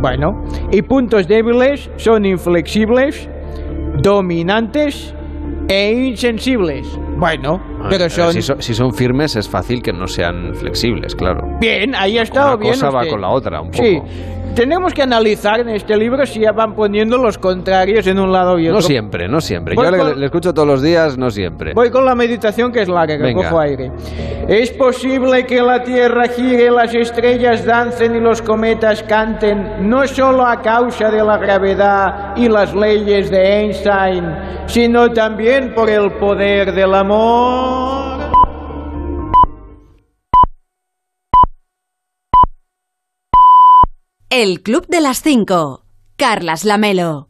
Bueno, 0.00 0.42
y 0.72 0.82
puntos 0.82 1.28
débiles 1.28 1.88
son 1.94 2.24
inflexibles, 2.26 3.28
dominantes 4.02 5.14
e 5.68 5.92
insensibles. 5.92 6.98
Bueno, 7.22 7.60
pero 7.88 8.04
A 8.04 8.08
ver, 8.08 8.10
son... 8.10 8.32
Si, 8.32 8.42
son... 8.42 8.60
si 8.60 8.74
son 8.74 8.92
firmes 8.92 9.36
es 9.36 9.48
fácil 9.48 9.80
que 9.80 9.92
no 9.92 10.08
sean 10.08 10.56
flexibles, 10.56 11.14
claro. 11.14 11.56
Bien, 11.60 11.94
ahí 11.94 12.18
ha 12.18 12.22
estado 12.22 12.48
Una 12.48 12.56
bien 12.56 12.72
cosa 12.72 12.90
va 12.90 13.06
con 13.06 13.20
la 13.20 13.28
otra, 13.28 13.60
un 13.60 13.70
poco. 13.70 13.84
Sí, 13.84 14.02
tenemos 14.56 14.92
que 14.92 15.02
analizar 15.02 15.60
en 15.60 15.68
este 15.68 15.96
libro 15.96 16.26
si 16.26 16.40
ya 16.40 16.50
van 16.52 16.74
poniendo 16.74 17.16
los 17.18 17.38
contrarios 17.38 18.06
en 18.08 18.18
un 18.18 18.32
lado 18.32 18.58
y 18.58 18.66
otro. 18.66 18.80
No 18.80 18.82
siempre, 18.82 19.28
no 19.28 19.40
siempre. 19.40 19.76
Voy 19.76 19.84
Yo 19.86 19.90
le, 19.92 19.98
con- 19.98 20.18
le 20.20 20.26
escucho 20.26 20.52
todos 20.52 20.66
los 20.66 20.82
días, 20.82 21.16
no 21.16 21.30
siempre. 21.30 21.72
Voy 21.74 21.90
con 21.90 22.04
la 22.04 22.14
meditación 22.16 22.72
que 22.72 22.82
es 22.82 22.88
larga, 22.88 23.16
que 23.16 23.22
Venga. 23.22 23.44
cojo 23.48 23.60
aire. 23.60 23.92
Es 24.48 24.70
posible 24.72 25.46
que 25.46 25.62
la 25.62 25.82
Tierra 25.84 26.24
gire, 26.26 26.70
las 26.72 26.92
estrellas 26.92 27.64
dancen 27.64 28.16
y 28.16 28.20
los 28.20 28.42
cometas 28.42 29.02
canten, 29.04 29.88
no 29.88 30.04
solo 30.08 30.44
a 30.44 30.60
causa 30.60 31.08
de 31.10 31.22
la 31.22 31.38
gravedad 31.38 32.36
y 32.36 32.48
las 32.48 32.74
leyes 32.74 33.30
de 33.30 33.60
Einstein, 33.60 34.24
sino 34.66 35.10
también 35.12 35.72
por 35.74 35.88
el 35.88 36.10
poder 36.18 36.72
del 36.74 36.92
amor. 37.12 38.32
El 44.30 44.62
Club 44.62 44.86
de 44.88 45.00
las 45.00 45.22
5. 45.22 45.84
Carlas 46.16 46.64
Lamelo. 46.64 47.28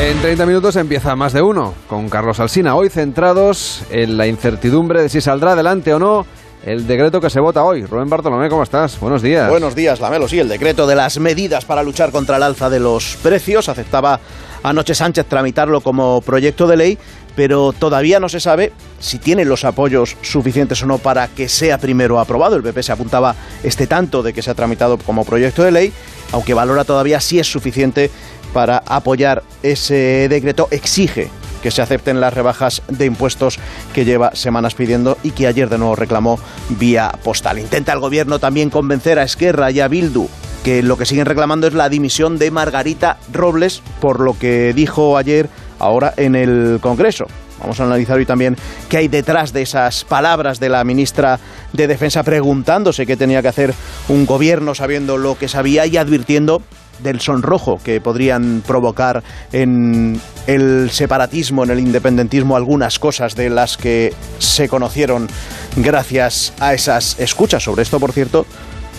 En 0.00 0.20
30 0.20 0.46
minutos 0.46 0.76
empieza 0.76 1.16
más 1.16 1.32
de 1.32 1.42
uno 1.42 1.74
con 1.88 2.08
Carlos 2.08 2.38
Alsina. 2.38 2.76
Hoy 2.76 2.88
centrados 2.88 3.82
en 3.90 4.16
la 4.16 4.28
incertidumbre 4.28 5.02
de 5.02 5.08
si 5.08 5.20
saldrá 5.20 5.52
adelante 5.52 5.92
o 5.92 5.98
no 5.98 6.24
el 6.64 6.86
decreto 6.86 7.20
que 7.20 7.30
se 7.30 7.40
vota 7.40 7.64
hoy. 7.64 7.84
Rubén 7.84 8.08
Bartolomé, 8.08 8.48
¿cómo 8.48 8.62
estás? 8.62 9.00
Buenos 9.00 9.22
días. 9.22 9.50
Buenos 9.50 9.74
días, 9.74 9.98
Lamelo. 9.98 10.28
Sí, 10.28 10.38
el 10.38 10.48
decreto 10.48 10.86
de 10.86 10.94
las 10.94 11.18
medidas 11.18 11.64
para 11.64 11.82
luchar 11.82 12.12
contra 12.12 12.36
el 12.36 12.42
alza 12.44 12.70
de 12.70 12.78
los 12.78 13.16
precios 13.22 13.68
aceptaba 13.68 14.20
anoche 14.62 14.94
Sánchez 14.94 15.26
tramitarlo 15.26 15.80
como 15.80 16.20
proyecto 16.20 16.66
de 16.66 16.76
ley, 16.76 16.98
pero 17.38 17.72
todavía 17.72 18.18
no 18.18 18.28
se 18.28 18.40
sabe 18.40 18.72
si 18.98 19.20
tiene 19.20 19.44
los 19.44 19.64
apoyos 19.64 20.16
suficientes 20.22 20.82
o 20.82 20.86
no 20.86 20.98
para 20.98 21.28
que 21.28 21.48
sea 21.48 21.78
primero 21.78 22.18
aprobado. 22.18 22.56
El 22.56 22.64
PP 22.64 22.82
se 22.82 22.90
apuntaba 22.90 23.36
este 23.62 23.86
tanto 23.86 24.24
de 24.24 24.32
que 24.32 24.42
se 24.42 24.50
ha 24.50 24.54
tramitado 24.54 24.98
como 24.98 25.24
proyecto 25.24 25.62
de 25.62 25.70
ley, 25.70 25.92
aunque 26.32 26.52
valora 26.52 26.82
todavía 26.82 27.20
si 27.20 27.38
es 27.38 27.46
suficiente 27.46 28.10
para 28.52 28.82
apoyar 28.86 29.44
ese 29.62 30.26
decreto. 30.28 30.66
Exige 30.72 31.30
que 31.62 31.70
se 31.70 31.80
acepten 31.80 32.20
las 32.20 32.34
rebajas 32.34 32.82
de 32.88 33.06
impuestos 33.06 33.60
que 33.94 34.04
lleva 34.04 34.34
semanas 34.34 34.74
pidiendo 34.74 35.16
y 35.22 35.30
que 35.30 35.46
ayer 35.46 35.68
de 35.68 35.78
nuevo 35.78 35.94
reclamó 35.94 36.40
vía 36.70 37.12
postal. 37.22 37.60
Intenta 37.60 37.92
el 37.92 38.00
gobierno 38.00 38.40
también 38.40 38.68
convencer 38.68 39.16
a 39.20 39.22
Esquerra 39.22 39.70
y 39.70 39.78
a 39.78 39.86
Bildu 39.86 40.26
que 40.64 40.82
lo 40.82 40.96
que 40.96 41.06
siguen 41.06 41.26
reclamando 41.26 41.68
es 41.68 41.74
la 41.74 41.88
dimisión 41.88 42.36
de 42.36 42.50
Margarita 42.50 43.18
Robles 43.32 43.80
por 44.00 44.18
lo 44.18 44.36
que 44.36 44.72
dijo 44.74 45.16
ayer 45.16 45.48
ahora 45.78 46.14
en 46.16 46.34
el 46.34 46.78
Congreso. 46.80 47.26
Vamos 47.60 47.80
a 47.80 47.84
analizar 47.84 48.16
hoy 48.16 48.26
también 48.26 48.56
qué 48.88 48.98
hay 48.98 49.08
detrás 49.08 49.52
de 49.52 49.62
esas 49.62 50.04
palabras 50.04 50.60
de 50.60 50.68
la 50.68 50.84
ministra 50.84 51.40
de 51.72 51.86
Defensa 51.86 52.22
preguntándose 52.22 53.04
qué 53.06 53.16
tenía 53.16 53.42
que 53.42 53.48
hacer 53.48 53.74
un 54.08 54.26
gobierno 54.26 54.74
sabiendo 54.74 55.16
lo 55.16 55.36
que 55.36 55.48
sabía 55.48 55.86
y 55.86 55.96
advirtiendo 55.96 56.62
del 57.00 57.20
sonrojo 57.20 57.80
que 57.82 58.00
podrían 58.00 58.62
provocar 58.66 59.22
en 59.52 60.20
el 60.46 60.90
separatismo, 60.90 61.64
en 61.64 61.70
el 61.70 61.80
independentismo, 61.80 62.56
algunas 62.56 62.98
cosas 62.98 63.34
de 63.34 63.50
las 63.50 63.76
que 63.76 64.12
se 64.38 64.68
conocieron 64.68 65.28
gracias 65.76 66.52
a 66.60 66.74
esas 66.74 67.18
escuchas. 67.20 67.62
Sobre 67.62 67.82
esto, 67.82 68.00
por 68.00 68.12
cierto, 68.12 68.46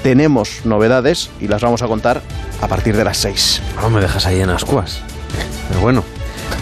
tenemos 0.04 0.62
novedades 0.64 1.30
y 1.42 1.48
las 1.48 1.62
vamos 1.62 1.82
a 1.82 1.88
contar 1.88 2.22
a 2.62 2.68
partir 2.68 2.96
de 2.96 3.04
las 3.04 3.18
seis. 3.18 3.62
No 3.82 3.90
me 3.90 4.02
dejas 4.02 4.26
ahí 4.26 4.40
en 4.40 4.50
ascuas. 4.50 5.02
Pero 5.68 5.82
bueno, 5.82 6.04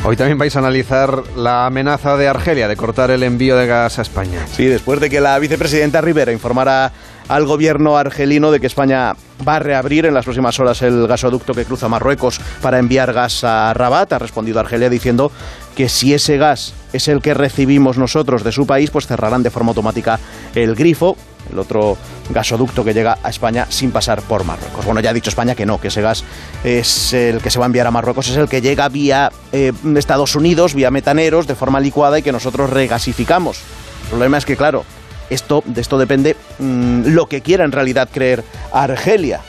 hoy 0.04 0.16
también 0.16 0.38
vais 0.38 0.56
a 0.56 0.60
analizar 0.60 1.24
la 1.36 1.66
amenaza 1.66 2.16
de 2.18 2.28
Argelia 2.28 2.68
de 2.68 2.76
cortar 2.78 3.12
el 3.12 3.24
envío 3.24 3.58
de 3.58 3.68
gas 3.68 4.00
a 4.00 4.02
España. 4.02 4.40
Sí, 4.52 4.66
después 4.66 5.00
de 5.00 5.10
que 5.10 5.20
la 5.20 5.38
vicepresidenta 5.40 6.02
Rivera 6.02 6.32
informara 6.32 6.92
al 7.28 7.46
gobierno 7.46 7.98
argelino 7.98 8.52
de 8.52 8.60
que 8.60 8.68
España 8.68 9.16
va 9.48 9.58
a 9.58 9.60
reabrir 9.60 10.06
en 10.06 10.14
las 10.14 10.26
próximas 10.26 10.60
horas 10.60 10.82
el 10.82 11.08
gasoducto 11.08 11.54
que 11.54 11.66
cruza 11.66 11.90
Marruecos 11.90 12.40
para 12.62 12.80
enviar 12.80 13.14
gas 13.14 13.44
a 13.44 13.74
Rabat, 13.74 14.14
ha 14.14 14.20
respondido 14.20 14.60
Argelia 14.60 14.90
diciendo 14.90 15.32
que 15.76 15.90
si 15.90 16.14
ese 16.14 16.38
gas 16.38 16.74
es 16.94 17.08
el 17.08 17.22
que 17.22 17.34
recibimos 17.34 17.98
nosotros 17.98 18.44
de 18.44 18.52
su 18.52 18.66
país, 18.66 18.90
pues 18.90 19.08
cerrarán 19.08 19.44
de 19.44 19.52
forma 19.52 19.70
automática 19.70 20.20
el 20.56 20.76
grifo, 20.76 21.18
el 21.52 21.60
otro 21.60 21.98
gasoducto 22.30 22.84
que 22.84 22.94
llega 22.94 23.18
a 23.24 23.30
España 23.30 23.66
sin 23.70 23.92
pasar 23.92 24.22
por 24.22 24.44
Marruecos. 24.44 24.86
Bueno, 24.86 25.00
ya 25.00 25.12
ha 25.12 25.14
dicho 25.14 25.30
España 25.30 25.56
que 25.56 25.66
no, 25.66 25.80
que 25.80 25.90
ese 25.90 26.02
gas 26.02 26.24
es 26.64 27.14
el 27.14 27.42
que 27.42 27.50
se 27.50 27.60
va 27.60 27.66
a 27.66 27.68
enviar 27.68 27.88
a 27.88 27.92
Marruecos, 27.92 28.30
es 28.30 28.38
el 28.38 28.48
que 28.48 28.62
llega 28.62 28.90
vía 28.90 29.32
eh, 29.52 29.74
Estados 29.96 30.36
Unidos, 30.36 30.74
vía 30.74 30.92
metaneros, 30.92 31.48
de 31.48 31.56
forma 31.56 31.80
licuada 31.80 32.20
y 32.20 32.22
que 32.22 32.32
nosotros 32.32 32.70
regasificamos. 32.70 33.60
El 34.04 34.10
problema 34.10 34.38
es 34.38 34.46
que, 34.46 34.56
claro, 34.56 34.86
esto, 35.30 35.64
de 35.66 35.82
esto 35.82 35.98
depende 35.98 36.36
mm, 36.60 37.08
lo 37.08 37.28
que 37.28 37.42
quiera 37.42 37.66
en 37.66 37.72
realidad 37.72 38.10
creer 38.12 38.44
Argelia, 38.72 39.42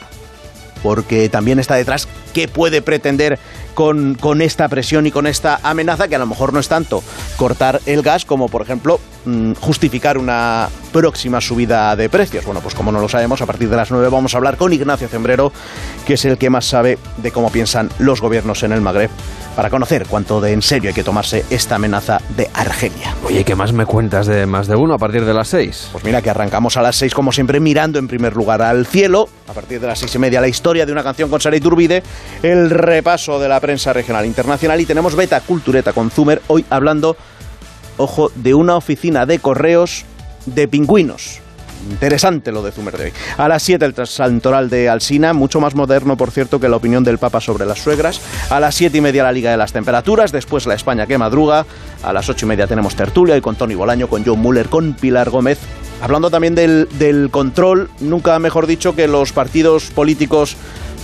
porque 0.82 1.28
también 1.28 1.58
está 1.58 1.74
detrás 1.74 2.08
qué 2.32 2.48
puede 2.48 2.82
pretender 2.82 3.38
con, 3.79 4.17
con 4.17 4.43
esta 4.43 4.67
presión 4.67 5.07
y 5.07 5.12
con 5.12 5.29
esta 5.29 5.61
amenaza, 5.62 6.09
que 6.09 6.17
a 6.17 6.19
lo 6.19 6.27
mejor 6.27 6.53
no 6.53 6.59
es 6.59 6.67
tanto 6.67 7.01
cortar 7.37 7.81
el 7.87 8.03
gas 8.03 8.25
como, 8.25 8.49
por 8.49 8.61
ejemplo, 8.61 8.99
mm, 9.25 9.53
justificar 9.61 10.19
una 10.19 10.69
próxima 10.88 11.41
subida 11.41 11.95
de 11.95 12.09
precios. 12.09 12.45
Bueno, 12.45 12.61
pues 12.61 12.75
como 12.75 12.91
no 12.91 13.01
lo 13.01 13.09
sabemos, 13.09 13.41
a 13.41 13.47
partir 13.47 13.69
de 13.69 13.77
las 13.77 13.93
9 13.93 14.09
vamos 14.09 14.35
a 14.35 14.38
hablar 14.38 14.57
con 14.57 14.73
Ignacio 14.73 15.07
Cembrero, 15.07 15.53
que 16.05 16.14
es 16.14 16.25
el 16.25 16.38
que 16.38 16.51
más 16.51 16.64
sabe 16.64 16.99
de 17.19 17.31
cómo 17.31 17.53
piensan 17.53 17.88
los 18.01 18.21
gobiernos 18.21 18.64
en 18.64 18.73
el 18.73 18.81
Magreb, 18.81 19.11
para 19.55 19.71
conocer 19.71 20.07
cuánto 20.09 20.41
de 20.41 20.53
en 20.53 20.62
serio 20.62 20.88
hay 20.88 20.95
que 20.95 21.05
tomarse 21.05 21.45
esta 21.51 21.77
amenaza 21.77 22.21
de 22.37 22.51
Argelia. 22.55 23.14
Oye, 23.25 23.45
¿qué 23.45 23.55
más 23.55 23.73
me 23.73 23.87
cuentas 23.87 24.27
de 24.27 24.47
más 24.47 24.67
de 24.67 24.75
uno 24.75 24.95
a 24.95 24.99
partir 24.99 25.25
de 25.25 25.35
las 25.35 25.49
seis? 25.49 25.88
Pues 25.93 26.03
mira 26.03 26.21
que 26.21 26.31
arrancamos 26.31 26.77
a 26.77 26.83
las 26.83 26.97
6 26.97 27.14
como 27.14 27.31
siempre 27.31 27.61
mirando 27.61 27.99
en 27.99 28.09
primer 28.09 28.35
lugar 28.35 28.62
al 28.62 28.87
cielo. 28.87 29.29
A 29.49 29.53
partir 29.53 29.81
de 29.81 29.87
las 29.87 29.99
seis 29.99 30.14
y 30.14 30.19
media 30.19 30.41
la 30.41 30.49
historia 30.49 30.85
de 30.85 30.93
una 30.93 31.03
canción 31.03 31.31
con 31.31 31.41
Sara 31.41 31.57
Iturbide, 31.57 32.03
el 32.43 32.71
repaso 32.71 33.38
de 33.41 33.49
la 33.49 33.61
prensa 33.68 33.92
regional 33.92 34.24
internacional 34.24 34.81
y 34.81 34.87
tenemos 34.87 35.14
Beta 35.14 35.42
Cultureta 35.42 35.92
con 35.92 36.11
Zumer 36.11 36.40
hoy 36.46 36.64
hablando, 36.70 37.18
ojo, 37.98 38.33
de 38.35 38.54
una 38.54 38.76
oficina 38.76 39.26
de 39.26 39.40
correos 39.40 40.07
de 40.46 40.66
pingüinos. 40.68 41.40
Interesante 41.90 42.50
lo 42.50 42.62
de 42.62 42.72
Zumer 42.72 42.96
de 42.96 43.04
hoy. 43.04 43.12
A 43.37 43.46
las 43.46 43.62
7 43.62 43.85
el 43.85 44.07
santoral 44.07 44.70
de 44.70 44.88
Alsina, 44.88 45.35
mucho 45.35 45.61
más 45.61 45.74
moderno, 45.74 46.16
por 46.16 46.31
cierto, 46.31 46.59
que 46.59 46.70
la 46.70 46.76
opinión 46.76 47.04
del 47.04 47.18
Papa 47.18 47.42
sobre 47.42 47.66
las 47.66 47.81
suegras. 47.81 48.22
A 48.48 48.59
las 48.59 48.74
7 48.74 48.96
y 48.96 49.00
media 49.02 49.22
la 49.22 49.33
Liga 49.33 49.50
de 49.50 49.59
las 49.59 49.74
Temperaturas, 49.74 50.33
después 50.33 50.64
la 50.64 50.72
España 50.72 51.07
que 51.07 51.18
madruga. 51.18 51.66
A 52.02 52.14
las 52.14 52.31
8 52.31 52.46
y 52.46 52.48
media 52.48 52.66
tenemos 52.66 52.96
tertulia 52.96 53.37
y 53.37 53.42
con 53.42 53.57
Tony 53.57 53.74
Bolaño, 53.74 54.09
con 54.09 54.24
John 54.24 54.38
Muller, 54.38 54.70
con 54.70 54.94
Pilar 54.94 55.28
Gómez. 55.28 55.59
Hablando 56.00 56.31
también 56.31 56.54
del, 56.54 56.88
del 56.98 57.28
control, 57.31 57.90
nunca 58.00 58.38
mejor 58.38 58.66
dicho 58.66 58.96
que 58.96 59.09
los 59.09 59.33
partidos 59.33 59.90
políticos 59.90 60.57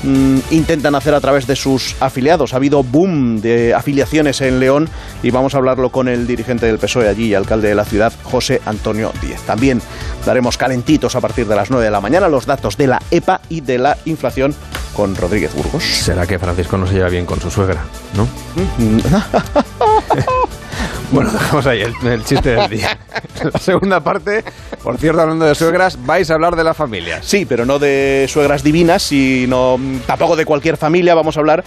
mm, 0.05 0.39
intentan 0.51 0.95
hacer 0.95 1.15
a 1.15 1.21
través 1.21 1.47
de 1.47 1.57
sus 1.57 1.97
afiliados. 2.01 2.53
Ha 2.53 2.57
habido 2.57 2.83
boom 2.83 3.41
de 3.41 3.75
afiliaciones 3.75 4.41
en 4.41 4.61
León 4.61 4.89
y 5.23 5.31
vamos 5.31 5.55
a 5.55 5.59
hablarlo 5.59 5.91
con 5.91 6.09
el 6.09 6.27
dirigente 6.27 6.67
del 6.67 6.79
PSOE 6.79 7.09
allí 7.09 7.27
y 7.27 7.35
alcalde 7.35 7.69
de 7.69 7.75
la 7.75 7.85
ciudad, 7.85 8.13
José 8.23 8.61
Antonio 8.67 9.13
Díez. 9.21 9.41
También 9.43 9.81
daremos 10.25 10.57
calentitos 10.57 11.17
a 11.17 11.21
partir 11.21 11.47
de 11.47 11.57
las 11.57 11.71
9 11.71 11.85
de 11.85 11.91
la 11.91 12.01
mañana 12.01 12.29
los 12.29 12.47
datos 12.47 12.77
de 12.77 12.87
la 12.87 13.03
EPA 13.11 13.41
y 13.49 13.61
de 13.61 13.79
la 13.79 13.99
inflación 14.05 14.55
con 14.95 15.17
Rodríguez 15.17 15.55
Burgos. 15.55 15.83
¿Será 15.83 16.27
que 16.27 16.39
Francisco 16.39 16.79
no 16.79 16.87
se 16.87 16.95
lleva 16.95 17.09
bien 17.09 17.27
con 17.27 17.41
su 17.41 17.51
suegra? 17.51 17.85
¿No? 18.15 18.29
Bueno, 21.13 21.31
dejamos 21.31 21.67
ahí 21.67 21.83
el, 21.83 22.25
chiste 22.25 22.51
del 22.51 22.71
día. 22.71 22.99
La 23.53 23.59
segunda 23.59 24.01
parte, 24.01 24.45
por 24.83 24.99
cierto, 24.99 25.21
hablando 25.21 25.45
de 25.45 25.55
suegras, 25.55 25.99
vais 26.05 26.31
a 26.31 26.35
hablar 26.35 26.57
de 26.57 26.65
la 26.65 26.75
familia. 26.75 27.23
Sí, 27.23 27.45
pero 27.45 27.67
no 27.67 27.79
de 27.79 28.27
suegras 28.29 28.63
divinas, 28.63 29.03
sino 29.03 29.79
mm, 29.79 29.99
tampoco 30.07 30.37
de 30.37 30.45
cualquier 30.45 30.77
familia. 30.77 31.15
Vamos 31.15 31.37
a 31.37 31.41
hablar, 31.41 31.65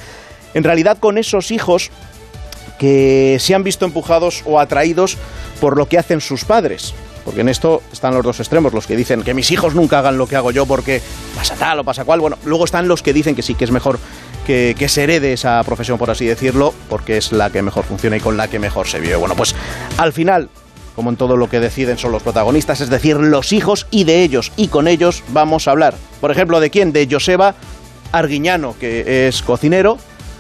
en 0.54 0.64
realidad, 0.64 0.98
con 0.98 1.18
esos 1.18 1.52
hijos 1.52 1.92
que 2.80 3.38
se 3.40 3.56
han 3.56 3.64
visto 3.64 3.86
empujados 3.86 4.44
o 4.46 4.60
atraídos 4.60 5.18
por 5.60 5.78
lo 5.78 5.88
que 5.88 5.98
hacen 5.98 6.22
sus 6.22 6.46
padres. 6.46 6.94
Porque 7.26 7.42
en 7.42 7.50
esto 7.50 7.82
están 7.92 8.14
los 8.14 8.24
dos 8.24 8.40
extremos, 8.40 8.74
los 8.74 8.88
que 8.88 8.96
dicen 8.96 9.22
que 9.22 9.34
mis 9.34 9.52
hijos 9.52 9.76
nunca 9.76 10.00
hagan 10.00 10.18
lo 10.18 10.28
que 10.28 10.38
hago 10.38 10.52
yo 10.52 10.66
porque 10.66 11.02
pasa 11.36 11.56
tal 11.56 11.80
o 11.80 11.84
pasa 11.84 12.06
cual. 12.06 12.22
Bueno, 12.22 12.38
luego 12.46 12.64
están 12.64 12.88
los 12.88 13.04
que 13.04 13.12
dicen 13.12 13.36
que 13.36 13.42
sí, 13.42 13.54
que 13.54 13.66
es 13.66 13.72
mejor 13.72 14.00
que, 14.48 14.88
se 14.88 15.04
herede 15.04 15.34
esa 15.34 15.62
profesión, 15.66 15.98
por 15.98 16.10
así 16.10 16.26
decirlo, 16.26 16.74
porque 16.90 17.18
es 17.18 17.34
la 17.34 17.50
que 17.50 17.62
mejor 17.62 17.84
funciona 17.84 18.16
y 18.16 18.22
con 18.22 18.38
la 18.38 18.48
que 18.48 18.60
mejor 18.60 18.88
se 18.88 19.02
vive. 19.02 19.18
Bueno, 19.18 19.36
pues 19.36 19.54
al 19.98 20.14
final, 20.14 20.50
como 20.96 21.10
en 21.10 21.18
todo 21.18 21.36
lo 21.36 21.50
que 21.50 21.60
deciden 21.60 21.98
son 21.98 22.14
los 22.14 22.24
protagonistas, 22.24 22.80
es 22.80 22.90
decir, 22.90 23.18
los 23.18 23.52
hijos 23.52 23.88
y 23.92 24.06
de 24.06 24.24
ellos 24.24 24.54
y 24.56 24.70
con 24.70 24.88
ellos 24.88 25.24
vamos 25.30 25.68
a 25.68 25.72
hablar. 25.72 25.96
Por 26.22 26.32
ejemplo, 26.32 26.62
¿de 26.62 26.70
quién? 26.70 26.94
De 26.94 27.08
Joseba 27.12 27.56
Arguiñano, 28.14 28.74
que 28.80 29.28
es 29.28 29.42
cocinero, 29.42 29.98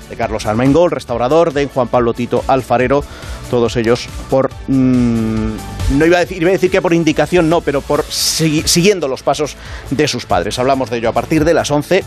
de 0.10 0.16
Carlos 0.16 0.46
Armengol, 0.46 0.90
restaurador, 0.92 1.52
de 1.52 1.68
Juan 1.68 1.90
Pablo 1.90 2.14
Tito, 2.14 2.46
alfarero, 2.48 3.04
todos 3.52 3.76
ellos 3.76 4.08
por 4.30 4.50
mm, 4.68 5.52
no 5.98 6.06
iba 6.06 6.18
a 6.18 6.22
decir, 6.22 6.42
iba 6.42 6.50
a 6.50 6.54
decir 6.54 6.72
que 6.72 6.82
por 6.82 6.94
indicación 6.94 7.50
no, 7.50 7.60
pero 7.60 7.82
por 7.82 8.06
siguiendo 8.06 9.10
los 9.10 9.22
pasos 9.22 9.58
de 9.90 10.08
sus 10.08 10.26
padres. 10.26 10.60
Hablamos 10.60 10.90
de 10.90 10.98
ello 10.98 11.10
a 11.10 11.14
partir 11.14 11.44
de 11.44 11.54
las 11.54 11.72
11, 11.72 12.04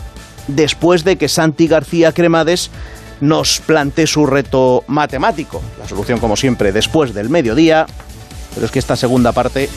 después 0.47 1.03
de 1.03 1.17
que 1.17 1.27
Santi 1.27 1.67
García 1.67 2.13
Cremades 2.13 2.71
nos 3.19 3.59
plantee 3.59 4.07
su 4.07 4.25
reto 4.25 4.83
matemático. 4.87 5.61
La 5.79 5.87
solución, 5.87 6.19
como 6.19 6.35
siempre, 6.35 6.71
después 6.71 7.13
del 7.13 7.29
mediodía, 7.29 7.85
pero 8.53 8.65
es 8.65 8.71
que 8.71 8.79
esta 8.79 8.95
segunda 8.95 9.31
parte 9.31 9.69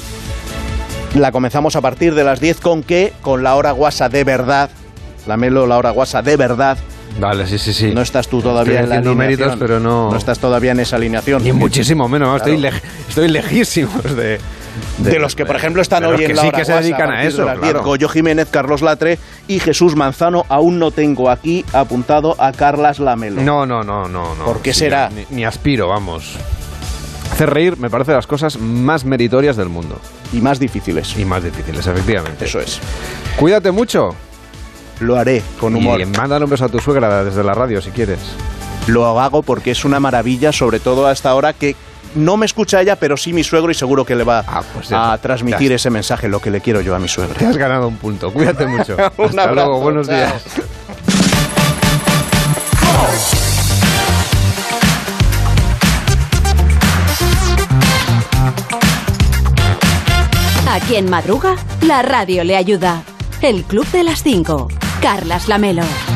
la 1.14 1.30
comenzamos 1.30 1.76
a 1.76 1.80
partir 1.80 2.14
de 2.14 2.24
las 2.24 2.40
10 2.40 2.60
con 2.60 2.82
qué? 2.82 3.12
Con 3.20 3.42
la 3.42 3.54
hora 3.54 3.70
guasa 3.70 4.08
de 4.08 4.24
verdad. 4.24 4.70
La 5.26 5.36
Melo, 5.36 5.66
la 5.66 5.78
hora 5.78 5.90
guasa 5.90 6.22
de 6.22 6.36
verdad. 6.36 6.76
Vale, 7.18 7.46
sí, 7.46 7.58
sí, 7.58 7.72
sí. 7.72 7.92
No 7.94 8.02
estás 8.02 8.28
tú 8.28 8.42
todavía 8.42 8.80
Estoy 8.80 8.96
en 8.98 9.04
la 9.04 9.14
méritos, 9.14 9.54
pero 9.58 9.78
no- 9.80 10.10
No 10.10 10.16
estás 10.16 10.38
todavía 10.38 10.72
en 10.72 10.80
esa 10.80 10.96
alineación. 10.96 11.42
Ni 11.44 11.52
muchísimo 11.52 12.08
menos, 12.08 12.28
Claro. 12.42 12.52
estoy, 12.52 12.56
lej- 12.70 12.82
estoy 13.08 13.28
lejísimos 13.28 14.02
de, 14.16 14.40
De, 14.98 15.18
los 15.20 15.36
que, 15.36 15.46
por 15.46 15.54
ejemplo, 15.54 15.80
están 15.80 16.02
de 16.02 16.08
hoy 16.08 16.24
en 16.24 16.34
la 16.34 16.42
sí 16.42 16.48
hora 16.48 16.58
que 16.58 16.64
se 16.64 16.72
dedican 16.72 17.12
a 17.12 17.20
de 17.20 17.28
eso, 17.28 17.44
las 17.44 17.60
10. 17.60 17.70
claro. 17.72 17.84
Goyo 17.86 18.08
Jiménez, 18.08 18.48
Carlos 18.50 18.82
Latre 18.82 19.18
y 19.46 19.60
Jesús 19.60 19.94
Manzano. 19.94 20.44
Aún 20.48 20.80
no 20.80 20.90
tengo 20.90 21.30
aquí 21.30 21.64
apuntado 21.72 22.34
a 22.40 22.50
Carlas 22.50 22.98
Lamelo. 22.98 23.40
No, 23.42 23.64
no, 23.66 23.84
no, 23.84 24.08
no. 24.08 24.34
no. 24.34 24.44
¿Por 24.44 24.60
qué 24.62 24.72
Sí, 24.72 24.80
será? 24.80 25.10
Ni, 25.10 25.24
ni 25.30 25.44
aspiro, 25.44 25.86
vamos. 25.88 26.36
Hacer 27.32 27.50
reír 27.50 27.76
me 27.78 27.88
parece 27.90 28.10
de 28.12 28.16
las 28.16 28.26
cosas 28.26 28.58
más 28.58 29.04
meritorias 29.04 29.56
del 29.56 29.68
mundo. 29.68 30.00
Y 30.32 30.40
más 30.40 30.58
difíciles. 30.58 31.16
Y 31.16 31.24
más 31.24 31.44
difíciles, 31.44 31.86
efectivamente. 31.86 32.44
Eso 32.44 32.58
es. 32.60 32.80
Cuídate 33.38 33.70
mucho. 33.70 34.10
Lo 35.00 35.16
haré 35.16 35.42
con 35.58 35.74
humor. 35.74 36.00
Y 36.00 36.06
mándale 36.06 36.44
un 36.44 36.50
beso 36.50 36.64
a 36.64 36.68
tu 36.68 36.78
suegra 36.78 37.24
desde 37.24 37.42
la 37.42 37.54
radio 37.54 37.80
si 37.80 37.90
quieres. 37.90 38.20
Lo 38.86 39.18
hago 39.20 39.42
porque 39.42 39.70
es 39.70 39.84
una 39.84 39.98
maravilla, 40.00 40.52
sobre 40.52 40.78
todo 40.78 41.06
a 41.06 41.12
esta 41.12 41.34
hora 41.34 41.52
que 41.52 41.74
no 42.14 42.36
me 42.36 42.46
escucha 42.46 42.80
ella, 42.80 42.96
pero 42.96 43.16
sí 43.16 43.32
mi 43.32 43.42
suegro 43.42 43.70
y 43.70 43.74
seguro 43.74 44.04
que 44.04 44.14
le 44.14 44.24
va 44.24 44.44
pues 44.72 44.88
ya 44.88 45.12
a 45.12 45.18
transmitir 45.18 45.72
ese 45.72 45.90
mensaje, 45.90 46.28
lo 46.28 46.40
que 46.40 46.50
le 46.50 46.60
quiero 46.60 46.80
yo 46.80 46.94
a 46.94 46.98
mi 46.98 47.08
suegro. 47.08 47.34
Te 47.34 47.46
has 47.46 47.56
ganado 47.56 47.88
un 47.88 47.96
punto. 47.96 48.32
Cuídate 48.32 48.66
mucho. 48.66 48.94
Un 49.18 49.24
Hasta 49.26 49.42
abrazo, 49.44 49.54
luego. 49.54 49.80
Buenos 49.80 50.06
chao. 50.06 50.16
días. 50.16 50.44
A 60.68 60.80
quien 60.80 61.08
madruga, 61.08 61.56
la 61.82 62.02
radio 62.02 62.42
le 62.42 62.56
ayuda. 62.56 63.02
El 63.42 63.62
Club 63.64 63.86
de 63.92 64.02
las 64.02 64.22
5. 64.22 64.68
Carlas 65.04 65.48
Lamelo. 65.48 66.13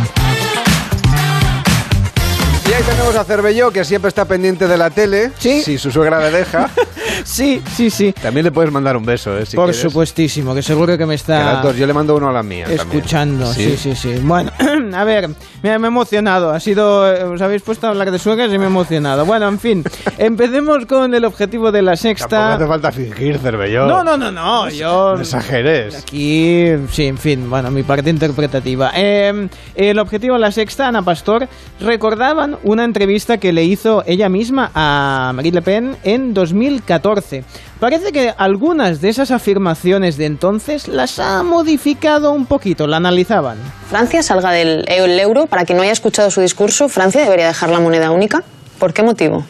Y 2.69 2.73
ahí 2.73 2.83
tenemos 2.83 3.17
a 3.17 3.25
Cervelló, 3.25 3.71
que 3.71 3.83
siempre 3.83 4.09
está 4.09 4.27
pendiente 4.27 4.69
de 4.69 4.77
la 4.77 4.91
tele. 4.91 5.33
Sí. 5.39 5.63
Si 5.63 5.79
su 5.79 5.91
suegra 5.91 6.21
le 6.21 6.31
deja. 6.31 6.69
Sí, 7.25 7.61
sí, 7.75 7.91
sí. 7.91 8.13
También 8.13 8.45
le 8.45 8.53
puedes 8.53 8.71
mandar 8.71 8.97
un 8.97 9.05
beso, 9.05 9.37
¿eh? 9.37 9.45
Si 9.45 9.57
Por 9.57 9.67
quieres. 9.67 9.81
supuestísimo, 9.83 10.55
que 10.55 10.63
seguro 10.63 10.97
que 10.97 11.05
me 11.05 11.17
está 11.17 11.61
dos, 11.63 11.75
yo 11.77 11.85
le 11.87 11.93
mando 11.93 12.15
uno 12.15 12.29
a 12.29 12.33
la 12.33 12.45
mía. 12.45 12.65
también. 12.67 12.81
escuchando. 12.81 13.53
Sí, 13.53 13.77
sí, 13.77 13.97
sí. 13.97 14.15
Bueno, 14.23 14.53
a 14.95 15.05
ver, 15.05 15.29
me, 15.29 15.79
me 15.79 15.87
he 15.87 15.89
emocionado. 15.89 16.51
Ha 16.51 16.61
sido, 16.61 17.13
eh, 17.13 17.25
os 17.25 17.41
habéis 17.43 17.63
puesto 17.63 17.87
a 17.89 17.91
hablar 17.91 18.13
de 18.13 18.19
suegras 18.21 18.53
y 18.53 18.59
me 18.59 18.65
he 18.65 18.67
emocionado. 18.69 19.25
Bueno, 19.27 19.49
en 19.49 19.59
fin, 19.59 19.85
empecemos 20.19 20.87
con 20.87 21.13
el 21.13 21.25
objetivo 21.25 21.73
de 21.73 21.83
la 21.83 21.93
Tampoco 21.97 22.09
sexta. 22.09 22.55
hace 22.55 22.67
falta 22.67 22.93
fingir, 22.93 23.39
Cervelló. 23.39 23.87
No, 23.87 24.05
no, 24.05 24.17
no, 24.17 24.31
no. 24.31 24.69
Yo 24.71 25.17
No 25.17 25.21
exageres. 25.23 25.97
Aquí, 25.97 26.69
sí, 26.93 27.07
en 27.07 27.19
fin, 27.19 27.51
bueno, 27.51 27.71
mi 27.73 27.83
parte 27.83 28.11
interpretativa. 28.11 28.93
Eh, 28.95 29.49
el 29.75 29.99
objetivo 29.99 30.35
de 30.35 30.41
la 30.41 30.53
sexta, 30.53 30.87
Ana 30.87 31.03
Pastor, 31.03 31.49
recordaban 31.81 32.58
una 32.65 32.85
entrevista 32.85 33.39
que 33.39 33.53
le 33.53 33.65
hizo 33.65 34.03
ella 34.07 34.29
misma 34.29 34.71
a 34.75 35.33
Marine 35.35 35.57
Le 35.57 35.63
Pen 35.63 35.97
en 36.05 36.35
2014. 36.35 37.45
Parece 37.81 38.13
que 38.13 38.33
algunas 38.37 39.01
de 39.01 39.09
esas 39.09 39.31
afirmaciones 39.31 40.17
de 40.17 40.27
entonces 40.27 40.89
las 40.89 41.19
ha 41.19 41.43
modificado 41.43 42.33
un 42.33 42.47
poquito, 42.47 42.87
la 42.87 42.97
analizaban. 42.97 43.59
Francia 43.89 44.23
salga 44.23 44.51
del 44.51 44.85
el 44.89 45.19
euro. 45.21 45.47
Para 45.47 45.65
quien 45.65 45.77
no 45.77 45.83
haya 45.83 45.93
escuchado 45.93 46.31
su 46.31 46.41
discurso, 46.41 46.89
Francia 46.89 47.23
debería 47.23 47.47
dejar 47.47 47.71
la 47.71 47.81
moneda 47.81 48.11
única. 48.11 48.43
¿Por 48.79 48.93
qué 48.93 49.03
motivo? 49.03 49.45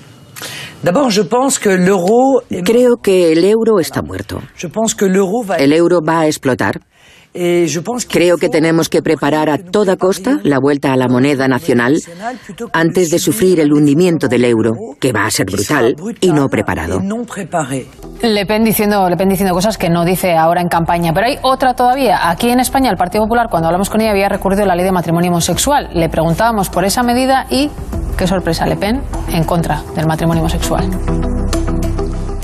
Creo 2.65 2.99
que 3.03 3.33
el 3.33 3.45
euro 3.45 3.81
está 3.81 4.01
muerto. 4.01 4.41
El 5.57 5.73
euro 5.73 6.01
va 6.07 6.21
a 6.21 6.27
explotar. 6.27 6.81
Creo 8.09 8.37
que 8.37 8.49
tenemos 8.49 8.89
que 8.89 9.03
preparar 9.03 9.49
a 9.49 9.59
toda 9.59 9.97
costa 9.97 10.41
la 10.43 10.59
vuelta 10.59 10.93
a 10.93 10.97
la 10.97 11.09
moneda 11.09 11.47
nacional 11.47 11.97
antes 12.73 13.11
de 13.11 13.19
sufrir 13.19 13.61
el 13.61 13.73
hundimiento 13.73 14.29
del 14.29 14.45
euro, 14.45 14.73
que 14.99 15.13
va 15.13 15.25
a 15.25 15.31
ser 15.31 15.47
brutal 15.47 15.95
y 16.21 16.33
no 16.33 16.49
preparado. 16.49 17.01
Le 18.23 18.47
Pen 18.47 18.65
diciendo, 18.65 19.09
Le 19.09 19.17
Pen 19.17 19.29
diciendo 19.29 19.55
cosas 19.55 19.79
que 19.79 19.89
no 19.89 20.05
dice 20.05 20.37
ahora 20.37 20.61
en 20.61 20.69
campaña. 20.69 21.13
Pero 21.13 21.27
hay 21.27 21.39
otra 21.43 21.75
todavía. 21.75 22.29
Aquí 22.29 22.51
en 22.51 22.59
España, 22.59 22.91
el 22.91 22.97
Partido 22.97 23.23
Popular, 23.25 23.47
cuando 23.49 23.69
hablamos 23.69 23.91
con 23.91 24.01
ella, 24.01 24.11
había 24.11 24.29
recurrido 24.29 24.65
a 24.65 24.67
la 24.67 24.75
ley 24.75 24.85
de 24.85 24.93
matrimonio 24.93 25.31
homosexual. 25.31 25.91
Le 25.95 26.09
preguntábamos 26.09 26.69
por 26.69 26.85
esa 26.85 27.03
medida 27.03 27.47
y, 27.51 27.71
qué 28.17 28.27
sorpresa, 28.27 28.67
Le 28.67 28.77
Pen 28.77 29.03
en 29.33 29.45
contra 29.45 29.83
del 29.95 30.07
matrimonio 30.07 30.43
homosexual. 30.43 30.89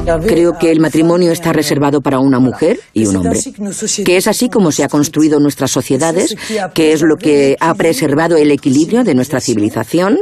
Creo 0.04 0.52
que 0.58 0.70
el 0.70 0.80
matrimonio 0.80 1.32
está 1.32 1.52
reservado 1.52 2.00
para 2.00 2.18
una 2.18 2.38
mujer 2.38 2.78
y 2.92 3.06
un 3.06 3.16
hombre, 3.16 3.40
que 4.04 4.16
es 4.16 4.26
así 4.26 4.50
como 4.50 4.70
se 4.70 4.84
ha 4.84 4.88
construido 4.88 5.40
nuestras 5.40 5.70
sociedades, 5.70 6.36
que 6.74 6.92
es 6.92 7.02
lo 7.02 7.16
que 7.16 7.56
ha 7.58 7.74
preservado 7.74 8.36
el 8.36 8.50
equilibrio 8.50 9.02
de 9.02 9.14
nuestra 9.14 9.40
civilización 9.40 10.18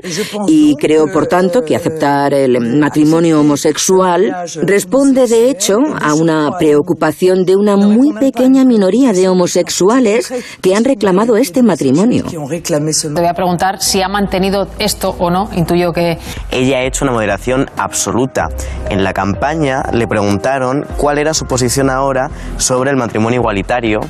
y 0.47 0.77
creo, 0.77 1.07
por 1.13 1.27
tanto, 1.27 1.63
que 1.63 1.75
aceptar 1.75 2.33
el 2.33 2.61
matrimonio 2.79 3.41
homosexual 3.41 4.33
responde, 4.63 5.27
de 5.27 5.51
hecho, 5.51 5.79
a 6.01 6.15
una 6.15 6.51
preocupación 6.59 7.45
de 7.45 7.57
una 7.57 7.77
muy 7.77 8.13
pequeña 8.13 8.65
minoría 8.65 9.13
de 9.13 9.29
homosexuales 9.29 10.33
que 10.61 10.77
han 10.77 10.85
reclamado 10.85 11.37
este 11.37 11.63
matrimonio. 11.63 12.25
Te 12.25 12.39
voy 12.39 13.27
a 13.27 13.35
preguntar 13.35 13.81
si 13.81 14.01
ha 14.01 14.09
mantenido 14.09 14.69
esto 14.79 15.17
o 15.19 15.31
no. 15.31 15.49
Intuyo 15.55 15.93
que 15.93 16.19
Ella 16.51 16.79
ha 16.79 16.83
hecho 16.85 17.05
una 17.05 17.13
moderación 17.13 17.67
absoluta. 17.77 18.49
En 18.89 19.03
la 19.03 19.13
campaña 19.13 19.72
le 19.93 20.07
preguntaron 20.07 20.87
cuál 20.97 21.19
era 21.19 21.35
su 21.35 21.47
posición 21.47 21.91
ahora 21.91 22.31
sobre 22.57 22.91
el 22.91 22.97
matrimonio 22.97 23.41
igualitario 23.41 24.01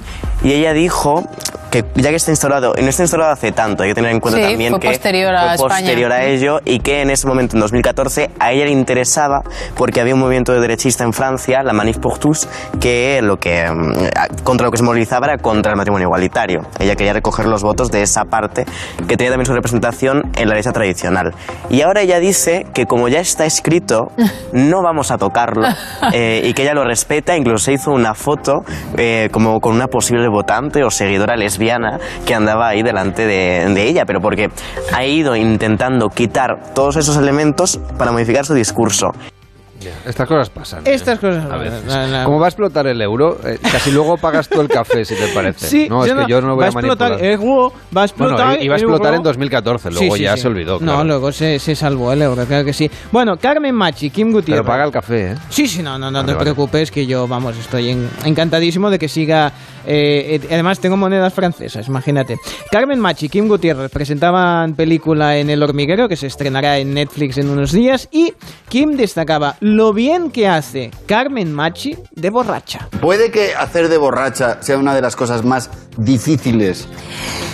y 0.43 0.53
ella 0.53 0.73
dijo 0.73 1.25
que 1.73 1.87
ya 1.95 2.11
que 2.11 2.17
está 2.17 2.31
instaurado, 2.31 2.75
y 2.77 2.83
no 2.83 2.91
está 2.91 3.03
instaurado 3.03 3.33
hace 3.33 3.51
tanto, 3.51 3.83
hay 3.83 3.89
que 3.89 3.95
tener 3.95 4.11
en 4.11 4.21
cuenta 4.21 4.41
Sí, 4.41 4.47
también 4.47 4.73
fue 4.73 4.81
que 4.81 4.89
posterior 4.89 5.35
a 5.35 5.57
fue 5.57 5.69
posterior 5.69 6.13
a 6.13 6.23
ello 6.23 6.61
y 6.67 6.81
que 6.81 7.01
en 7.01 7.09
ese 7.09 7.27
momento, 7.27 7.57
en 7.57 7.61
2014, 7.61 8.31
a 8.39 8.53
ella 8.53 8.67
le 8.67 8.73
interesaba 8.73 9.41
porque 9.75 10.03
había 10.03 10.13
un 10.13 10.21
movimiento 10.21 10.53
de 10.53 10.61
derechista 10.61 11.03
en 11.05 11.15
Francia, 11.15 11.63
la 11.63 11.73
Manif 11.73 11.97
pour 11.97 12.19
tous, 12.19 12.47
que 12.79 13.21
lo 13.23 13.39
que 13.39 13.65
mm, 13.71 14.43
contra 14.45 14.67
lo 14.67 14.71
que 14.71 14.77
se 14.77 14.85
movilizaba 14.85 15.29
era 15.29 15.39
contra 15.39 15.73
el 15.73 15.79
matrimonio 15.79 16.09
igualitario. 16.09 16.61
Ella 16.79 16.95
quería 16.95 17.15
recoger 17.15 17.47
los 17.47 17.63
votos 17.63 17.91
de 17.91 18.03
esa 18.03 18.27
parte 18.27 18.67
que 19.09 19.17
tenía 19.17 19.31
también 19.31 19.47
su 19.47 19.55
representación 19.55 20.31
en 20.37 20.49
la 20.49 20.55
iglesia 20.55 20.73
tradicional. 20.73 21.33
Y 21.71 21.81
ahora 21.81 22.03
ella 22.03 22.19
dice 22.19 22.67
que 22.75 22.85
como 22.85 23.09
ya 23.09 23.21
está 23.21 23.47
escrito, 23.47 24.13
no 24.53 24.83
vamos 24.83 25.11
a 25.11 25.17
tocarlo 25.17 25.69
eh, 26.13 26.43
y 26.45 26.53
que 26.53 26.65
ella 26.65 26.75
lo 26.75 26.85
respeta. 26.85 27.35
Incluso 27.35 27.65
se 27.65 27.73
hizo 27.73 27.93
una 27.93 28.13
foto 28.13 28.63
eh, 28.99 29.31
como 29.33 29.59
con 29.61 29.75
una 29.75 29.87
posible 29.87 30.29
votante 30.29 30.85
o 30.85 30.91
seguidora 30.91 31.35
lesbiana 31.35 31.62
que 32.27 32.35
andaba 32.35 32.69
ahí 32.69 32.83
delante 32.83 33.27
de, 33.27 33.89
ella, 33.89 34.05
pero 34.05 34.21
porque 34.21 34.51
ha 34.93 35.05
ido 35.05 35.37
intentando 35.37 36.09
quitar 36.11 36.75
todos 36.75 36.97
esos 36.97 37.17
elementos 37.17 37.81
para 37.99 38.13
modificar 38.13 38.45
su 38.45 38.55
discurso. 38.55 39.13
Estas 40.07 40.29
cosas 40.29 40.51
pasan. 40.51 40.81
¿eh? 40.87 40.95
Estas 40.95 41.19
cosas. 41.19 41.51
A 41.51 41.57
veces. 41.57 41.85
Na- 41.85 42.25
Como 42.25 42.39
va 42.39 42.47
a 42.47 42.49
explotar 42.49 42.87
el 42.87 43.01
euro, 43.01 43.39
eh, 43.45 43.59
casi 43.61 43.91
luego 43.91 44.17
pagas 44.17 44.49
tú 44.49 44.61
el 44.61 44.69
café, 44.69 45.05
si 45.05 45.15
te 45.15 45.29
parece. 45.29 45.67
Sí, 45.67 45.87
no, 45.89 46.05
es 46.05 46.13
que 46.13 46.25
yo 46.29 46.41
no 46.41 46.55
voy 46.55 46.65
a, 46.65 46.69
explotar 46.69 47.11
manipular. 47.13 47.33
el 47.33 47.41
euro, 47.41 47.73
va 47.97 48.03
a 48.03 48.05
explotar. 48.05 48.47
Bueno, 48.49 48.63
iba 48.63 48.75
a 48.75 48.79
explotar 48.79 49.15
en 49.15 49.23
2014, 49.23 49.91
luego 49.91 50.15
Sí, 50.15 50.19
sí, 50.19 50.25
ya 50.25 50.37
se 50.37 50.49
olvidó. 50.49 50.79
No, 50.81 51.05
luego 51.05 51.33
se, 51.33 51.59
se 51.59 51.75
salvó 51.75 52.13
el 52.13 52.23
euro, 52.23 52.45
claro 52.47 52.65
que 52.65 52.73
sí. 52.73 52.91
Bueno, 53.11 53.37
Carmen 53.37 53.75
Machi, 53.75 54.11
Kim 54.11 54.33
Gutiérrez. 54.33 54.63
Pero 54.63 54.71
paga 54.73 54.85
el 54.85 54.91
café, 54.91 55.33
¿eh? 55.33 55.35
Sí, 55.49 55.67
sí, 55.67 55.83
no, 55.83 55.99
no, 55.99 56.11
no 56.11 56.19
Vale, 56.19 56.27
te 56.27 56.33
vale. 56.35 56.45
preocupes 56.45 56.91
que 56.91 57.07
yo, 57.07 57.27
vamos, 57.29 57.57
estoy 57.57 57.91
en- 57.91 58.09
encantadísimo 58.25 58.91
de 58.91 58.99
que 58.99 59.09
siga. 59.09 59.53
eh, 59.87 60.41
eh, 60.43 60.49
además, 60.53 60.79
tengo 60.79 60.97
monedas 60.97 61.33
francesas, 61.35 61.89
imagínate. 61.89 62.37
Carmen 62.71 63.01
Machi, 63.01 63.29
Kim 63.29 63.49
Gutiérrez 63.49 63.91
presentaban 63.91 64.75
película 64.75 65.37
en 65.39 65.51
El 65.51 65.63
Hormiguero, 65.63 66.09
que 66.09 66.17
se 66.17 66.27
estrenará 66.29 66.79
en 66.79 66.95
Netflix 66.95 67.39
en 67.39 67.49
unos 67.51 67.73
días, 67.73 68.09
y 68.13 68.33
Kim 68.69 68.97
destacaba 68.97 69.57
lo 69.77 69.93
bien 69.93 70.31
que 70.31 70.49
hace 70.49 70.91
Carmen 71.07 71.53
Machi 71.53 71.97
de 72.11 72.31
borracha. 72.31 72.89
¿Puede 73.01 73.31
que 73.31 73.55
hacer 73.55 73.89
de 73.89 73.97
borracha 73.97 74.63
sea 74.63 74.77
una 74.77 74.95
de 74.95 75.01
las 75.01 75.17
cosas 75.17 75.45
más 75.45 75.71
difíciles 75.97 76.87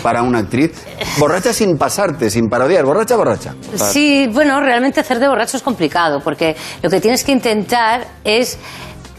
para 0.03 0.23
una 0.23 0.41
actriz? 0.41 0.73
Borracha 1.19 1.53
sin 1.53 1.79
pasarte, 1.79 2.31
sin 2.31 2.49
parodiar, 2.49 2.85
borracha, 2.85 3.17
borracha. 3.17 3.55
Sí, 3.75 4.29
bueno, 4.33 4.61
realmente 4.61 5.01
hacer 5.01 5.21
de 5.21 5.29
borracho 5.29 5.57
es 5.57 5.63
complicado, 5.63 6.21
porque 6.21 6.57
lo 6.83 6.91
que 6.91 7.01
tienes 7.01 7.25
que 7.25 7.33
intentar 7.33 8.07
es. 8.25 8.59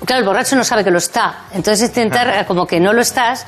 Claro, 0.05 0.21
el 0.21 0.27
borracho 0.27 0.55
no 0.55 0.63
sabe 0.63 0.83
que 0.83 0.91
lo 0.91 0.97
está, 0.97 1.47
entonces 1.53 1.89
intentar 1.89 2.45
como 2.45 2.65
que 2.65 2.79
no 2.79 2.93
lo 2.93 3.01
estás. 3.01 3.45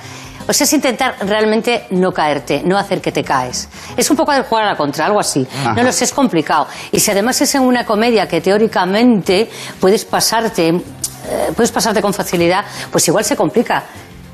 O 0.47 0.53
sea, 0.53 0.65
es 0.65 0.73
intentar 0.73 1.15
realmente 1.21 1.87
no 1.91 2.11
caerte, 2.11 2.61
no 2.65 2.77
hacer 2.77 3.01
que 3.01 3.11
te 3.11 3.23
caes. 3.23 3.69
Es 3.95 4.09
un 4.09 4.17
poco 4.17 4.31
de 4.31 4.41
jugar 4.43 4.65
a 4.65 4.71
la 4.71 4.77
contra, 4.77 5.05
algo 5.05 5.19
así. 5.19 5.47
Ajá. 5.61 5.73
No 5.73 5.83
lo 5.83 5.91
sé, 5.91 6.05
es 6.05 6.13
complicado. 6.13 6.67
Y 6.91 6.99
si 6.99 7.11
además 7.11 7.39
es 7.41 7.55
en 7.55 7.61
una 7.61 7.85
comedia 7.85 8.27
que 8.27 8.41
teóricamente 8.41 9.49
puedes 9.79 10.05
pasarte 10.05 10.81
eh, 11.29 11.51
puedes 11.55 11.71
pasarte 11.71 12.01
con 12.01 12.13
facilidad, 12.13 12.65
pues 12.91 13.07
igual 13.07 13.23
se 13.23 13.35
complica. 13.35 13.83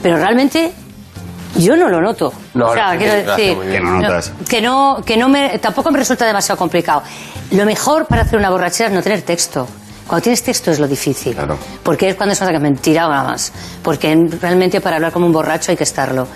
Pero 0.01 0.17
realmente 0.17 0.71
yo 1.57 1.75
no 1.75 1.89
lo 1.89 2.01
noto. 2.01 2.33
No, 2.53 2.67
o 2.67 2.73
sea, 2.73 2.93
no, 2.93 2.99
quiero 2.99 3.13
decir. 3.13 3.57
Que 3.59 3.79
no 3.79 3.99
notas. 3.99 4.31
que 4.47 4.61
no, 4.61 5.03
que 5.05 5.17
no 5.17 5.27
me, 5.27 5.59
tampoco 5.59 5.91
me 5.91 5.99
resulta 5.99 6.25
demasiado 6.25 6.57
complicado. 6.57 7.03
Lo 7.51 7.65
mejor 7.65 8.05
para 8.07 8.23
hacer 8.23 8.39
una 8.39 8.49
borrachera 8.49 8.89
es 8.89 8.95
no 8.95 9.01
tener 9.01 9.21
texto. 9.21 9.67
Cuando 10.07 10.23
tienes 10.23 10.41
texto 10.43 10.71
es 10.71 10.79
lo 10.79 10.87
difícil. 10.87 11.35
Porque 11.83 12.09
es 12.09 12.15
cuando 12.15 12.33
es 12.33 12.39
que 12.39 12.59
mentira 12.59 13.07
o 13.07 13.09
nada 13.11 13.23
más. 13.23 13.51
Porque 13.83 14.15
realmente 14.41 14.81
para 14.81 14.95
hablar 14.95 15.11
como 15.11 15.25
un 15.25 15.33
borracho 15.33 15.71
hay 15.71 15.77
que 15.77 15.83
estarlo. 15.83 16.27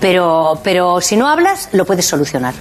Pero, 0.00 0.60
pero 0.64 1.00
si 1.00 1.16
no 1.16 1.28
hablas, 1.28 1.68
lo 1.72 1.84
puedes 1.84 2.04
solucionar. 2.06 2.54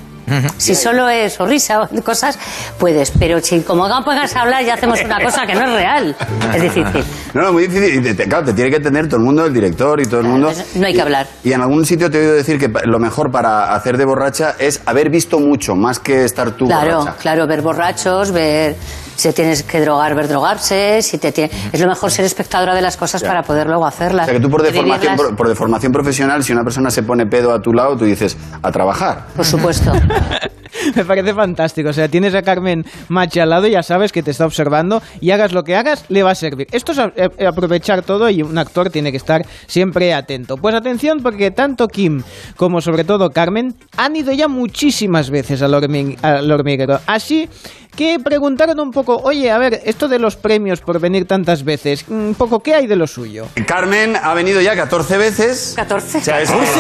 Si 0.57 0.75
solo 0.75 1.09
es 1.09 1.37
o 1.41 1.45
risa 1.45 1.81
o 1.81 2.01
cosas, 2.03 2.37
puedes. 2.79 3.11
Pero 3.11 3.41
si 3.41 3.61
como 3.61 3.89
no 3.89 4.05
pongas 4.05 4.33
a 4.35 4.43
hablar 4.43 4.63
ya 4.63 4.75
hacemos 4.75 5.01
una 5.03 5.19
cosa 5.21 5.45
que 5.45 5.53
no 5.55 5.63
es 5.65 5.71
real, 5.73 6.15
es 6.55 6.61
difícil. 6.61 7.03
No, 7.33 7.41
no, 7.41 7.51
muy 7.53 7.67
difícil. 7.67 7.95
Y 7.99 8.01
te- 8.01 8.13
te- 8.13 8.29
claro, 8.29 8.45
te 8.45 8.53
tiene 8.53 8.69
que 8.71 8.79
tener 8.79 9.07
todo 9.07 9.17
el 9.17 9.23
mundo, 9.23 9.43
el 9.45 9.53
director 9.53 9.99
y 9.99 10.05
todo 10.05 10.21
el 10.21 10.27
mundo. 10.27 10.53
No 10.75 10.87
hay 10.87 10.93
que 10.93 11.01
hablar. 11.01 11.27
Y 11.43 11.51
en 11.51 11.61
algún 11.61 11.85
sitio 11.85 12.09
te 12.09 12.17
he 12.19 12.21
oído 12.21 12.33
decir 12.35 12.57
que 12.59 12.71
lo 12.85 12.99
mejor 12.99 13.29
para 13.29 13.73
hacer 13.75 13.97
de 13.97 14.05
borracha 14.05 14.55
es 14.57 14.79
haber 14.85 15.09
visto 15.09 15.37
mucho, 15.39 15.75
más 15.75 15.99
que 15.99 16.23
estar 16.23 16.51
tú 16.51 16.65
Claro, 16.67 16.99
borracha. 16.99 17.17
claro, 17.17 17.47
ver 17.47 17.61
borrachos, 17.61 18.31
ver 18.31 18.77
si 19.21 19.27
te 19.29 19.33
tienes 19.33 19.61
que 19.63 19.79
drogar, 19.81 20.15
ver 20.15 20.27
drogarse, 20.27 21.01
si 21.01 21.17
te 21.19 21.31
tiene- 21.31 21.51
es 21.71 21.79
lo 21.79 21.87
mejor 21.87 22.09
ser 22.11 22.25
espectadora 22.25 22.73
de 22.73 22.81
las 22.81 22.97
cosas 22.97 23.21
Ya. 23.21 23.27
para 23.27 23.43
poder 23.43 23.67
luego 23.67 23.83
O 23.83 23.87
hacerlas. 23.87 24.25
sea, 24.25 24.33
que 24.33 24.39
tú 24.41 24.49
por 24.49 24.63
deformación, 24.63 24.99
vivirlas. 25.13 25.17
por, 25.29 25.35
por 25.35 25.47
deformación 25.47 25.91
profesional, 25.91 26.43
si 26.43 26.51
una 26.53 26.63
persona 26.63 26.89
se 26.89 27.03
pone 27.03 27.25
pedo 27.27 27.53
a 27.53 27.61
tu 27.61 27.73
lado, 27.73 27.95
tú 27.97 28.05
dices, 28.05 28.35
a 28.63 28.71
trabajar. 28.71 29.27
Por 29.35 29.45
supuesto. 29.45 29.91
Me 30.95 31.05
parece 31.05 31.33
fantástico. 31.33 31.89
O 31.89 31.93
sea, 31.93 32.07
tienes 32.07 32.33
a 32.33 32.41
Carmen 32.41 32.85
Machi 33.09 33.39
al 33.39 33.49
lado, 33.49 33.67
ya 33.67 33.83
sabes 33.83 34.11
que 34.11 34.23
te 34.23 34.31
está 34.31 34.45
observando 34.45 35.01
y 35.19 35.31
hagas 35.31 35.51
lo 35.51 35.63
que 35.63 35.75
hagas, 35.75 36.05
le 36.09 36.23
va 36.23 36.31
a 36.31 36.35
servir. 36.35 36.65
Esto 36.71 36.93
es 36.93 36.99
a- 36.99 37.11
a- 37.43 37.47
aprovechar 37.49 38.01
todo 38.03 38.29
y 38.29 38.41
un 38.41 38.57
actor 38.57 38.89
tiene 38.89 39.11
que 39.11 39.17
estar 39.17 39.45
siempre 39.67 40.13
atento. 40.13 40.57
Pues 40.57 40.73
atención 40.73 41.21
porque 41.21 41.51
tanto 41.51 41.87
Kim 41.87 42.23
como 42.55 42.81
sobre 42.81 43.03
todo 43.03 43.29
Carmen 43.31 43.75
han 43.97 44.15
ido 44.15 44.31
ya 44.31 44.47
muchísimas 44.47 45.29
veces 45.29 45.61
al 45.61 45.73
hormiguero. 45.73 46.99
Así 47.05 47.47
que 47.95 48.17
preguntaron 48.23 48.79
un 48.79 48.91
poco, 48.91 49.17
oye, 49.23 49.51
a 49.51 49.57
ver, 49.57 49.81
esto 49.85 50.07
de 50.07 50.17
los 50.17 50.35
premios 50.35 50.79
por 50.81 50.99
venir 50.99 51.27
tantas 51.27 51.63
veces, 51.63 52.05
un 52.07 52.35
poco, 52.37 52.59
¿qué 52.61 52.73
hay 52.73 52.87
de 52.87 52.95
lo 52.95 53.05
suyo? 53.05 53.47
Carmen 53.67 54.15
ha 54.21 54.33
venido 54.33 54.61
ya 54.61 54.75
14 54.75 55.17
veces. 55.17 55.73
14. 55.75 56.17
O 56.17 56.21
sea, 56.21 56.41
es- 56.41 56.49
¿14? 56.49 56.65
Sí, 56.65 56.79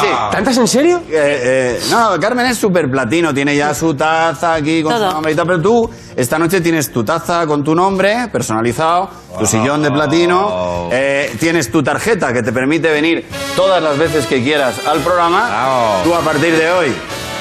sí. 0.00 0.06
¿Tantas 0.30 0.56
en 0.58 0.68
serio? 0.68 0.98
Eh, 1.10 1.40
eh, 1.44 1.80
no, 1.90 2.18
Carmen 2.20 2.46
es 2.46 2.56
súper 2.58 2.90
platino, 2.90 3.34
tiene 3.34 3.56
ya 3.56 3.74
su 3.74 3.94
taza 3.94 4.54
aquí 4.54 4.82
con 4.82 4.92
Todo. 4.94 5.08
su 5.08 5.14
nombre 5.14 5.32
y 5.32 5.34
tal, 5.34 5.46
pero 5.46 5.60
tú 5.60 5.90
esta 6.16 6.38
noche 6.38 6.60
tienes 6.60 6.92
tu 6.92 7.04
taza 7.04 7.46
con 7.46 7.64
tu 7.64 7.74
nombre 7.74 8.28
personalizado, 8.32 9.10
tu 9.38 9.46
sillón 9.46 9.82
de 9.82 9.90
platino, 9.90 10.88
eh, 10.92 11.34
tienes 11.40 11.70
tu 11.70 11.82
tarjeta 11.82 12.32
que 12.32 12.42
te 12.42 12.52
permite 12.52 12.90
venir 12.90 13.26
todas 13.56 13.82
las 13.82 13.98
veces 13.98 14.26
que 14.26 14.42
quieras 14.42 14.80
al 14.86 15.00
programa. 15.00 16.00
Tú 16.04 16.14
a 16.14 16.20
partir 16.20 16.56
de 16.56 16.70
hoy 16.70 16.94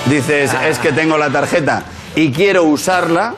dices, 0.07 0.51
es 0.67 0.79
que 0.79 0.91
tengo 0.91 1.17
la 1.17 1.29
tarjeta 1.29 1.83
y 2.15 2.31
quiero 2.31 2.63
usarla. 2.63 3.35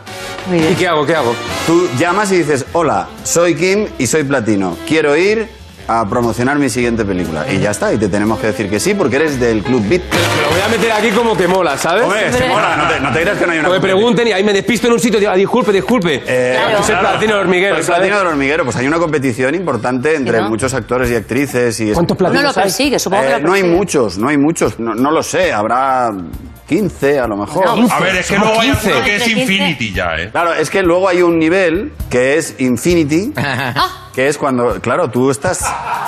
¿Y 0.52 0.76
qué 0.76 0.88
hago? 0.88 1.06
¿Qué 1.06 1.16
hago? 1.16 1.36
Tú 1.66 1.90
llamas 1.98 2.32
y 2.32 2.38
dices, 2.38 2.66
hola, 2.74 3.08
soy 3.24 3.56
Kim 3.56 3.88
y 3.98 4.08
soy 4.08 4.24
platino. 4.24 4.78
Quiero 4.88 5.18
ir 5.18 5.50
a 5.90 6.06
promocionar 6.08 6.58
mi 6.60 6.70
siguiente 6.70 7.04
película. 7.06 7.46
Y 7.52 7.60
ya 7.60 7.72
está, 7.72 7.94
y 7.94 7.98
te 7.98 8.08
tenemos 8.10 8.40
que 8.40 8.48
decir 8.48 8.70
que 8.70 8.80
sí, 8.80 8.94
porque 8.94 9.16
eres 9.18 9.40
del 9.40 9.64
Club 9.64 9.84
Beat. 9.88 10.02
Lo 10.04 10.52
voy 10.52 10.62
a 10.62 10.68
meter 10.70 10.92
aquí 10.92 11.10
como 11.12 11.36
que 11.36 11.48
mola, 11.48 11.78
¿sabes? 11.78 12.04
Hombre, 12.04 12.30
mola, 12.50 12.76
no 12.78 12.88
te, 12.90 13.00
no 13.00 13.12
te 13.14 13.22
creas 13.22 13.38
que 13.38 13.46
no 13.46 13.52
hay 13.54 13.60
una 13.60 13.68
Que 13.70 13.74
me 13.76 13.80
pregunten 13.82 14.28
y 14.28 14.32
ahí 14.34 14.44
me 14.44 14.52
despisto 14.54 14.88
en 14.88 14.94
un 14.94 15.00
sitio 15.00 15.18
y 15.18 15.22
digo, 15.22 15.32
ah, 15.32 15.38
disculpe, 15.38 15.72
disculpe. 15.72 16.24
Eh, 16.28 16.58
soy 16.86 16.96
platino 16.96 17.34
del 17.34 17.42
hormiguero, 17.44 17.76
Soy 17.76 17.84
¿sabes? 17.86 18.00
platino 18.00 18.18
del 18.20 18.28
hormiguero. 18.28 18.64
Pues 18.66 18.76
hay 18.76 18.88
una 18.88 19.00
competición 19.00 19.56
importante 19.56 20.16
entre 20.16 20.42
no? 20.42 20.50
muchos 20.50 20.74
actores 20.74 21.10
y 21.10 21.16
actrices. 21.16 21.80
Y 21.80 21.92
¿Cuántos 21.92 22.18
platinos 22.18 22.44
No 22.44 22.50
lo 22.50 22.54
persigue, 22.54 23.00
supongo 23.00 23.24
que 23.24 23.34
Eh, 23.36 23.40
no 23.42 23.54
hay 23.54 23.64
muchos, 23.64 24.18
no 24.18 24.28
hay 24.28 24.38
muchos. 24.38 24.80
No, 24.80 24.94
no 24.94 25.12
lo 25.12 25.24
sé, 25.24 25.54
habrá 25.54 26.12
15 26.68 27.20
a 27.20 27.28
lo 27.28 27.38
mejor. 27.38 27.66
No, 27.78 27.88
A 27.94 28.00
ver, 28.00 28.16
es 28.18 28.28
que 28.28 28.38
luego 28.38 28.60
hay 28.60 28.70
15. 28.72 28.88
alguno 28.90 29.06
que 29.06 29.16
es 29.16 29.22
Entre 29.22 29.36
15. 29.36 29.54
Infinity 29.54 29.94
ya, 29.94 30.18
¿eh? 30.18 30.30
Claro, 30.32 30.54
es 30.54 30.70
que 30.70 30.84
luego 30.84 31.08
hay 31.08 31.22
un 31.22 31.40
nivel 31.40 31.94
que 32.10 32.38
es 32.38 32.56
Infinity, 32.60 33.34
que 34.18 34.28
es 34.28 34.36
cuando, 34.40 34.82
claro, 34.82 35.12
tú 35.12 35.30
estás 35.30 35.64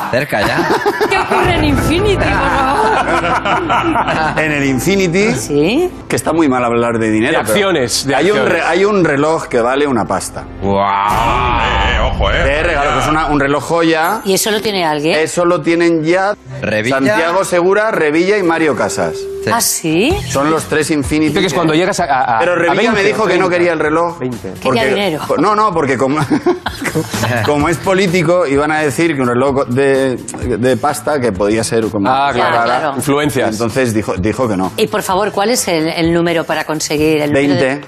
Cerca 0.09 0.41
ya. 0.41 0.67
¿Qué 1.07 1.19
ocurre 1.19 1.53
en 1.53 1.65
Infinity, 1.65 2.15
por 2.15 2.25
favor? 2.25 4.39
en 4.39 4.51
el 4.51 4.63
Infinity, 4.65 5.35
¿Sí? 5.35 5.91
que 6.07 6.15
está 6.15 6.33
muy 6.33 6.49
mal 6.49 6.65
hablar 6.65 6.97
de 6.97 7.11
dinero. 7.11 7.33
De 7.33 7.37
pero 7.37 7.47
acciones, 7.51 8.07
de 8.07 8.15
hay, 8.15 8.31
Un 8.31 8.39
acciones. 8.39 8.63
re- 8.63 8.67
hay 8.67 8.85
un 8.85 9.05
reloj 9.05 9.45
que 9.45 9.61
vale 9.61 9.85
una 9.85 10.05
pasta. 10.05 10.45
Eh, 10.63 11.99
ojo, 12.01 12.31
eh. 12.31 12.43
De 12.43 12.63
regalo, 12.63 12.93
que 12.95 12.99
es 13.01 13.07
una- 13.07 13.27
un 13.27 13.39
reloj 13.39 13.63
joya. 13.63 14.21
¿Y 14.25 14.33
eso 14.33 14.49
lo 14.49 14.59
tiene 14.63 14.83
alguien? 14.83 15.15
Eso 15.19 15.45
lo 15.45 15.61
tienen 15.61 16.03
ya 16.03 16.33
Revilla. 16.63 16.95
Santiago 16.97 17.45
Segura, 17.45 17.91
Revilla 17.91 18.39
y 18.39 18.43
Mario 18.43 18.75
Casas. 18.75 19.13
Sí. 19.43 19.49
¿Ah, 19.53 19.61
sí? 19.61 20.17
Son 20.27 20.51
los 20.51 20.65
tres 20.65 20.91
Infinity. 20.91 21.29
Dice 21.29 21.39
que 21.39 21.47
es 21.47 21.53
cuando 21.53 21.73
llegas 21.73 21.97
a. 22.01 22.05
a- 22.05 22.35
a- 22.35 22.39
Pero 22.39 22.51
a 22.53 22.55
Revilla 22.55 22.91
me 22.91 23.03
20, 23.03 23.03
dijo 23.03 23.23
que 23.25 23.37
no 23.37 23.47
30. 23.47 23.57
quería 23.57 23.71
el 23.73 23.79
reloj. 23.79 24.19
20. 24.19 24.53
porque- 24.61 24.85
dinero. 24.87 25.21
No, 25.37 25.55
no, 25.55 25.71
porque 25.71 25.97
como, 25.97 26.19
como 27.45 27.69
es 27.69 27.77
político, 27.77 27.98
iban 28.47 28.71
a 28.71 28.79
decir 28.79 29.15
que 29.15 29.21
un 29.21 29.27
reloj 29.27 29.65
de, 29.67 30.15
de 30.15 30.77
pasta 30.77 31.19
que 31.19 31.31
podía 31.31 31.63
ser 31.63 31.85
como. 31.89 32.09
Ah, 32.09 32.31
claro, 32.33 32.63
claro. 32.63 32.93
Influencias. 32.95 33.51
Entonces 33.51 33.93
dijo, 33.93 34.13
dijo 34.17 34.47
que 34.47 34.57
no. 34.57 34.71
Y 34.77 34.87
por 34.87 35.01
favor, 35.03 35.31
¿cuál 35.31 35.49
es 35.49 35.67
el, 35.67 35.87
el 35.87 36.13
número 36.13 36.43
para 36.43 36.63
conseguir 36.65 37.21
el 37.21 37.31
número 37.33 37.55
20. 37.55 37.65
de- 37.65 37.81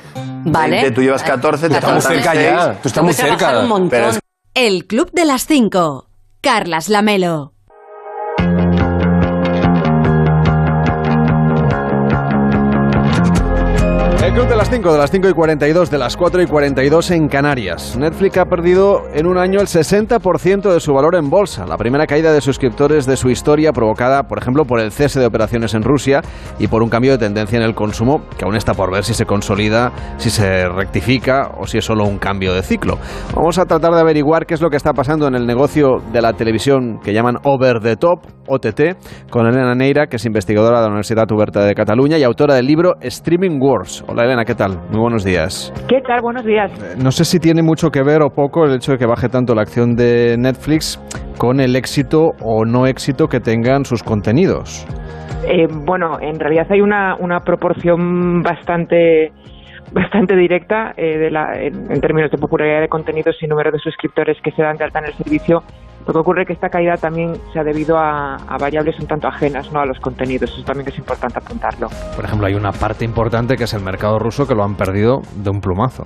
Vale. 0.44 0.72
20, 0.78 0.92
tú 0.92 1.02
llevas 1.02 1.22
14, 1.24 1.70
te 1.70 1.76
Estamos 1.76 2.04
cerca 2.04 2.34
ya. 2.34 2.80
Tú 2.82 2.88
estás 2.88 3.04
muy 3.04 3.14
cerca. 3.14 3.60
un 3.60 3.68
montón. 3.70 3.90
Pero 3.90 4.10
es- 4.10 4.20
El 4.56 4.86
Club 4.88 5.12
de 5.14 5.26
las 5.26 5.46
5. 5.46 6.08
Carlas 6.42 6.90
Lamelo. 6.90 7.54
El 14.34 14.48
de 14.48 14.56
las 14.56 14.70
5, 14.70 14.94
de 14.94 14.98
las 14.98 15.12
5 15.12 15.28
y 15.28 15.34
42, 15.34 15.92
de 15.92 15.98
las 15.98 16.16
4 16.16 16.42
y 16.42 16.46
42 16.48 17.12
en 17.12 17.28
Canarias. 17.28 17.98
Netflix 17.98 18.38
ha 18.38 18.46
perdido 18.46 19.04
en 19.14 19.28
un 19.28 19.38
año 19.38 19.60
el 19.60 19.68
60% 19.68 20.74
de 20.74 20.80
su 20.80 20.94
valor 20.94 21.16
en 21.16 21.30
bolsa. 21.30 21.66
La 21.68 21.76
primera 21.78 22.08
caída 22.08 22.32
de 22.32 22.40
suscriptores 22.40 23.06
de 23.06 23.18
su 23.18 23.30
historia 23.30 23.74
provocada, 23.74 24.24
por 24.24 24.38
ejemplo, 24.38 24.64
por 24.64 24.80
el 24.80 24.94
cese 24.94 25.20
de 25.20 25.26
operaciones 25.26 25.74
en 25.74 25.84
Rusia 25.84 26.22
y 26.60 26.70
por 26.70 26.82
un 26.82 26.90
cambio 26.90 27.12
de 27.12 27.18
tendencia 27.18 27.58
en 27.58 27.64
el 27.64 27.76
consumo 27.76 28.22
que 28.38 28.46
aún 28.46 28.56
está 28.56 28.74
por 28.74 28.90
ver 28.90 29.04
si 29.04 29.14
se 29.14 29.26
consolida, 29.26 29.92
si 30.18 30.30
se 30.30 30.68
rectifica 30.70 31.52
o 31.60 31.68
si 31.68 31.80
es 31.80 31.86
solo 31.86 32.06
un 32.06 32.18
cambio 32.18 32.54
de 32.54 32.64
ciclo. 32.64 32.98
Vamos 33.36 33.58
a 33.60 33.66
tratar 33.66 33.92
de 33.92 34.00
averiguar 34.00 34.46
qué 34.46 34.54
es 34.54 34.62
lo 34.62 34.70
que 34.70 34.78
está 34.78 34.94
pasando 34.94 35.28
en 35.28 35.36
el 35.36 35.46
negocio 35.46 35.98
de 36.14 36.22
la 36.22 36.34
televisión 36.34 37.00
que 37.04 37.14
llaman 37.14 37.36
Over 37.44 37.82
the 37.82 37.98
Top, 37.98 38.22
OTT, 38.48 39.30
con 39.30 39.46
Elena 39.46 39.76
Neira, 39.76 40.08
que 40.08 40.16
es 40.16 40.26
investigadora 40.26 40.78
de 40.78 40.84
la 40.84 40.90
Universidad 40.90 41.30
Uberta 41.32 41.66
de 41.66 41.76
Cataluña 41.76 42.18
y 42.18 42.24
autora 42.24 42.56
del 42.56 42.66
libro 42.66 42.96
Streaming 43.02 43.60
Wars. 43.60 44.04
Elena, 44.26 44.46
¿qué 44.46 44.56
tal? 44.56 44.78
Muy 44.90 45.00
buenos 45.00 45.24
días. 45.24 45.74
¿Qué 45.88 46.02
tal? 46.02 46.22
Buenos 46.22 46.46
días. 46.46 46.72
No 46.98 47.12
sé 47.12 47.26
si 47.26 47.40
tiene 47.40 47.62
mucho 47.62 47.90
que 47.90 48.04
ver 48.04 48.22
o 48.22 48.30
poco 48.30 48.66
el 48.66 48.76
hecho 48.76 48.94
de 48.94 48.98
que 48.98 49.06
baje 49.06 49.30
tanto 49.30 49.56
la 49.56 49.62
acción 49.62 49.96
de 49.96 50.36
Netflix 50.38 51.02
con 51.38 51.60
el 51.60 51.76
éxito 51.76 52.32
o 52.42 52.66
no 52.66 52.86
éxito 52.86 53.28
que 53.28 53.40
tengan 53.40 53.86
sus 53.86 54.04
contenidos. 54.04 54.86
Eh, 55.48 55.68
bueno, 55.86 56.20
en 56.22 56.40
realidad 56.40 56.68
hay 56.70 56.82
una, 56.82 57.16
una 57.20 57.40
proporción 57.40 58.42
bastante 58.44 59.32
bastante 59.92 60.36
directa 60.38 60.94
eh, 60.96 61.18
de 61.18 61.32
la, 61.32 61.54
en, 61.60 61.92
en 61.92 62.00
términos 62.00 62.32
de 62.32 62.38
popularidad 62.38 62.82
de 62.82 62.88
contenidos 62.88 63.36
y 63.42 63.48
número 63.48 63.72
de 63.72 63.80
suscriptores 63.80 64.38
que 64.42 64.52
se 64.52 64.62
dan 64.62 64.78
de 64.78 64.86
alta 64.86 65.00
en 65.00 65.06
el 65.06 65.14
servicio. 65.14 65.64
Lo 66.08 66.14
que 66.14 66.20
ocurre 66.20 66.42
es 66.42 66.48
que 66.48 66.54
esta 66.54 66.70
caída 66.70 66.96
también 66.96 67.34
se 67.54 67.60
ha 67.60 67.64
debido 67.64 67.98
a, 67.98 68.36
a 68.36 68.58
variables 68.58 69.00
un 69.00 69.08
tanto 69.08 69.28
ajenas 69.28 69.72
¿no? 69.72 69.80
a 69.80 69.86
los 69.86 70.00
contenidos. 70.00 70.52
Eso 70.52 70.64
también 70.64 70.88
es 70.88 70.98
importante 70.98 71.38
apuntarlo. 71.38 71.88
Por 72.16 72.26
ejemplo, 72.26 72.48
hay 72.48 72.56
una 72.56 72.72
parte 72.72 73.06
importante 73.06 73.56
que 73.56 73.66
es 73.66 73.74
el 73.74 73.84
mercado 73.84 74.20
ruso 74.20 74.48
que 74.48 74.56
lo 74.56 74.64
han 74.64 74.76
perdido 74.76 75.22
de 75.36 75.50
un 75.50 75.62
plumazo. 75.62 76.04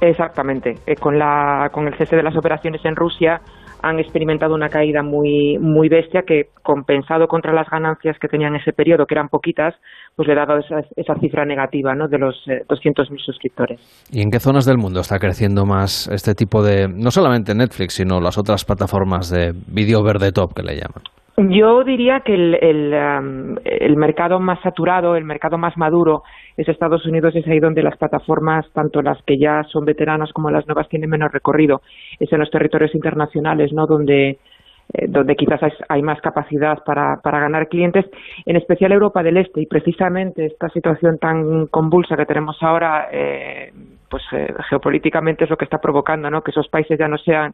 Exactamente. 0.00 0.74
Eh, 0.86 0.96
con, 0.96 1.18
la, 1.18 1.70
con 1.72 1.86
el 1.86 1.96
cese 1.96 2.16
de 2.16 2.22
las 2.22 2.36
operaciones 2.36 2.84
en 2.84 2.96
Rusia 2.96 3.40
han 3.88 3.98
experimentado 3.98 4.54
una 4.54 4.68
caída 4.68 5.02
muy, 5.02 5.58
muy 5.58 5.88
bestia 5.88 6.22
que, 6.22 6.50
compensado 6.62 7.28
contra 7.28 7.52
las 7.52 7.68
ganancias 7.68 8.16
que 8.18 8.28
tenían 8.28 8.54
en 8.54 8.60
ese 8.60 8.72
periodo, 8.72 9.06
que 9.06 9.14
eran 9.14 9.28
poquitas, 9.28 9.74
pues 10.14 10.26
le 10.26 10.34
ha 10.34 10.46
dado 10.46 10.58
esa, 10.58 10.80
esa 10.96 11.14
cifra 11.20 11.44
negativa 11.44 11.94
¿no? 11.94 12.08
de 12.08 12.18
los 12.18 12.36
eh, 12.48 12.64
200.000 12.68 13.18
suscriptores. 13.24 13.80
¿Y 14.10 14.22
en 14.22 14.30
qué 14.30 14.40
zonas 14.40 14.64
del 14.64 14.78
mundo 14.78 15.00
está 15.00 15.18
creciendo 15.18 15.64
más 15.64 16.08
este 16.08 16.34
tipo 16.34 16.62
de, 16.62 16.88
no 16.88 17.10
solamente 17.10 17.54
Netflix, 17.54 17.94
sino 17.94 18.20
las 18.20 18.38
otras 18.38 18.64
plataformas 18.64 19.30
de 19.30 19.52
vídeo 19.68 20.02
verde 20.02 20.32
top 20.32 20.54
que 20.54 20.62
le 20.62 20.74
llaman? 20.74 21.02
Yo 21.38 21.84
diría 21.84 22.20
que 22.20 22.32
el, 22.32 22.54
el, 22.54 22.94
um, 22.94 23.56
el 23.62 23.96
mercado 23.96 24.40
más 24.40 24.58
saturado, 24.62 25.16
el 25.16 25.24
mercado 25.24 25.58
más 25.58 25.76
maduro 25.76 26.22
es 26.56 26.66
Estados 26.66 27.04
Unidos, 27.04 27.36
es 27.36 27.46
ahí 27.46 27.60
donde 27.60 27.82
las 27.82 27.98
plataformas, 27.98 28.64
tanto 28.72 29.02
las 29.02 29.22
que 29.24 29.36
ya 29.36 29.62
son 29.64 29.84
veteranas 29.84 30.32
como 30.32 30.50
las 30.50 30.66
nuevas, 30.66 30.88
tienen 30.88 31.10
menos 31.10 31.30
recorrido. 31.30 31.82
Es 32.18 32.32
en 32.32 32.40
los 32.40 32.50
territorios 32.50 32.94
internacionales, 32.94 33.70
¿no? 33.74 33.86
Donde, 33.86 34.38
eh, 34.94 35.06
donde 35.08 35.36
quizás 35.36 35.60
hay, 35.90 36.00
más 36.00 36.22
capacidad 36.22 36.82
para, 36.86 37.20
para 37.22 37.40
ganar 37.40 37.68
clientes, 37.68 38.06
en 38.46 38.56
especial 38.56 38.92
Europa 38.92 39.22
del 39.22 39.36
Este. 39.36 39.60
Y 39.60 39.66
precisamente 39.66 40.46
esta 40.46 40.70
situación 40.70 41.18
tan 41.18 41.66
convulsa 41.66 42.16
que 42.16 42.24
tenemos 42.24 42.56
ahora, 42.62 43.08
eh, 43.12 43.72
pues 44.08 44.22
eh, 44.32 44.54
geopolíticamente 44.70 45.44
es 45.44 45.50
lo 45.50 45.58
que 45.58 45.66
está 45.66 45.82
provocando, 45.82 46.30
¿no? 46.30 46.40
Que 46.40 46.52
esos 46.52 46.68
países 46.68 46.98
ya 46.98 47.08
no 47.08 47.18
sean 47.18 47.52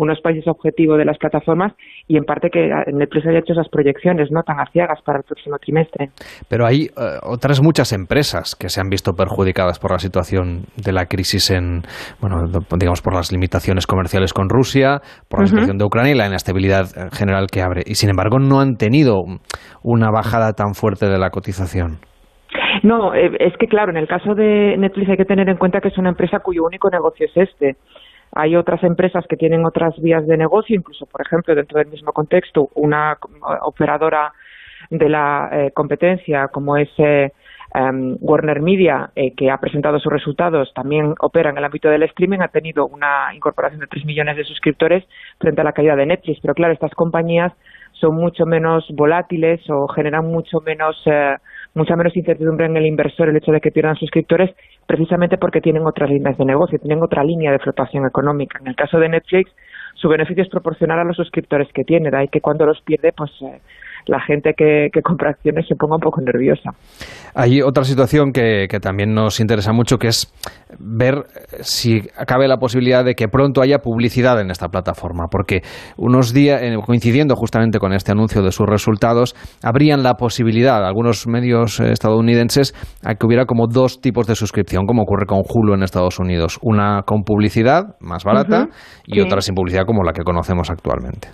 unos 0.00 0.20
países 0.20 0.48
objetivo 0.48 0.96
de 0.96 1.04
las 1.04 1.18
plataformas 1.18 1.74
y 2.08 2.16
en 2.16 2.24
parte 2.24 2.48
que 2.48 2.70
Netflix 2.92 3.26
haya 3.26 3.40
hecho 3.40 3.52
esas 3.52 3.68
proyecciones 3.68 4.30
no 4.30 4.42
tan 4.42 4.58
aciagas 4.58 5.00
para 5.04 5.18
el 5.18 5.24
próximo 5.24 5.58
trimestre. 5.58 6.08
Pero 6.48 6.66
hay 6.66 6.84
eh, 6.84 7.18
otras 7.22 7.62
muchas 7.62 7.92
empresas 7.92 8.56
que 8.56 8.70
se 8.70 8.80
han 8.80 8.88
visto 8.88 9.12
perjudicadas 9.12 9.78
por 9.78 9.92
la 9.92 9.98
situación 9.98 10.62
de 10.82 10.92
la 10.92 11.04
crisis 11.04 11.50
en, 11.50 11.82
bueno, 12.20 12.46
digamos 12.78 13.02
por 13.02 13.14
las 13.14 13.30
limitaciones 13.30 13.86
comerciales 13.86 14.32
con 14.32 14.48
Rusia, 14.48 15.00
por 15.28 15.40
la 15.40 15.46
situación 15.46 15.76
de 15.76 15.84
Ucrania 15.84 16.12
y 16.12 16.16
la 16.16 16.26
inestabilidad 16.26 16.86
eh, 16.96 17.10
general 17.12 17.48
que 17.52 17.60
abre. 17.60 17.82
Y 17.84 17.96
sin 17.96 18.08
embargo 18.08 18.38
no 18.38 18.60
han 18.60 18.76
tenido 18.76 19.20
una 19.82 20.10
bajada 20.10 20.54
tan 20.54 20.72
fuerte 20.72 21.10
de 21.10 21.18
la 21.18 21.28
cotización. 21.28 21.98
No, 22.82 23.14
eh, 23.14 23.30
es 23.38 23.54
que 23.58 23.66
claro, 23.66 23.90
en 23.90 23.98
el 23.98 24.08
caso 24.08 24.34
de 24.34 24.76
Netflix 24.78 25.10
hay 25.10 25.18
que 25.18 25.26
tener 25.26 25.50
en 25.50 25.58
cuenta 25.58 25.82
que 25.82 25.88
es 25.88 25.98
una 25.98 26.08
empresa 26.08 26.38
cuyo 26.40 26.64
único 26.64 26.88
negocio 26.88 27.26
es 27.26 27.36
este. 27.36 27.76
Hay 28.32 28.56
otras 28.56 28.82
empresas 28.84 29.24
que 29.28 29.36
tienen 29.36 29.64
otras 29.64 30.00
vías 30.00 30.26
de 30.26 30.36
negocio, 30.36 30.76
incluso, 30.76 31.06
por 31.06 31.20
ejemplo, 31.20 31.54
dentro 31.54 31.78
del 31.78 31.88
mismo 31.88 32.12
contexto, 32.12 32.70
una 32.74 33.18
operadora 33.62 34.32
de 34.88 35.08
la 35.08 35.48
eh, 35.52 35.70
competencia 35.72 36.48
como 36.48 36.76
es 36.76 36.88
eh, 36.98 37.32
em, 37.74 38.16
Warner 38.20 38.60
Media, 38.60 39.10
que 39.36 39.50
ha 39.50 39.58
presentado 39.58 39.98
sus 39.98 40.12
resultados, 40.12 40.72
también 40.74 41.14
opera 41.20 41.50
en 41.50 41.58
el 41.58 41.64
ámbito 41.64 41.88
del 41.88 42.04
streaming, 42.04 42.38
ha 42.40 42.48
tenido 42.48 42.86
una 42.86 43.34
incorporación 43.34 43.80
de 43.80 43.86
3 43.86 44.04
millones 44.04 44.36
de 44.36 44.44
suscriptores 44.44 45.04
frente 45.38 45.60
a 45.60 45.64
la 45.64 45.72
caída 45.72 45.96
de 45.96 46.06
Netflix. 46.06 46.40
Pero 46.40 46.54
claro, 46.54 46.72
estas 46.72 46.94
compañías 46.94 47.52
son 47.92 48.14
mucho 48.14 48.46
menos 48.46 48.86
volátiles 48.90 49.60
o 49.68 49.88
generan 49.88 50.26
mucho 50.26 50.60
menos 50.60 50.96
mucha 51.74 51.96
menos 51.96 52.16
incertidumbre 52.16 52.66
en 52.66 52.76
el 52.76 52.86
inversor 52.86 53.28
el 53.28 53.36
hecho 53.36 53.52
de 53.52 53.60
que 53.60 53.70
pierdan 53.70 53.96
suscriptores 53.96 54.50
precisamente 54.86 55.38
porque 55.38 55.60
tienen 55.60 55.86
otras 55.86 56.10
líneas 56.10 56.36
de 56.36 56.44
negocio, 56.44 56.78
tienen 56.78 57.02
otra 57.02 57.22
línea 57.22 57.52
de 57.52 57.58
flotación 57.58 58.06
económica. 58.06 58.58
En 58.60 58.68
el 58.68 58.76
caso 58.76 58.98
de 58.98 59.08
Netflix, 59.08 59.50
su 59.94 60.08
beneficio 60.08 60.42
es 60.42 60.48
proporcionar 60.48 60.98
a 60.98 61.04
los 61.04 61.16
suscriptores 61.16 61.68
que 61.72 61.84
tiene, 61.84 62.10
de 62.10 62.16
ahí 62.16 62.28
que 62.28 62.40
cuando 62.40 62.66
los 62.66 62.80
pierde, 62.82 63.12
pues 63.12 63.30
eh, 63.42 63.60
la 64.06 64.20
gente 64.20 64.54
que, 64.56 64.88
compra 65.02 65.30
acciones 65.30 65.66
se 65.66 65.74
ponga 65.74 65.96
un 65.96 66.00
poco 66.00 66.20
nerviosa. 66.20 66.70
Hay 67.34 67.62
otra 67.62 67.84
situación 67.84 68.32
que, 68.32 68.66
también 68.80 69.14
nos 69.14 69.40
interesa 69.40 69.72
mucho, 69.72 69.98
que 69.98 70.08
es 70.08 70.32
ver 70.78 71.24
si 71.60 72.02
cabe 72.26 72.48
la 72.48 72.58
posibilidad 72.58 73.04
de 73.04 73.14
que 73.14 73.28
pronto 73.28 73.62
haya 73.62 73.78
publicidad 73.78 74.40
en 74.40 74.50
esta 74.50 74.68
plataforma, 74.68 75.26
porque 75.30 75.62
unos 75.96 76.32
días, 76.32 76.62
coincidiendo 76.84 77.36
justamente 77.36 77.78
con 77.78 77.92
este 77.92 78.12
anuncio 78.12 78.42
de 78.42 78.52
sus 78.52 78.66
resultados, 78.66 79.34
habrían 79.62 80.02
la 80.02 80.14
posibilidad, 80.14 80.84
algunos 80.84 81.26
medios 81.26 81.80
estadounidenses, 81.80 82.74
a 83.04 83.14
que 83.14 83.26
hubiera 83.26 83.44
como 83.44 83.66
dos 83.66 84.00
tipos 84.00 84.26
de 84.26 84.34
suscripción, 84.34 84.86
como 84.86 85.02
ocurre 85.02 85.26
con 85.26 85.42
Hulu 85.46 85.74
en 85.74 85.82
Estados 85.82 86.18
Unidos, 86.18 86.58
una 86.62 87.02
con 87.02 87.22
publicidad 87.22 87.96
más 88.00 88.24
barata 88.24 88.68
y 89.06 89.20
otra 89.20 89.40
sin 89.40 89.54
publicidad 89.54 89.84
como 89.86 90.02
la 90.02 90.12
que 90.12 90.22
conocemos 90.22 90.70
actualmente. 90.70 91.28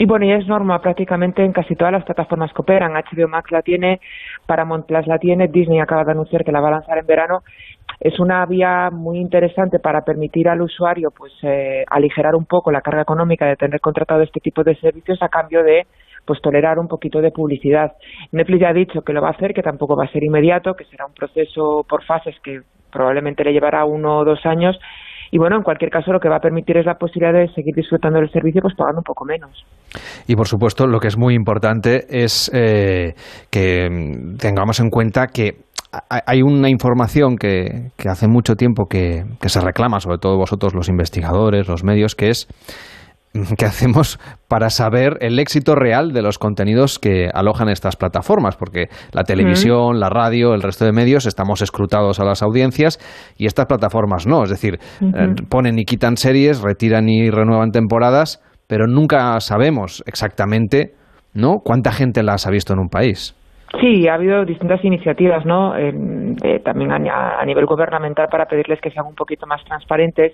Y 0.00 0.06
bueno, 0.06 0.24
ya 0.24 0.36
es 0.36 0.46
norma 0.46 0.80
prácticamente 0.80 1.44
en 1.44 1.52
casi 1.52 1.76
todas 1.76 1.92
las 1.92 2.04
plataformas 2.04 2.50
que 2.54 2.62
operan. 2.62 2.94
HBO 2.94 3.28
Max 3.28 3.50
la 3.52 3.60
tiene, 3.60 4.00
Paramount 4.46 4.86
Plus 4.86 5.06
la 5.06 5.18
tiene, 5.18 5.48
Disney 5.48 5.78
acaba 5.78 6.04
de 6.04 6.12
anunciar 6.12 6.42
que 6.42 6.52
la 6.52 6.62
va 6.62 6.68
a 6.68 6.70
lanzar 6.70 6.96
en 6.96 7.04
verano. 7.04 7.42
Es 8.00 8.18
una 8.18 8.46
vía 8.46 8.88
muy 8.90 9.18
interesante 9.18 9.78
para 9.78 10.00
permitir 10.00 10.48
al 10.48 10.62
usuario 10.62 11.10
pues 11.10 11.34
eh, 11.42 11.84
aligerar 11.86 12.34
un 12.34 12.46
poco 12.46 12.72
la 12.72 12.80
carga 12.80 13.02
económica 13.02 13.44
de 13.44 13.56
tener 13.56 13.78
contratado 13.80 14.22
este 14.22 14.40
tipo 14.40 14.64
de 14.64 14.74
servicios 14.76 15.20
a 15.20 15.28
cambio 15.28 15.62
de 15.62 15.86
pues 16.24 16.40
tolerar 16.40 16.78
un 16.78 16.88
poquito 16.88 17.20
de 17.20 17.30
publicidad. 17.30 17.92
Netflix 18.32 18.60
ya 18.62 18.70
ha 18.70 18.72
dicho 18.72 19.02
que 19.02 19.12
lo 19.12 19.20
va 19.20 19.28
a 19.28 19.32
hacer, 19.32 19.52
que 19.52 19.62
tampoco 19.62 19.96
va 19.96 20.04
a 20.04 20.12
ser 20.12 20.24
inmediato, 20.24 20.72
que 20.72 20.86
será 20.86 21.04
un 21.04 21.12
proceso 21.12 21.84
por 21.86 22.04
fases 22.04 22.34
que 22.42 22.62
probablemente 22.90 23.44
le 23.44 23.52
llevará 23.52 23.84
uno 23.84 24.20
o 24.20 24.24
dos 24.24 24.46
años 24.46 24.80
y 25.30 25.38
bueno, 25.38 25.56
en 25.56 25.62
cualquier 25.62 25.90
caso 25.90 26.12
lo 26.12 26.20
que 26.20 26.28
va 26.28 26.36
a 26.36 26.40
permitir 26.40 26.76
es 26.76 26.86
la 26.86 26.94
posibilidad 26.94 27.32
de 27.32 27.48
seguir 27.54 27.74
disfrutando 27.74 28.18
del 28.18 28.30
servicio 28.30 28.60
pues 28.62 28.74
pagando 28.76 29.00
un 29.00 29.04
poco 29.04 29.24
menos. 29.24 29.64
Y 30.26 30.36
por 30.36 30.48
supuesto, 30.48 30.86
lo 30.86 30.98
que 30.98 31.08
es 31.08 31.18
muy 31.18 31.34
importante 31.34 32.06
es 32.08 32.50
eh, 32.52 33.14
que 33.50 33.88
tengamos 34.38 34.80
en 34.80 34.90
cuenta 34.90 35.26
que 35.28 35.52
hay 36.08 36.42
una 36.42 36.68
información 36.68 37.36
que, 37.36 37.90
que 37.96 38.08
hace 38.08 38.28
mucho 38.28 38.54
tiempo 38.54 38.86
que, 38.86 39.24
que 39.40 39.48
se 39.48 39.60
reclama, 39.60 39.98
sobre 39.98 40.18
todo 40.18 40.36
vosotros 40.36 40.74
los 40.74 40.88
investigadores, 40.88 41.66
los 41.68 41.82
medios, 41.82 42.14
que 42.14 42.28
es 42.28 42.46
que 43.58 43.64
hacemos 43.64 44.18
para 44.48 44.70
saber 44.70 45.18
el 45.20 45.38
éxito 45.38 45.74
real 45.74 46.12
de 46.12 46.22
los 46.22 46.38
contenidos 46.38 46.98
que 46.98 47.28
alojan 47.32 47.68
estas 47.68 47.96
plataformas, 47.96 48.56
porque 48.56 48.86
la 49.12 49.22
televisión, 49.22 50.00
la 50.00 50.10
radio, 50.10 50.54
el 50.54 50.62
resto 50.62 50.84
de 50.84 50.92
medios 50.92 51.26
estamos 51.26 51.62
escrutados 51.62 52.18
a 52.18 52.24
las 52.24 52.42
audiencias 52.42 52.98
y 53.38 53.46
estas 53.46 53.66
plataformas 53.66 54.26
no, 54.26 54.42
es 54.42 54.50
decir, 54.50 54.78
eh, 55.00 55.34
ponen 55.48 55.78
y 55.78 55.84
quitan 55.84 56.16
series, 56.16 56.60
retiran 56.62 57.08
y 57.08 57.30
renuevan 57.30 57.70
temporadas, 57.70 58.42
pero 58.66 58.86
nunca 58.86 59.38
sabemos 59.40 60.02
exactamente, 60.06 60.94
¿no? 61.32 61.58
cuánta 61.64 61.92
gente 61.92 62.22
las 62.22 62.46
ha 62.46 62.50
visto 62.50 62.72
en 62.72 62.80
un 62.80 62.88
país. 62.88 63.36
Sí, 63.80 64.08
ha 64.08 64.14
habido 64.14 64.44
distintas 64.44 64.84
iniciativas, 64.84 65.46
¿no? 65.46 65.76
Eh, 65.76 65.92
también 66.64 66.90
a, 66.90 67.40
a 67.40 67.44
nivel 67.44 67.66
gubernamental 67.66 68.26
para 68.28 68.46
pedirles 68.46 68.80
que 68.80 68.90
sean 68.90 69.06
un 69.06 69.14
poquito 69.14 69.46
más 69.46 69.62
transparentes 69.62 70.32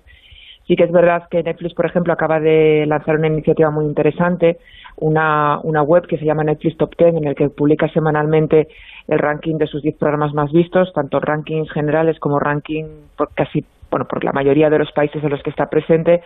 Sí 0.66 0.74
que 0.74 0.84
es 0.84 0.90
verdad 0.90 1.28
que 1.30 1.42
Netflix, 1.42 1.74
por 1.74 1.86
ejemplo, 1.86 2.12
acaba 2.12 2.40
de 2.40 2.84
lanzar 2.86 3.16
una 3.16 3.28
iniciativa 3.28 3.70
muy 3.70 3.84
interesante, 3.84 4.58
una, 4.96 5.60
una 5.62 5.82
web 5.82 6.06
que 6.06 6.18
se 6.18 6.24
llama 6.24 6.42
Netflix 6.42 6.76
Top 6.76 6.94
10, 6.98 7.14
en 7.16 7.24
el 7.28 7.34
que 7.36 7.48
publica 7.50 7.88
semanalmente 7.88 8.68
el 9.06 9.18
ranking 9.18 9.58
de 9.58 9.68
sus 9.68 9.82
10 9.82 9.96
programas 9.96 10.34
más 10.34 10.50
vistos, 10.52 10.92
tanto 10.92 11.20
rankings 11.20 11.70
generales 11.70 12.18
como 12.18 12.40
ranking 12.40 12.84
por 13.16 13.32
casi, 13.34 13.64
bueno, 13.90 14.06
por 14.06 14.24
la 14.24 14.32
mayoría 14.32 14.68
de 14.68 14.80
los 14.80 14.90
países 14.90 15.22
en 15.22 15.30
los 15.30 15.42
que 15.42 15.50
está 15.50 15.70
presente. 15.70 16.22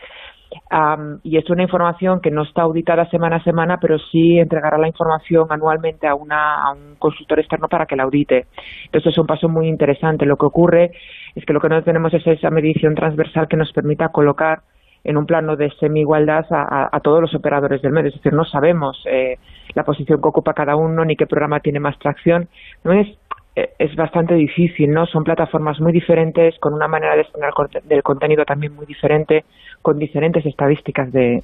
Y 1.22 1.36
es 1.36 1.48
una 1.51 1.62
información 1.62 2.20
que 2.20 2.30
no 2.30 2.42
está 2.42 2.62
auditada 2.62 3.09
semana 3.11 3.36
a 3.36 3.44
semana, 3.44 3.78
pero 3.80 3.98
sí 3.98 4.38
entregará 4.38 4.78
la 4.78 4.88
información 4.88 5.46
anualmente 5.51 6.07
a, 6.07 6.14
una, 6.14 6.64
a 6.64 6.72
un 6.72 6.96
consultor 6.96 7.40
externo 7.40 7.68
para 7.68 7.86
que 7.86 7.96
la 7.96 8.05
audite. 8.05 8.46
Entonces 8.86 9.12
es 9.12 9.18
un 9.18 9.26
paso 9.26 9.48
muy 9.48 9.68
interesante. 9.68 10.26
Lo 10.26 10.36
que 10.36 10.46
ocurre 10.46 10.90
es 11.34 11.44
que 11.44 11.53
lo 11.53 11.61
que 11.61 11.68
no 11.68 11.82
tenemos 11.82 12.12
es 12.14 12.26
esa 12.26 12.51
medición 12.51 12.94
transversal 12.94 13.48
que 13.48 13.57
nos 13.57 13.72
permita 13.72 14.09
colocar 14.09 14.62
en 15.03 15.16
un 15.16 15.26
plano 15.26 15.57
de 15.57 15.70
semi-igualdad 15.80 16.44
a, 16.51 17.01
todos 17.01 17.22
los 17.22 17.34
operadores 17.34 17.80
del 17.80 17.92
medio. 17.92 18.09
Es 18.09 18.16
decir, 18.16 18.32
no 18.32 18.44
sabemos 18.44 19.03
eh, 19.07 19.38
la 19.74 19.84
posición 19.84 20.20
que 20.20 20.28
ocupa 20.28 20.53
cada 20.53 20.76
uno 20.76 21.05
ni 21.05 21.16
qué 21.16 21.26
programa 21.26 21.61
tiene 21.61 21.80
más 21.80 21.98
tracción. 21.98 22.48
No 22.84 22.92
es 22.92 23.09
eh, 23.57 23.70
es 23.78 23.96
bastante 23.96 24.34
difícil, 24.34 24.90
¿no? 24.90 25.07
Son 25.07 25.24
plataformas 25.24 25.80
muy 25.80 25.92
diferentes, 25.92 26.57
con 26.61 26.72
una 26.72 26.86
manera 26.86 27.16
de 27.16 27.22
estrenar 27.22 27.53
del 27.84 28.03
contenido 28.03 28.44
también 28.44 28.74
muy 28.74 28.86
diferente, 28.86 29.44
con 29.83 29.99
diferentes 29.99 30.45
estadísticas 30.45 31.11
de, 31.11 31.41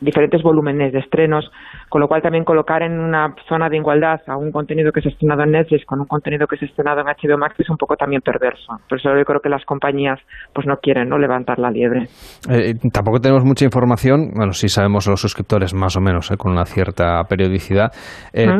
diferentes 0.00 0.42
volúmenes 0.42 0.92
de 0.92 1.00
estrenos, 1.00 1.50
con 1.88 2.00
lo 2.00 2.06
cual 2.06 2.22
también 2.22 2.44
colocar 2.44 2.82
en 2.82 2.98
una 2.98 3.34
zona 3.48 3.68
de 3.68 3.76
igualdad 3.76 4.20
a 4.28 4.36
un 4.36 4.52
contenido 4.52 4.92
que 4.92 5.00
se 5.00 5.08
ha 5.08 5.12
estrenado 5.12 5.42
en 5.42 5.50
Netflix 5.50 5.84
con 5.84 6.00
un 6.00 6.06
contenido 6.06 6.46
que 6.46 6.56
se 6.56 6.66
ha 6.66 6.68
estrenado 6.68 7.00
en 7.00 7.06
HBO 7.06 7.38
Max 7.38 7.56
es 7.58 7.68
un 7.70 7.76
poco 7.76 7.96
también 7.96 8.22
perverso. 8.22 8.74
Por 8.88 8.98
eso 8.98 9.10
yo 9.16 9.24
creo 9.24 9.40
que 9.40 9.48
las 9.48 9.64
compañías 9.64 10.20
pues 10.52 10.66
no 10.66 10.76
quieren 10.76 11.08
no 11.08 11.18
levantar 11.18 11.58
la 11.58 11.70
liebre. 11.70 12.06
Eh, 12.48 12.74
tampoco 12.92 13.18
tenemos 13.18 13.44
mucha 13.44 13.64
información, 13.64 14.30
bueno, 14.34 14.52
sí 14.52 14.68
sabemos 14.68 15.08
los 15.08 15.20
suscriptores 15.20 15.74
más 15.74 15.96
o 15.96 16.00
menos, 16.00 16.30
con 16.38 16.52
una 16.52 16.64
cierta 16.64 17.22
periodicidad. 17.28 17.90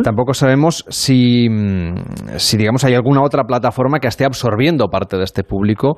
Tampoco 0.03 0.35
sabemos 0.35 0.85
si 0.89 1.49
mm, 1.49 1.95
si 2.39 2.57
digamos 2.57 2.85
hay 2.85 2.95
alguna 2.95 3.23
otra 3.23 3.45
plataforma 3.45 3.99
que 4.01 4.09
esté 4.09 4.25
absorbiendo 4.25 4.89
parte 4.89 5.17
de 5.17 5.25
este 5.25 5.45
público 5.45 5.97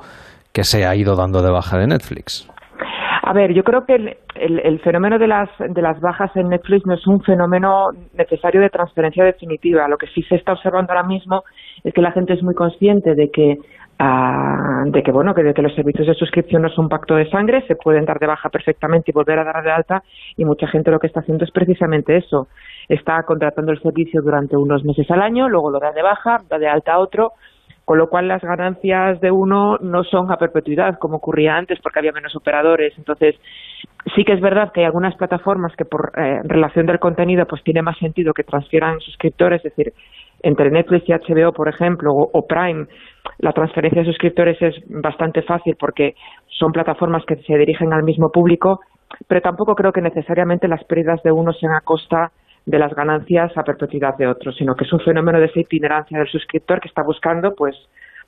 que 0.53 0.64
se 0.64 0.87
ha 0.87 0.95
ido 0.95 1.16
dando 1.16 1.43
de 1.43 1.51
baja 1.51 1.79
de 1.79 1.87
Netflix. 1.87 2.49
A 3.27 3.33
ver, 3.33 3.53
yo 3.53 3.64
creo 3.64 3.85
que 3.85 4.16
el, 4.37 4.79
fenómeno 4.85 5.18
de 5.18 5.27
las, 5.27 5.49
de 5.59 5.83
las 5.83 6.01
bajas 6.01 6.31
en 6.37 6.49
Netflix 6.49 6.87
no 6.87 6.95
es 6.95 7.05
un 7.09 7.20
fenómeno 7.24 7.89
necesario 8.16 8.61
de 8.61 8.70
transferencia 8.70 9.24
definitiva. 9.24 9.89
Lo 9.89 9.99
que 9.99 10.07
sí 10.07 10.22
se 10.22 10.37
está 10.37 10.53
observando 10.53 10.93
ahora 10.93 11.03
mismo 11.03 11.43
es 11.83 11.93
que 11.93 12.03
la 12.03 12.12
gente 12.12 12.35
es 12.35 12.43
muy 12.45 12.55
consciente 12.55 13.16
de 13.16 13.29
que 13.33 13.59
ah, 13.99 14.85
de 14.87 15.03
que 15.03 15.11
bueno 15.11 15.35
que, 15.35 15.43
de 15.43 15.55
que 15.55 15.62
los 15.62 15.74
servicios 15.74 16.07
de 16.07 16.14
suscripción 16.14 16.62
no 16.62 16.68
son 16.68 16.89
pacto 16.89 17.16
de 17.16 17.29
sangre 17.29 17.66
se 17.66 17.74
pueden 17.74 18.05
dar 18.05 18.20
de 18.20 18.29
baja 18.29 18.49
perfectamente 18.49 19.11
y 19.11 19.12
volver 19.12 19.41
a 19.41 19.45
dar 19.45 19.64
de 19.64 19.72
alta 19.72 20.05
y 20.37 20.45
mucha 20.45 20.68
gente 20.68 20.93
lo 20.93 21.01
que 21.01 21.09
está 21.09 21.18
haciendo 21.18 21.45
es 21.45 21.51
precisamente 21.51 22.16
eso 22.16 22.47
está 22.89 23.20
contratando 23.24 23.72
el 23.72 23.81
servicio 23.81 24.22
durante 24.22 24.57
unos 24.57 24.85
meses 24.85 25.11
al 25.11 25.22
año, 25.22 25.49
luego 25.49 25.70
lo 25.70 25.81
da 25.81 25.91
de 25.91 26.03
baja, 26.03 26.43
da 26.49 26.59
de 26.59 26.68
alta 26.68 26.93
a 26.93 27.01
otro, 27.01 27.33
con 27.87 27.99
lo 27.99 28.09
cual 28.09 28.26
las 28.26 28.43
ganancias 28.43 29.20
de 29.20 29.30
uno 29.30 29.78
no 29.80 30.03
son 30.03 30.32
a 30.32 30.37
perpetuidad 30.39 30.99
como 30.99 31.18
ocurría 31.18 31.57
antes 31.57 31.78
porque 31.80 32.01
había 32.01 32.11
menos 32.11 32.34
operadores. 32.34 32.93
Entonces, 32.99 33.37
sí 34.16 34.24
que 34.24 34.32
es 34.32 34.41
verdad 34.41 34.72
que 34.72 34.80
hay 34.80 34.87
algunas 34.87 35.14
plataformas 35.14 35.72
que 35.76 35.84
por 35.84 36.11
eh, 36.16 36.41
relación 36.43 36.87
del 36.87 36.99
contenido 36.99 37.47
pues 37.47 37.62
tiene 37.62 37.82
más 37.82 37.97
sentido 37.99 38.34
que 38.34 38.43
transfieran 38.43 38.99
suscriptores, 38.99 39.64
es 39.64 39.76
decir, 39.76 39.93
entre 40.43 40.68
Netflix 40.72 41.09
y 41.09 41.12
HBO, 41.12 41.53
por 41.53 41.68
ejemplo, 41.68 42.11
o, 42.12 42.47
Prime, 42.49 42.87
la 43.39 43.53
transferencia 43.53 44.03
de 44.03 44.09
suscriptores 44.09 44.61
es 44.61 44.74
bastante 44.89 45.43
fácil 45.43 45.76
porque 45.78 46.16
son 46.59 46.72
plataformas 46.72 47.24
que 47.24 47.37
se 47.37 47.57
dirigen 47.57 47.93
al 47.93 48.03
mismo 48.03 48.30
público, 48.32 48.80
pero 49.28 49.41
tampoco 49.43 49.76
creo 49.76 49.93
que 49.93 50.03
necesariamente 50.03 50.66
las 50.66 50.82
pérdidas 50.82 51.22
de 51.22 51.30
uno 51.30 51.53
sean 51.53 51.72
a 51.72 51.82
costa 51.82 52.32
de 52.67 52.79
las 52.79 52.93
ganancias 52.95 53.57
a 53.57 53.62
perpetuidad 53.62 54.17
de 54.19 54.27
otros, 54.27 54.57
sino 54.59 54.75
que 54.75 54.85
es 54.85 54.93
un 54.93 55.01
fenómeno 55.01 55.39
de 55.39 55.47
esa 55.47 55.61
itinerancia 55.61 56.19
del 56.19 56.29
suscriptor 56.29 56.81
que 56.81 56.89
está 56.89 57.03
buscando, 57.03 57.55
pues, 57.57 57.77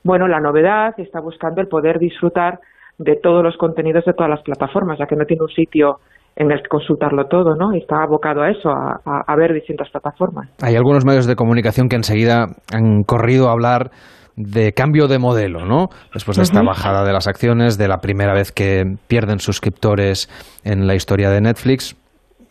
bueno, 0.03 0.27
la 0.27 0.39
novedad, 0.39 0.93
está 0.97 1.19
buscando 1.19 1.59
el 1.61 1.67
poder 1.67 1.99
disfrutar 1.99 2.59
de 2.97 3.17
todos 3.21 3.43
los 3.43 3.57
contenidos 3.57 4.05
de 4.05 4.13
todas 4.13 4.29
las 4.29 4.41
plataformas, 4.41 4.97
ya 4.97 5.05
que 5.07 5.15
no 5.17 5.25
tiene 5.25 5.43
un 5.43 5.49
sitio 5.49 5.99
en 6.35 6.51
el 6.51 6.61
que 6.61 6.69
consultarlo 6.69 7.25
todo, 7.25 7.55
¿no? 7.55 7.73
Y 7.75 7.79
está 7.79 8.01
abocado 8.01 8.41
a 8.41 8.49
eso, 8.49 8.69
a, 8.69 9.01
a- 9.27 9.35
ver 9.35 9.53
distintas 9.53 9.89
plataformas. 9.89 10.47
Hay 10.61 10.75
algunos 10.77 11.03
medios 11.05 11.25
de 11.27 11.35
comunicación 11.35 11.89
que 11.89 11.97
enseguida 11.97 12.45
han 12.73 13.03
corrido 13.03 13.49
a 13.49 13.51
hablar 13.51 13.91
de 14.37 14.71
cambio 14.71 15.07
de 15.09 15.19
modelo, 15.19 15.65
¿no? 15.65 15.89
Después 16.13 16.37
de 16.37 16.43
esta 16.43 16.61
bajada 16.61 17.03
de 17.03 17.11
las 17.11 17.27
acciones, 17.27 17.77
de 17.77 17.89
la 17.89 17.97
primera 17.97 18.33
vez 18.33 18.53
que 18.53 18.85
pierden 19.07 19.39
suscriptores 19.39 20.29
en 20.63 20.87
la 20.87 20.95
historia 20.95 21.29
de 21.29 21.41
Netflix. 21.41 21.97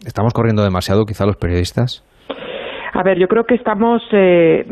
¿Estamos 0.04 0.32
corriendo 0.32 0.62
demasiado, 0.62 1.04
quizá, 1.06 1.26
los 1.26 1.36
periodistas? 1.36 2.04
A 2.92 3.02
ver, 3.02 3.18
yo 3.18 3.28
creo 3.28 3.44
que 3.44 3.54
estamos, 3.54 4.02
eh, 4.12 4.66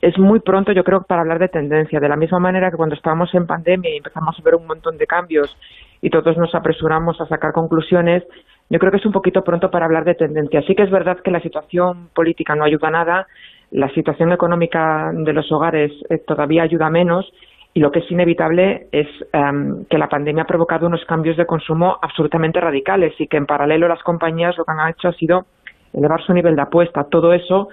es 0.00 0.18
muy 0.18 0.40
pronto, 0.40 0.72
yo 0.72 0.82
creo, 0.82 1.02
para 1.02 1.20
hablar 1.20 1.38
de 1.38 1.48
tendencia. 1.48 2.00
De 2.00 2.08
la 2.08 2.16
misma 2.16 2.38
manera 2.38 2.70
que 2.70 2.76
cuando 2.76 2.94
estábamos 2.94 3.32
en 3.34 3.46
pandemia 3.46 3.92
y 3.92 3.98
empezamos 3.98 4.38
a 4.38 4.42
ver 4.42 4.54
un 4.54 4.66
montón 4.66 4.96
de 4.96 5.06
cambios 5.06 5.56
y 6.00 6.10
todos 6.10 6.36
nos 6.36 6.54
apresuramos 6.54 7.20
a 7.20 7.26
sacar 7.26 7.52
conclusiones, 7.52 8.24
yo 8.70 8.78
creo 8.78 8.90
que 8.90 8.98
es 8.98 9.06
un 9.06 9.12
poquito 9.12 9.42
pronto 9.42 9.70
para 9.70 9.84
hablar 9.84 10.04
de 10.04 10.14
tendencia. 10.14 10.62
Sí 10.62 10.74
que 10.74 10.84
es 10.84 10.90
verdad 10.90 11.18
que 11.22 11.30
la 11.30 11.40
situación 11.40 12.08
política 12.14 12.54
no 12.54 12.64
ayuda 12.64 12.90
nada, 12.90 13.26
la 13.72 13.88
situación 13.90 14.32
económica 14.32 15.10
de 15.12 15.32
los 15.32 15.50
hogares 15.52 15.92
eh, 16.08 16.18
todavía 16.18 16.62
ayuda 16.62 16.88
menos 16.90 17.30
y 17.72 17.80
lo 17.80 17.90
que 17.92 18.00
es 18.00 18.10
inevitable 18.10 18.88
es 18.90 19.06
em, 19.32 19.84
que 19.84 19.98
la 19.98 20.08
pandemia 20.08 20.42
ha 20.42 20.46
provocado 20.46 20.86
unos 20.86 21.04
cambios 21.04 21.36
de 21.36 21.46
consumo 21.46 21.98
absolutamente 22.02 22.60
radicales 22.60 23.14
y 23.18 23.28
que 23.28 23.36
en 23.36 23.46
paralelo 23.46 23.86
las 23.86 24.02
compañías 24.02 24.56
lo 24.58 24.64
que 24.64 24.72
han 24.72 24.90
hecho 24.90 25.08
ha 25.08 25.12
sido 25.12 25.46
elevar 25.92 26.20
su 26.22 26.32
nivel 26.32 26.56
de 26.56 26.62
apuesta. 26.62 27.04
Todo 27.04 27.32
eso, 27.32 27.68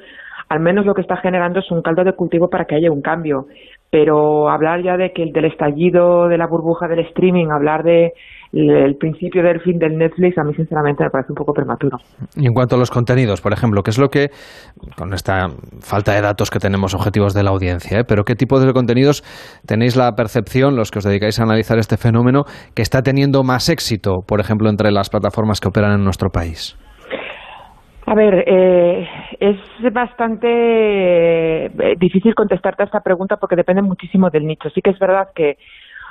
al 0.50 0.60
menos 0.60 0.86
lo 0.86 0.93
que 0.93 1.02
está 1.02 1.18
generando 1.18 1.60
es 1.60 1.72
un 1.72 1.82
caldo 1.82 2.04
de 2.04 2.14
cultivo 2.14 2.50
para 2.50 2.66
que 2.66 2.76
haya 2.76 2.91
un 2.91 3.02
cambio. 3.02 3.48
Pero 3.89 4.50
hablar 4.50 4.84
ya 4.84 4.98
de 4.98 5.14
que 5.14 5.24
el 5.24 5.32
del 5.32 5.45
estallido 5.45 6.28
de 6.28 6.38
la 6.38 6.48
burbuja 6.48 6.88
del 6.88 7.00
streaming, 7.00 7.48
hablar 7.48 7.84
de 7.84 8.14
el 8.54 8.95
principio 8.95 9.43
del 9.43 9.60
fin 9.62 9.78
del 9.78 9.98
Netflix, 9.98 10.38
a 10.38 10.43
mí 10.43 10.54
sinceramente 10.54 11.04
me 11.04 11.10
parece 11.10 11.32
un 11.32 11.36
poco 11.36 11.54
prematuro. 11.54 11.98
Y 12.36 12.48
en 12.48 12.54
cuanto 12.54 12.76
a 12.76 12.80
los 12.80 12.91
contenidos, 12.91 13.41
por 13.41 13.54
ejemplo, 13.54 13.82
¿qué 13.84 13.91
es 13.91 14.00
lo 14.00 14.10
que, 14.10 14.30
con 14.95 15.14
esta 15.14 15.48
falta 15.82 16.14
de 16.14 16.22
datos 16.22 16.50
que 16.50 16.60
tenemos 16.60 16.93
objetivos 16.93 17.34
de 17.34 17.43
la 17.43 17.52
audiencia, 17.52 18.00
¿eh? 18.00 18.04
pero 18.08 18.24
qué 18.24 18.36
tipo 18.36 18.60
de 18.60 18.72
contenidos 18.74 19.24
tenéis 19.66 19.95
la 19.95 20.12
percepción, 20.14 20.76
los 20.76 20.91
que 20.91 21.00
os 21.00 21.06
dedicáis 21.06 21.39
a 21.39 21.43
analizar 21.43 21.78
este 21.78 21.98
fenómeno, 21.98 22.43
que 22.76 22.82
está 22.82 23.02
teniendo 23.02 23.43
más 23.43 23.70
éxito, 23.70 24.18
por 24.28 24.39
ejemplo, 24.39 24.70
entre 24.70 24.91
las 24.91 25.10
plataformas 25.10 25.60
que 25.60 25.68
operan 25.68 25.93
en 25.93 26.04
nuestro 26.04 26.30
país? 26.30 26.78
A 28.10 28.16
ver, 28.16 28.45
eh, 28.48 29.06
es 29.38 29.58
bastante 29.93 31.66
eh, 31.66 31.70
difícil 32.00 32.34
contestarte 32.36 32.84
a 32.84 32.86
esta 32.86 33.02
pregunta 33.02 33.36
porque 33.36 33.58
depende 33.58 33.82
muchísimo 33.82 34.30
del 34.30 34.45
nicho. 34.45 34.70
Sí 34.70 34.80
que 34.82 34.91
es 34.91 35.00
verdad 35.00 35.28
que 35.36 35.58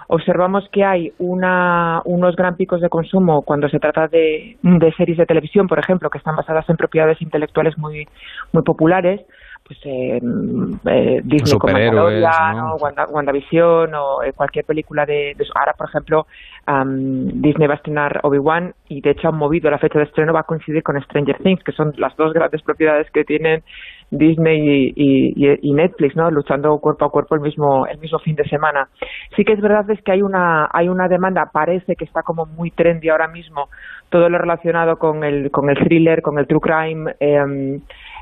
observamos 0.09 0.69
que 0.71 0.85
hay 0.85 1.13
una, 1.19 2.03
unos 2.05 2.37
gran 2.37 2.57
picos 2.57 2.81
de 2.81 2.89
consumo 2.89 3.43
cuando 3.43 3.69
se 3.69 3.79
trata 3.79 4.09
de, 4.09 4.57
de 4.63 4.93
series 4.93 5.19
de 5.19 5.27
televisión, 5.27 5.67
por 5.67 5.79
ejemplo, 5.79 6.11
que 6.11 6.19
están 6.19 6.37
basadas 6.37 6.69
en 6.69 6.77
propiedades 6.77 7.21
intelectuales 7.21 7.77
muy, 7.79 8.09
muy 8.53 8.63
populares, 8.63 9.21
pues 9.67 9.81
eh, 9.85 10.21
eh, 10.21 11.21
Disney 11.25 11.47
Superhéroes, 11.51 12.23
Mandalorian, 12.23 12.57
¿no? 12.57 12.75
o 12.75 12.77
Wanda- 12.79 13.07
WandaVision 13.11 13.95
o 13.95 14.23
eh, 14.23 14.33
cualquier 14.33 14.65
película 14.65 15.05
de, 15.05 15.35
de- 15.37 15.47
ahora 15.57 15.73
por 15.73 15.89
ejemplo 15.89 16.27
am, 16.67 17.27
Disney 17.43 17.67
va 17.67 17.75
a 17.75 17.77
estrenar 17.79 18.21
Obi-Wan 18.23 18.75
y 18.89 19.01
de 19.01 19.11
hecho 19.11 19.29
han 19.29 19.37
movido 19.37 19.69
la 19.71 19.79
fecha 19.79 19.99
de 19.99 20.05
estreno 20.05 20.33
va 20.33 20.41
a 20.41 20.45
coincidir 20.45 20.83
con 20.85 21.01
Stranger 21.03 21.39
Things 21.43 21.65
que 21.65 21.73
son 21.73 21.93
las 21.97 22.17
dos 22.17 22.33
grandes 22.33 22.63
propiedades 22.63 23.11
que 23.11 23.25
tienen 23.25 23.63
Disney 24.11 24.93
y, 24.95 25.33
y- 25.35 25.59
y 25.63 25.73
Netflix 25.73 26.15
no 26.15 26.31
luchando 26.31 26.79
cuerpo 26.79 27.05
a 27.07 27.11
cuerpo 27.11 27.35
el 27.35 27.41
mismo 27.41 27.87
el 27.89 27.99
mismo 27.99 28.21
fin 28.21 28.37
de 28.37 28.45
semana. 28.45 28.89
Sí 29.35 29.45
que 29.45 29.53
es 29.55 29.61
verdad 29.61 29.91
es 29.91 30.01
que 30.03 30.13
hay 30.13 30.23
una 30.23 30.69
hay 30.73 30.89
una 30.89 31.09
demanda 31.09 31.51
parece 31.53 31.97
que 31.97 32.05
está 32.05 32.23
como 32.23 32.47
muy 32.47 32.71
trendy 32.71 33.09
ahora 33.09 33.27
mismo 33.27 33.69
todo 34.11 34.29
lo 34.29 34.39
relacionado 34.39 34.97
con 34.99 35.25
el 35.25 35.51
con 35.51 35.69
el 35.71 35.77
thriller 35.79 36.23
con 36.23 36.39
el 36.39 36.47
true 36.47 36.61
crime 36.61 37.15
em, 37.19 37.81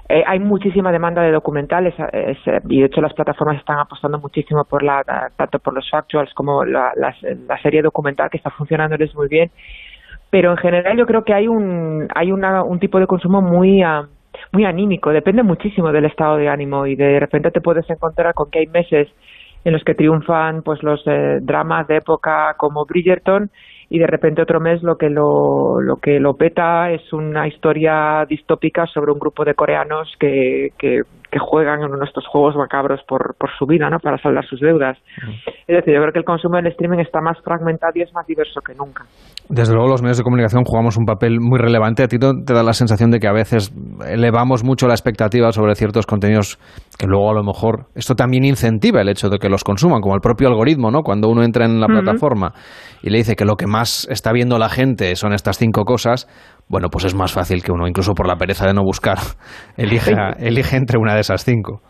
eh, 0.09 0.23
hay 0.27 0.39
muchísima 0.39 0.93
demanda 0.93 1.23
de 1.23 1.33
documentales 1.33 1.95
eh, 2.13 2.37
eh, 2.47 2.61
y 2.69 2.81
de 2.81 2.87
hecho 2.87 3.01
las 3.01 3.15
plataformas 3.15 3.59
están 3.59 3.79
apostando 3.79 4.19
muchísimo 4.19 4.65
por 4.65 4.83
la 4.83 5.03
tanto 5.37 5.59
por 5.59 5.75
los 5.75 5.89
factuals 5.91 6.33
como 6.35 6.65
la, 6.65 6.93
la- 6.97 7.15
la 7.49 7.63
serie 7.63 7.83
documental 7.83 8.29
que 8.31 8.37
está 8.37 8.51
funcionándoles 8.51 9.15
muy 9.15 9.29
bien. 9.29 9.51
Pero 10.31 10.51
en 10.51 10.57
general 10.59 10.97
yo 10.99 11.07
creo 11.07 11.25
que 11.25 11.35
hay 11.35 11.49
un 11.49 12.09
hay 12.15 12.33
una, 12.33 12.63
un 12.65 12.79
tipo 12.81 12.99
de 13.01 13.07
consumo 13.07 13.41
muy 13.41 13.83
ah, 13.83 14.07
muy 14.53 14.65
anímico 14.65 15.11
depende 15.11 15.43
muchísimo 15.43 15.93
del 15.93 16.07
estado 16.07 16.37
de 16.37 16.49
ánimo 16.49 16.87
y 16.87 16.97
de 16.97 17.21
repente 17.21 17.51
te 17.51 17.61
puedes 17.61 17.89
encontrar 17.89 18.35
con 18.35 18.51
que 18.51 18.61
hay 18.61 18.67
meses 18.67 19.09
en 19.65 19.73
los 19.73 19.85
que 19.85 19.95
triunfan 19.95 20.63
pues 20.63 20.83
los 20.83 21.03
eh, 21.07 21.39
dramas 21.41 21.87
de 21.89 21.97
época 21.97 22.55
como 22.59 22.85
Bridgerton 22.85 23.51
y 23.89 23.99
de 23.99 24.07
repente 24.07 24.43
otro 24.43 24.61
mes 24.61 24.83
lo 24.83 24.97
que 24.97 25.11
lo, 25.11 25.81
lo 25.81 25.97
que 25.97 26.21
lo 26.21 26.35
peta 26.35 26.91
es 26.91 27.13
una 27.13 27.47
historia 27.47 28.25
distópica 28.29 28.87
sobre 28.87 29.13
un 29.13 29.19
grupo 29.19 29.45
de 29.45 29.55
coreanos 29.55 30.13
que, 30.19 30.73
que, 30.79 31.03
que 31.35 31.41
juegan 31.41 31.81
en 31.81 31.87
uno 31.87 31.99
de 31.99 32.05
estos 32.05 32.25
juegos 32.29 32.55
macabros 32.55 33.01
por, 33.09 33.35
por 33.37 33.51
su 33.59 33.67
vida, 33.67 33.91
¿no? 33.91 33.99
Para 33.99 34.19
saldar 34.19 34.47
sus 34.47 34.61
deudas. 34.61 34.97
Es 35.67 35.75
decir, 35.75 35.93
yo 35.93 36.01
creo 36.01 36.13
que 36.13 36.21
el 36.21 36.25
consumo 36.25 36.55
del 36.55 36.69
streaming 36.69 37.01
está 37.01 37.21
más 37.21 37.37
fragmentado 37.43 37.91
y 37.97 38.03
es 38.03 38.15
más 38.15 38.25
diverso 38.25 38.61
que 38.61 38.73
nunca. 38.73 39.03
Desde 39.49 39.75
luego 39.75 39.89
los 39.89 40.01
medios 40.01 40.19
de 40.19 40.23
comunicación 40.23 40.63
jugamos 40.65 40.97
un 40.97 41.07
papel 41.07 41.41
muy 41.41 41.59
relevante. 41.59 42.05
A 42.05 42.07
ti 42.07 42.19
te 42.21 42.53
da 42.55 42.63
la 42.63 42.73
sensación 42.73 43.11
de 43.11 43.19
que 43.19 43.27
a 43.27 43.33
veces 43.33 43.75
elevamos 44.07 44.63
mucho 44.63 44.87
la 44.87 44.95
expectativa 44.95 45.51
sobre 45.51 45.75
ciertos 45.75 46.07
contenidos 46.07 46.57
que 46.97 47.09
luego 47.09 47.29
a 47.29 47.35
lo 47.35 47.43
mejor 47.43 47.87
esto 47.97 48.15
también 48.15 48.45
incentiva 48.45 49.01
el 49.01 49.09
hecho 49.09 49.29
de 49.29 49.39
que 49.39 49.49
los 49.49 49.65
consuman, 49.65 50.01
como 50.01 50.15
el 50.15 50.21
propio 50.21 50.47
algoritmo, 50.47 50.93
¿no? 50.93 51.03
Cuando 51.03 51.29
uno 51.29 51.43
entra 51.43 51.65
en 51.65 51.81
la 51.81 51.89
plataforma 51.89 52.53
y 53.03 53.11
le 53.11 53.19
dice 53.19 53.35
que 53.35 53.45
lo 53.45 53.57
que 53.57 53.67
más 53.67 54.07
está 54.09 54.33
viendo 54.33 54.57
la 54.59 54.69
gente 54.69 55.17
son 55.17 55.33
estas 55.33 55.59
cinco 55.59 55.85
cosas, 55.85 56.29
bueno, 56.69 56.89
pues 56.91 57.05
es 57.05 57.15
más 57.15 57.33
fácil 57.33 57.63
que 57.63 57.73
uno, 57.73 57.87
incluso 57.87 58.15
por 58.15 58.27
la 58.27 58.37
pereza 58.37 58.67
de 58.67 58.75
no 58.75 58.83
buscar, 58.83 59.19
elija, 59.77 60.33
elige 60.39 60.77
entre 60.77 60.99
una 60.99 61.15
de 61.15 61.21
esas 61.21 61.45
cinco. 61.45 61.81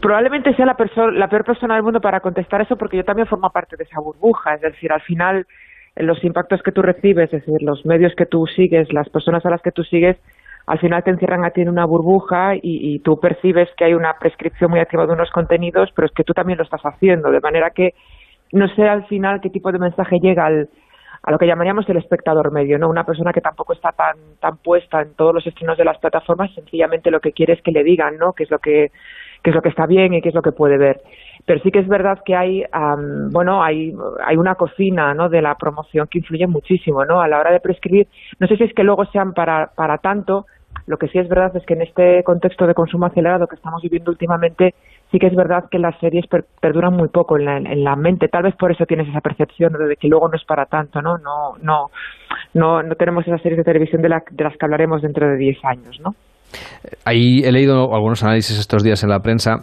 Probablemente 0.00 0.54
sea 0.54 0.66
la, 0.66 0.76
la 1.12 1.28
peor 1.28 1.44
persona 1.44 1.74
del 1.74 1.84
mundo 1.84 2.00
para 2.00 2.20
contestar 2.20 2.60
eso 2.60 2.76
porque 2.76 2.96
yo 2.96 3.04
también 3.04 3.28
formo 3.28 3.48
parte 3.50 3.76
de 3.76 3.84
esa 3.84 4.00
burbuja. 4.02 4.54
Es 4.54 4.60
decir, 4.60 4.92
al 4.92 5.00
final 5.02 5.46
eh, 5.96 6.02
los 6.02 6.22
impactos 6.24 6.60
que 6.62 6.72
tú 6.72 6.82
recibes, 6.82 7.32
es 7.32 7.44
decir, 7.44 7.62
los 7.62 7.86
medios 7.86 8.12
que 8.16 8.26
tú 8.26 8.46
sigues, 8.46 8.92
las 8.92 9.08
personas 9.08 9.46
a 9.46 9.50
las 9.50 9.62
que 9.62 9.70
tú 9.70 9.82
sigues, 9.84 10.18
al 10.66 10.78
final 10.80 11.02
te 11.02 11.10
encierran 11.10 11.44
a 11.44 11.50
ti 11.50 11.62
en 11.62 11.68
una 11.68 11.86
burbuja 11.86 12.56
y, 12.56 12.60
y 12.62 12.98
tú 12.98 13.18
percibes 13.18 13.68
que 13.76 13.84
hay 13.84 13.94
una 13.94 14.14
prescripción 14.20 14.70
muy 14.70 14.80
activa 14.80 15.06
de 15.06 15.12
unos 15.12 15.30
contenidos, 15.30 15.90
pero 15.94 16.06
es 16.06 16.12
que 16.12 16.24
tú 16.24 16.34
también 16.34 16.58
lo 16.58 16.64
estás 16.64 16.82
haciendo. 16.82 17.30
De 17.30 17.40
manera 17.40 17.70
que 17.70 17.94
no 18.52 18.68
sé 18.74 18.82
al 18.82 19.06
final 19.06 19.40
qué 19.40 19.50
tipo 19.50 19.72
de 19.72 19.78
mensaje 19.78 20.18
llega 20.20 20.46
al, 20.46 20.68
a 21.22 21.30
lo 21.30 21.38
que 21.38 21.46
llamaríamos 21.46 21.88
el 21.88 21.98
espectador 21.98 22.50
medio, 22.50 22.78
¿no? 22.78 22.88
Una 22.88 23.04
persona 23.04 23.32
que 23.32 23.40
tampoco 23.40 23.72
está 23.72 23.92
tan 23.92 24.16
tan 24.40 24.56
puesta 24.58 25.02
en 25.02 25.14
todos 25.14 25.34
los 25.34 25.46
estrenos 25.46 25.76
de 25.76 25.84
las 25.84 25.98
plataformas, 25.98 26.54
sencillamente 26.54 27.10
lo 27.10 27.20
que 27.20 27.32
quiere 27.32 27.52
es 27.52 27.62
que 27.62 27.72
le 27.72 27.84
digan, 27.84 28.16
¿no? 28.16 28.32
Qué 28.32 28.44
es 28.44 28.50
lo 28.50 28.58
que 28.58 28.90
qué 29.42 29.50
es 29.50 29.56
lo 29.56 29.62
que 29.62 29.68
está 29.70 29.86
bien 29.86 30.14
y 30.14 30.22
qué 30.22 30.28
es 30.30 30.34
lo 30.34 30.42
que 30.42 30.52
puede 30.52 30.78
ver. 30.78 31.00
Pero 31.46 31.60
sí 31.62 31.70
que 31.70 31.78
es 31.78 31.88
verdad 31.88 32.18
que 32.24 32.36
hay, 32.36 32.64
am, 32.72 33.30
bueno, 33.30 33.62
hay, 33.62 33.94
hay 34.24 34.36
una 34.36 34.54
cocina, 34.54 35.14
¿no? 35.14 35.28
De 35.28 35.40
la 35.40 35.54
promoción 35.54 36.06
que 36.08 36.18
influye 36.18 36.46
muchísimo, 36.46 37.04
¿no? 37.04 37.20
A 37.20 37.28
la 37.28 37.38
hora 37.38 37.50
de 37.50 37.60
prescribir, 37.60 38.08
no 38.38 38.46
sé 38.46 38.56
si 38.56 38.64
es 38.64 38.74
que 38.74 38.84
luego 38.84 39.06
sean 39.06 39.32
para, 39.32 39.70
para 39.74 39.98
tanto, 39.98 40.46
lo 40.86 40.98
que 40.98 41.08
sí 41.08 41.18
es 41.18 41.28
verdad 41.28 41.56
es 41.56 41.64
que 41.66 41.74
en 41.74 41.82
este 41.82 42.22
contexto 42.24 42.66
de 42.66 42.74
consumo 42.74 43.06
acelerado 43.06 43.46
que 43.46 43.56
estamos 43.56 43.82
viviendo 43.82 44.10
últimamente, 44.10 44.74
sí 45.10 45.18
que 45.18 45.26
es 45.26 45.34
verdad 45.34 45.64
que 45.70 45.78
las 45.78 45.98
series 46.00 46.26
per- 46.26 46.44
perduran 46.60 46.94
muy 46.94 47.08
poco 47.08 47.36
en 47.38 47.44
la, 47.44 47.56
en 47.56 47.84
la 47.84 47.96
mente. 47.96 48.28
Tal 48.28 48.44
vez 48.44 48.54
por 48.56 48.70
eso 48.72 48.84
tienes 48.86 49.08
esa 49.08 49.20
percepción 49.20 49.72
de 49.72 49.96
que 49.96 50.08
luego 50.08 50.28
no 50.28 50.36
es 50.36 50.44
para 50.44 50.66
tanto, 50.66 51.00
¿no? 51.02 51.18
No, 51.18 51.56
no, 51.62 51.86
no, 52.54 52.82
no 52.82 52.94
tenemos 52.94 53.26
esas 53.26 53.42
series 53.42 53.58
de 53.58 53.64
televisión 53.64 54.02
de, 54.02 54.08
la- 54.08 54.22
de 54.30 54.44
las 54.44 54.52
que 54.56 54.64
hablaremos 54.66 55.02
dentro 55.02 55.28
de 55.28 55.36
10 55.36 55.58
años, 55.64 55.98
¿no? 56.00 56.10
Ahí 57.04 57.42
he 57.44 57.52
leído 57.52 57.94
algunos 57.94 58.24
análisis 58.24 58.58
estos 58.58 58.82
días 58.82 59.04
en 59.04 59.10
la 59.10 59.20
prensa 59.20 59.58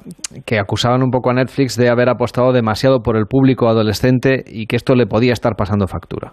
que 0.46 0.58
acusaban 0.58 1.04
un 1.04 1.12
poco 1.12 1.30
a 1.30 1.34
Netflix 1.34 1.76
de 1.76 1.90
haber 1.90 2.08
apostado 2.08 2.54
demasiado 2.54 3.02
por 3.02 3.18
el 3.18 3.26
público 3.26 3.68
adolescente 3.68 4.44
y 4.48 4.68
que 4.68 4.78
esto 4.78 4.96
le 4.96 5.06
podía 5.06 5.34
estar 5.34 5.56
pasando 5.58 5.88
factura. 5.88 6.32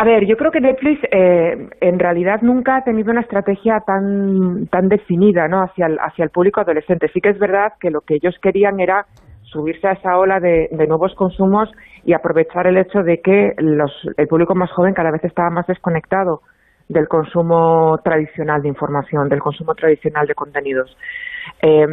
A 0.00 0.04
ver, 0.04 0.26
yo 0.26 0.36
creo 0.36 0.52
que 0.52 0.60
Netflix 0.60 1.00
eh, 1.10 1.70
en 1.80 1.98
realidad 1.98 2.40
nunca 2.42 2.76
ha 2.76 2.84
tenido 2.84 3.10
una 3.10 3.22
estrategia 3.22 3.80
tan 3.84 4.68
tan 4.68 4.88
definida, 4.88 5.48
¿no? 5.48 5.60
Hacia 5.60 5.86
el 5.86 5.98
hacia 5.98 6.22
el 6.22 6.30
público 6.30 6.60
adolescente. 6.60 7.10
Sí 7.12 7.20
que 7.20 7.30
es 7.30 7.38
verdad 7.40 7.72
que 7.80 7.90
lo 7.90 8.02
que 8.02 8.14
ellos 8.14 8.36
querían 8.40 8.78
era 8.78 9.06
subirse 9.42 9.88
a 9.88 9.94
esa 9.94 10.16
ola 10.16 10.38
de, 10.38 10.68
de 10.70 10.86
nuevos 10.86 11.16
consumos 11.16 11.68
y 12.04 12.12
aprovechar 12.12 12.68
el 12.68 12.76
hecho 12.76 13.02
de 13.02 13.20
que 13.20 13.54
los, 13.58 13.90
el 14.16 14.28
público 14.28 14.54
más 14.54 14.70
joven 14.70 14.94
cada 14.94 15.10
vez 15.10 15.24
estaba 15.24 15.50
más 15.50 15.66
desconectado 15.66 16.42
del 16.88 17.08
consumo 17.08 17.98
tradicional 18.04 18.62
de 18.62 18.68
información, 18.68 19.28
del 19.28 19.40
consumo 19.40 19.74
tradicional 19.74 20.28
de 20.28 20.34
contenidos. 20.36 20.96
Eh, 21.60 21.86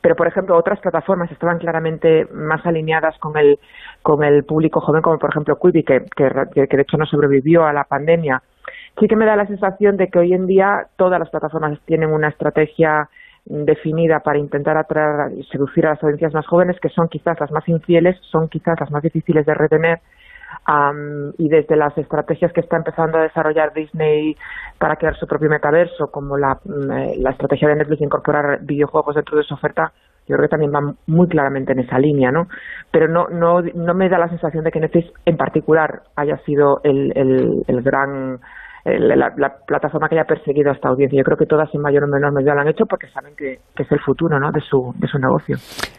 pero, 0.00 0.16
por 0.16 0.26
ejemplo, 0.26 0.56
otras 0.56 0.80
plataformas 0.80 1.30
estaban 1.30 1.58
claramente 1.58 2.26
más 2.32 2.64
alineadas 2.64 3.18
con 3.18 3.36
el, 3.36 3.58
con 4.02 4.22
el 4.24 4.44
público 4.44 4.80
joven, 4.80 5.02
como 5.02 5.18
por 5.18 5.30
ejemplo 5.30 5.58
Quibi, 5.58 5.82
que, 5.82 6.04
que, 6.14 6.76
de 6.76 6.82
hecho 6.82 6.96
no 6.96 7.06
sobrevivió 7.06 7.64
a 7.64 7.72
la 7.72 7.84
pandemia. 7.84 8.42
Sí 8.98 9.08
que 9.08 9.16
me 9.16 9.26
da 9.26 9.36
la 9.36 9.46
sensación 9.46 9.96
de 9.96 10.08
que 10.08 10.18
hoy 10.18 10.32
en 10.32 10.46
día 10.46 10.86
todas 10.96 11.18
las 11.18 11.30
plataformas 11.30 11.78
tienen 11.84 12.10
una 12.10 12.28
estrategia 12.28 13.08
definida 13.44 14.20
para 14.20 14.38
intentar 14.38 14.76
atraer 14.76 15.32
y 15.38 15.44
seducir 15.44 15.86
a 15.86 15.90
las 15.90 16.02
audiencias 16.02 16.34
más 16.34 16.46
jóvenes, 16.46 16.78
que 16.80 16.88
son 16.88 17.08
quizás 17.08 17.38
las 17.38 17.50
más 17.52 17.68
infieles, 17.68 18.16
son 18.30 18.48
quizás 18.48 18.78
las 18.80 18.90
más 18.90 19.02
difíciles 19.02 19.46
de 19.46 19.54
retener, 19.54 20.00
am, 20.66 21.32
y 21.38 21.48
desde 21.48 21.76
las 21.76 21.96
estrategias 21.96 22.52
que 22.52 22.60
está 22.60 22.76
empezando 22.76 23.18
a 23.18 23.22
desarrollar 23.22 23.72
Disney 23.72 24.36
para 24.78 24.96
crear 24.96 25.16
su 25.16 25.26
propio 25.26 25.48
metaverso, 25.48 26.08
como 26.10 26.36
la, 26.36 26.58
mm, 26.64 26.90
eh, 26.90 27.14
la 27.18 27.30
estrategia 27.30 27.68
de 27.68 27.76
Netflix 27.76 28.00
de 28.00 28.06
incorporar 28.06 28.58
videojuegos 28.62 29.14
dentro 29.14 29.38
de 29.38 29.44
su 29.44 29.54
oferta, 29.54 29.92
yo 30.28 30.36
creo 30.36 30.48
que 30.48 30.56
también 30.56 30.72
va 30.72 30.94
muy 31.06 31.28
claramente 31.28 31.72
en 31.72 31.78
esa 31.78 31.98
línea, 31.98 32.32
¿no? 32.32 32.48
Pero 32.90 33.06
no, 33.06 33.28
no, 33.28 33.62
no 33.62 33.94
me 33.94 34.08
da 34.08 34.18
la 34.18 34.28
sensación 34.28 34.64
de 34.64 34.72
que 34.72 34.80
Netflix 34.80 35.12
en 35.24 35.36
particular 35.36 36.02
haya 36.16 36.36
sido 36.38 36.80
el, 36.82 37.12
el, 37.14 37.62
el 37.68 37.82
gran 37.82 38.40
la, 38.86 39.32
la 39.36 39.56
plataforma 39.66 40.08
que 40.08 40.14
haya 40.14 40.24
perseguido 40.24 40.70
a 40.70 40.74
esta 40.74 40.88
audiencia. 40.88 41.18
Yo 41.18 41.24
creo 41.24 41.36
que 41.36 41.46
todas 41.46 41.68
en 41.74 41.80
mayor 41.80 42.04
o 42.04 42.06
menor 42.06 42.32
medida 42.32 42.54
lo 42.54 42.60
han 42.60 42.68
hecho 42.68 42.84
porque 42.86 43.08
saben 43.08 43.34
que, 43.36 43.58
que 43.74 43.82
es 43.82 43.92
el 43.92 44.00
futuro 44.00 44.38
¿no? 44.38 44.52
de, 44.52 44.60
su, 44.60 44.94
de 44.98 45.08
su 45.08 45.18
negocio. 45.18 45.56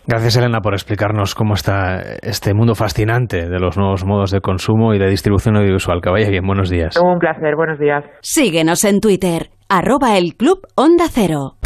Gracias, 0.07 0.37
Elena, 0.37 0.61
por 0.61 0.73
explicarnos 0.73 1.35
cómo 1.35 1.53
está 1.53 1.99
este 2.21 2.53
mundo 2.53 2.75
fascinante 2.75 3.49
de 3.49 3.59
los 3.59 3.77
nuevos 3.77 4.05
modos 4.05 4.31
de 4.31 4.39
consumo 4.39 4.93
y 4.93 4.99
de 4.99 5.09
distribución 5.09 5.57
audiovisual. 5.57 6.01
Que 6.01 6.09
vaya 6.09 6.29
bien, 6.29 6.45
buenos 6.45 6.69
días. 6.69 6.97
Un 6.97 7.19
placer, 7.19 7.55
buenos 7.55 7.79
días. 7.79 8.05
Síguenos 8.21 8.83
en 8.85 9.01
Twitter, 9.01 9.49
arroba 9.67 10.17
el 10.17 10.35
Club 10.35 10.59
Onda 10.75 11.05
Cero. 11.09 11.56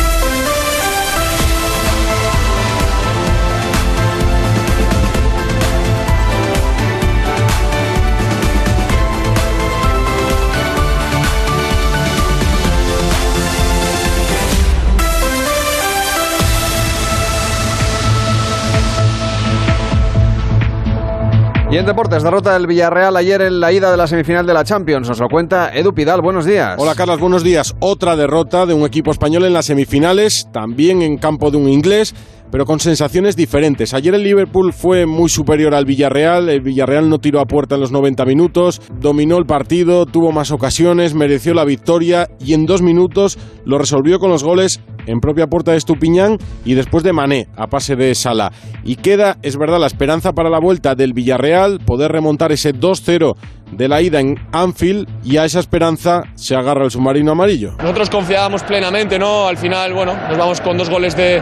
Y 21.71 21.77
en 21.77 21.85
deportes, 21.85 22.21
derrota 22.21 22.51
del 22.51 22.67
Villarreal 22.67 23.15
ayer 23.15 23.41
en 23.43 23.61
la 23.61 23.71
ida 23.71 23.89
de 23.89 23.95
la 23.95 24.05
semifinal 24.05 24.45
de 24.45 24.53
la 24.53 24.65
Champions. 24.65 25.07
Nos 25.07 25.19
lo 25.19 25.29
cuenta 25.29 25.73
Edu 25.73 25.93
Pidal. 25.93 26.21
Buenos 26.21 26.43
días. 26.43 26.75
Hola 26.77 26.95
Carlos, 26.95 27.21
buenos 27.21 27.45
días. 27.45 27.73
Otra 27.79 28.17
derrota 28.17 28.65
de 28.65 28.73
un 28.73 28.85
equipo 28.85 29.09
español 29.09 29.45
en 29.45 29.53
las 29.53 29.67
semifinales, 29.67 30.49
también 30.51 31.01
en 31.01 31.17
campo 31.17 31.49
de 31.49 31.55
un 31.55 31.69
inglés, 31.69 32.13
pero 32.51 32.65
con 32.65 32.79
sensaciones 32.79 33.35
diferentes. 33.35 33.93
Ayer 33.93 34.13
el 34.13 34.23
Liverpool 34.23 34.73
fue 34.73 35.05
muy 35.05 35.29
superior 35.29 35.73
al 35.73 35.85
Villarreal, 35.85 36.49
el 36.49 36.61
Villarreal 36.61 37.09
no 37.09 37.19
tiró 37.19 37.39
a 37.39 37.45
puerta 37.45 37.75
en 37.75 37.81
los 37.81 37.91
90 37.91 38.25
minutos, 38.25 38.81
dominó 38.99 39.37
el 39.37 39.45
partido, 39.45 40.05
tuvo 40.05 40.31
más 40.31 40.51
ocasiones, 40.51 41.15
mereció 41.15 41.53
la 41.53 41.65
victoria 41.65 42.27
y 42.39 42.53
en 42.53 42.65
dos 42.65 42.81
minutos 42.81 43.39
lo 43.65 43.77
resolvió 43.77 44.19
con 44.19 44.29
los 44.29 44.43
goles 44.43 44.81
en 45.07 45.19
propia 45.19 45.47
puerta 45.47 45.71
de 45.71 45.77
Estupiñán 45.77 46.37
y 46.65 46.73
después 46.73 47.03
de 47.03 47.13
Mané 47.13 47.47
a 47.55 47.67
pase 47.67 47.95
de 47.95 48.13
Sala. 48.15 48.51
Y 48.83 48.95
queda, 48.95 49.37
es 49.41 49.57
verdad, 49.57 49.79
la 49.79 49.87
esperanza 49.87 50.33
para 50.33 50.49
la 50.49 50.59
vuelta 50.59 50.95
del 50.95 51.13
Villarreal, 51.13 51.79
poder 51.79 52.11
remontar 52.11 52.51
ese 52.51 52.73
2-0 52.73 53.35
de 53.71 53.87
la 53.87 54.01
ida 54.01 54.19
en 54.19 54.39
Anfield 54.51 55.07
y 55.23 55.37
a 55.37 55.45
esa 55.45 55.59
esperanza 55.59 56.23
se 56.35 56.55
agarra 56.55 56.85
el 56.85 56.91
submarino 56.91 57.31
amarillo. 57.31 57.73
Nosotros 57.79 58.09
confiábamos 58.09 58.63
plenamente, 58.63 59.17
¿no? 59.17 59.47
Al 59.47 59.57
final, 59.57 59.93
bueno, 59.93 60.15
nos 60.29 60.37
vamos 60.37 60.61
con 60.61 60.77
dos 60.77 60.89
goles 60.89 61.15
de, 61.15 61.41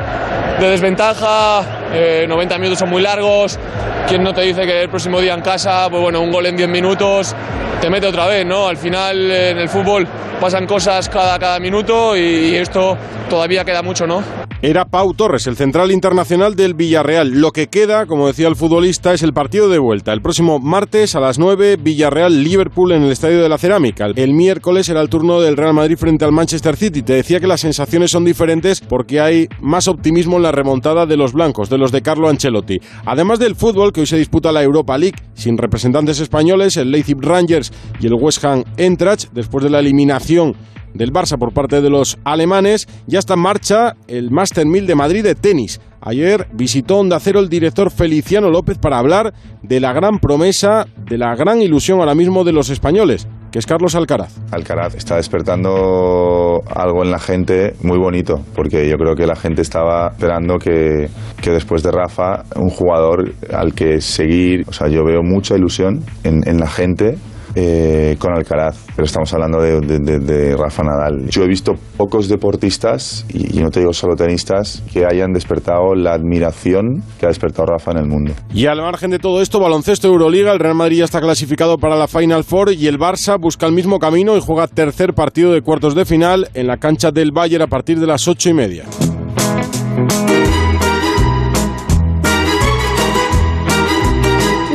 de 0.59 0.69
desventaja, 0.69 1.89
eh, 1.93 2.25
90 2.27 2.57
minutos 2.57 2.79
son 2.79 2.89
muy 2.89 3.01
largos, 3.01 3.59
¿quién 4.07 4.23
no 4.23 4.33
te 4.33 4.41
dice 4.41 4.61
que 4.65 4.83
el 4.83 4.89
próximo 4.89 5.19
día 5.19 5.33
en 5.33 5.41
casa, 5.41 5.87
pues 5.89 6.01
bueno, 6.01 6.21
un 6.21 6.31
gol 6.31 6.45
en 6.45 6.55
10 6.55 6.69
minutos 6.69 7.35
te 7.81 7.89
mete 7.89 8.07
otra 8.07 8.27
vez, 8.27 8.45
¿no? 8.45 8.67
Al 8.67 8.77
final 8.77 9.31
eh, 9.31 9.51
en 9.51 9.57
el 9.57 9.69
fútbol 9.69 10.07
pasan 10.39 10.67
cosas 10.67 11.09
cada, 11.09 11.39
cada 11.39 11.59
minuto 11.59 12.15
y, 12.15 12.21
y 12.21 12.55
esto 12.55 12.97
todavía 13.29 13.63
queda 13.63 13.81
mucho, 13.81 14.05
¿no? 14.05 14.23
Era 14.61 14.83
Pau 14.83 15.13
Torres, 15.13 15.47
el 15.47 15.55
central 15.55 15.89
internacional 15.89 16.53
del 16.57 16.73
Villarreal. 16.73 17.29
Lo 17.29 17.51
que 17.51 17.67
queda, 17.67 18.05
como 18.05 18.27
decía 18.27 18.49
el 18.49 18.57
futbolista, 18.57 19.13
es 19.13 19.23
el 19.23 19.31
partido 19.31 19.69
de 19.69 19.79
vuelta. 19.79 20.11
El 20.11 20.21
próximo 20.21 20.59
martes 20.59 21.15
a 21.15 21.21
las 21.21 21.39
9, 21.39 21.77
Villarreal-Liverpool 22.19 22.91
en 22.91 23.03
el 23.03 23.11
Estadio 23.11 23.41
de 23.41 23.49
la 23.49 23.57
Cerámica. 23.57 24.07
El 24.15 24.33
miércoles 24.33 24.85
será 24.85 25.01
el 25.01 25.09
turno 25.09 25.39
del 25.39 25.55
Real 25.55 25.73
Madrid 25.73 25.97
frente 25.97 26.25
al 26.25 26.31
Manchester 26.31 26.75
City. 26.75 27.01
Te 27.01 27.13
decía 27.13 27.39
que 27.39 27.47
las 27.47 27.61
sensaciones 27.61 28.11
son 28.11 28.25
diferentes 28.25 28.81
porque 28.81 29.21
hay 29.21 29.47
más 29.61 29.87
optimismo 29.87 30.37
en 30.37 30.43
la 30.43 30.51
remontada 30.51 31.05
de 31.05 31.15
los 31.15 31.33
blancos, 31.33 31.69
de 31.69 31.77
los 31.77 31.91
de 31.91 32.01
Carlo 32.01 32.27
Ancelotti. 32.27 32.79
Además 33.05 33.39
del 33.39 33.55
fútbol, 33.55 33.93
que 33.93 34.01
hoy 34.01 34.07
se 34.07 34.17
disputa 34.17 34.51
la 34.51 34.63
Europa 34.63 34.97
League 34.97 35.17
sin 35.33 35.57
representantes 35.57 36.19
españoles, 36.19 36.77
el 36.77 36.91
Leipzig 36.91 37.17
Rangers 37.21 37.71
y 37.99 38.07
el 38.07 38.13
West 38.15 38.43
Ham 38.43 38.63
Eintracht, 38.77 39.31
después 39.31 39.63
de 39.63 39.69
la 39.69 39.79
eliminación 39.79 40.55
del 40.99 41.13
Barça 41.13 41.39
por 41.39 41.53
parte 41.53 41.81
de 41.81 41.89
los 41.89 42.19
alemanes, 42.25 42.87
ya 43.07 43.19
está 43.19 43.33
en 43.33 43.39
marcha 43.39 43.95
el 44.07 44.29
Master 44.29 44.67
1000 44.67 44.85
de 44.85 44.95
Madrid 44.95 45.23
de 45.23 45.33
tenis. 45.33 45.79
Ayer 46.01 46.47
visitó 46.53 46.97
Onda 46.99 47.19
Cero 47.19 47.39
el 47.39 47.49
director 47.49 47.89
Feliciano 47.89 48.49
López 48.49 48.77
para 48.77 48.99
hablar 48.99 49.33
de 49.63 49.79
la 49.79 49.93
gran 49.93 50.19
promesa, 50.19 50.87
de 51.09 51.17
la 51.17 51.35
gran 51.35 51.61
ilusión 51.61 51.99
ahora 51.99 52.15
mismo 52.15 52.43
de 52.43 52.51
los 52.51 52.69
españoles, 52.69 53.27
que 53.51 53.59
es 53.59 53.65
Carlos 53.65 53.95
Alcaraz. 53.95 54.37
Alcaraz 54.51 54.95
está 54.95 55.15
despertando 55.15 56.63
algo 56.73 57.03
en 57.03 57.11
la 57.11 57.19
gente 57.19 57.75
muy 57.81 57.97
bonito, 57.97 58.41
porque 58.55 58.89
yo 58.89 58.97
creo 58.97 59.15
que 59.15 59.25
la 59.25 59.35
gente 59.35 59.61
estaba 59.61 60.09
esperando 60.09 60.57
que, 60.57 61.09
que 61.41 61.51
después 61.51 61.81
de 61.83 61.91
Rafa, 61.91 62.43
un 62.55 62.69
jugador 62.69 63.33
al 63.53 63.73
que 63.73 64.01
seguir, 64.01 64.65
o 64.67 64.73
sea, 64.73 64.87
yo 64.87 65.03
veo 65.05 65.21
mucha 65.23 65.55
ilusión 65.55 66.03
en, 66.23 66.47
en 66.47 66.59
la 66.59 66.67
gente 66.67 67.17
eh, 67.55 68.15
con 68.19 68.33
Alcaraz, 68.35 68.77
pero 68.95 69.05
estamos 69.05 69.33
hablando 69.33 69.59
de, 69.61 69.79
de- 69.79 70.55
Rafa 70.57 70.83
Nadal. 70.83 71.27
Yo 71.29 71.43
he 71.43 71.47
visto 71.47 71.73
pocos 71.97 72.27
deportistas, 72.27 73.25
y, 73.33 73.57
y 73.59 73.61
no 73.63 73.69
te 73.69 73.79
digo 73.79 73.93
solo 73.93 74.15
tenistas, 74.15 74.83
que 74.91 75.05
hayan 75.05 75.31
despertado 75.31 75.95
la 75.95 76.13
admiración 76.13 77.01
que 77.19 77.25
ha 77.25 77.29
despertado 77.29 77.67
Rafa 77.67 77.91
en 77.91 77.97
el 77.99 78.07
mundo. 78.07 78.33
Y 78.53 78.65
al 78.65 78.81
margen 78.81 79.11
de 79.11 79.19
todo 79.19 79.41
esto, 79.41 79.59
baloncesto 79.59 80.07
Euroliga, 80.07 80.51
el 80.51 80.59
Real 80.59 80.75
Madrid 80.75 80.99
ya 80.99 81.05
está 81.05 81.21
clasificado 81.21 81.77
para 81.77 81.95
la 81.95 82.07
Final 82.07 82.43
Four 82.43 82.73
y 82.73 82.87
el 82.87 82.97
Barça 82.99 83.39
busca 83.39 83.65
el 83.65 83.73
mismo 83.73 83.99
camino 83.99 84.35
y 84.37 84.41
juega 84.41 84.67
tercer 84.67 85.13
partido 85.13 85.51
de 85.51 85.61
cuartos 85.61 85.95
de 85.95 86.05
final 86.05 86.49
en 86.53 86.67
la 86.67 86.77
cancha 86.77 87.11
del 87.11 87.31
Bayern 87.31 87.63
a 87.63 87.67
partir 87.67 87.99
de 87.99 88.07
las 88.07 88.27
ocho 88.27 88.49
y 88.49 88.53
media. 88.53 88.85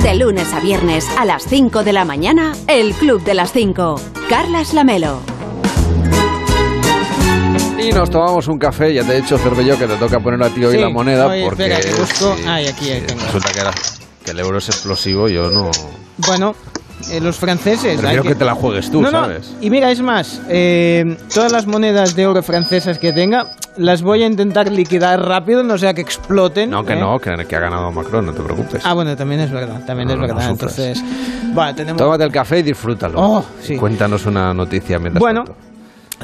De 0.04 0.14
lunes 0.14 0.52
a 0.52 0.60
viernes 0.60 1.08
a 1.18 1.24
las 1.24 1.44
5 1.48 1.82
de 1.82 1.92
la 1.92 2.04
mañana, 2.04 2.52
el 2.68 2.92
Club 2.94 3.24
de 3.24 3.34
las 3.34 3.52
5. 3.52 4.00
Carlas 4.28 4.72
Lamelo. 4.72 5.18
Y 7.78 7.90
nos 7.90 8.10
tomamos 8.10 8.46
un 8.48 8.58
café. 8.58 8.92
Ya 8.94 9.02
te 9.04 9.16
he 9.16 9.20
dicho, 9.22 9.36
Cervello, 9.38 9.76
que 9.78 9.86
te 9.86 9.96
toca 9.96 10.20
poner 10.20 10.42
a 10.42 10.50
ti 10.50 10.64
hoy 10.64 10.76
Sí, 10.76 10.80
la 10.80 10.90
moneda. 10.90 11.26
oye, 11.26 11.44
porque 11.44 11.64
espera, 11.64 11.80
que 11.80 12.00
busco- 12.00 12.36
Ay, 12.46 12.66
aquí, 12.68 12.90
ahí 12.90 13.00
tengo. 13.00 13.22
resulta 13.24 13.50
que, 13.52 13.60
era- 13.60 13.74
que 14.24 14.30
el 14.30 14.40
euro 14.40 14.58
es 14.58 14.68
explosivo. 14.68 15.28
Yo 15.28 15.50
no. 15.50 15.70
Bueno, 16.18 16.54
eh, 17.10 17.20
los 17.20 17.38
franceses. 17.38 17.98
Prefiero 18.00 18.22
que 18.22 18.34
te 18.34 18.44
la 18.44 18.54
juegues 18.54 18.90
tú, 18.90 19.00
No, 19.02 19.10
no, 19.10 19.20
¿sabes? 19.22 19.54
Y 19.60 19.70
mira, 19.70 19.90
es 19.90 20.00
más, 20.00 20.40
eh, 20.48 21.16
todas 21.32 21.52
las 21.52 21.66
monedas 21.66 22.14
de 22.16 22.22
euro 22.22 22.42
francesas 22.42 22.98
que 22.98 23.12
tenga, 23.12 23.46
las 23.76 24.02
voy 24.02 24.22
a 24.22 24.26
intentar 24.26 24.70
liquidar 24.70 25.20
rápido, 25.20 25.62
no 25.62 25.78
sea 25.78 25.94
que 25.94 26.00
exploten. 26.00 26.70
No, 26.70 26.84
que 26.84 26.94
¿eh? 26.94 27.00
no, 27.00 27.18
que, 27.18 27.44
que 27.46 27.56
ha 27.56 27.60
ganado 27.60 27.90
Macron, 27.90 28.26
no 28.26 28.32
te 28.32 28.42
preocupes. 28.42 28.82
Ah, 28.84 28.94
bueno, 28.94 29.16
también 29.16 29.40
es 29.40 29.50
verdad, 29.50 29.84
también 29.86 30.08
No, 30.08 30.14
es 30.14 30.20
verdad. 30.20 30.50
Entonces, 30.50 31.02
bueno, 31.52 31.74
tenemos... 31.74 32.00
Tómate 32.00 32.24
el 32.24 32.32
café 32.32 32.60
y 32.60 32.62
disfrútalo. 32.62 33.20
Oh, 33.20 33.44
sí. 33.60 33.76
Cuéntanos 33.76 34.26
una 34.26 34.54
noticia 34.54 34.98
mientras 34.98 35.20
Bueno, 35.20 35.44
tanto. 35.44 35.73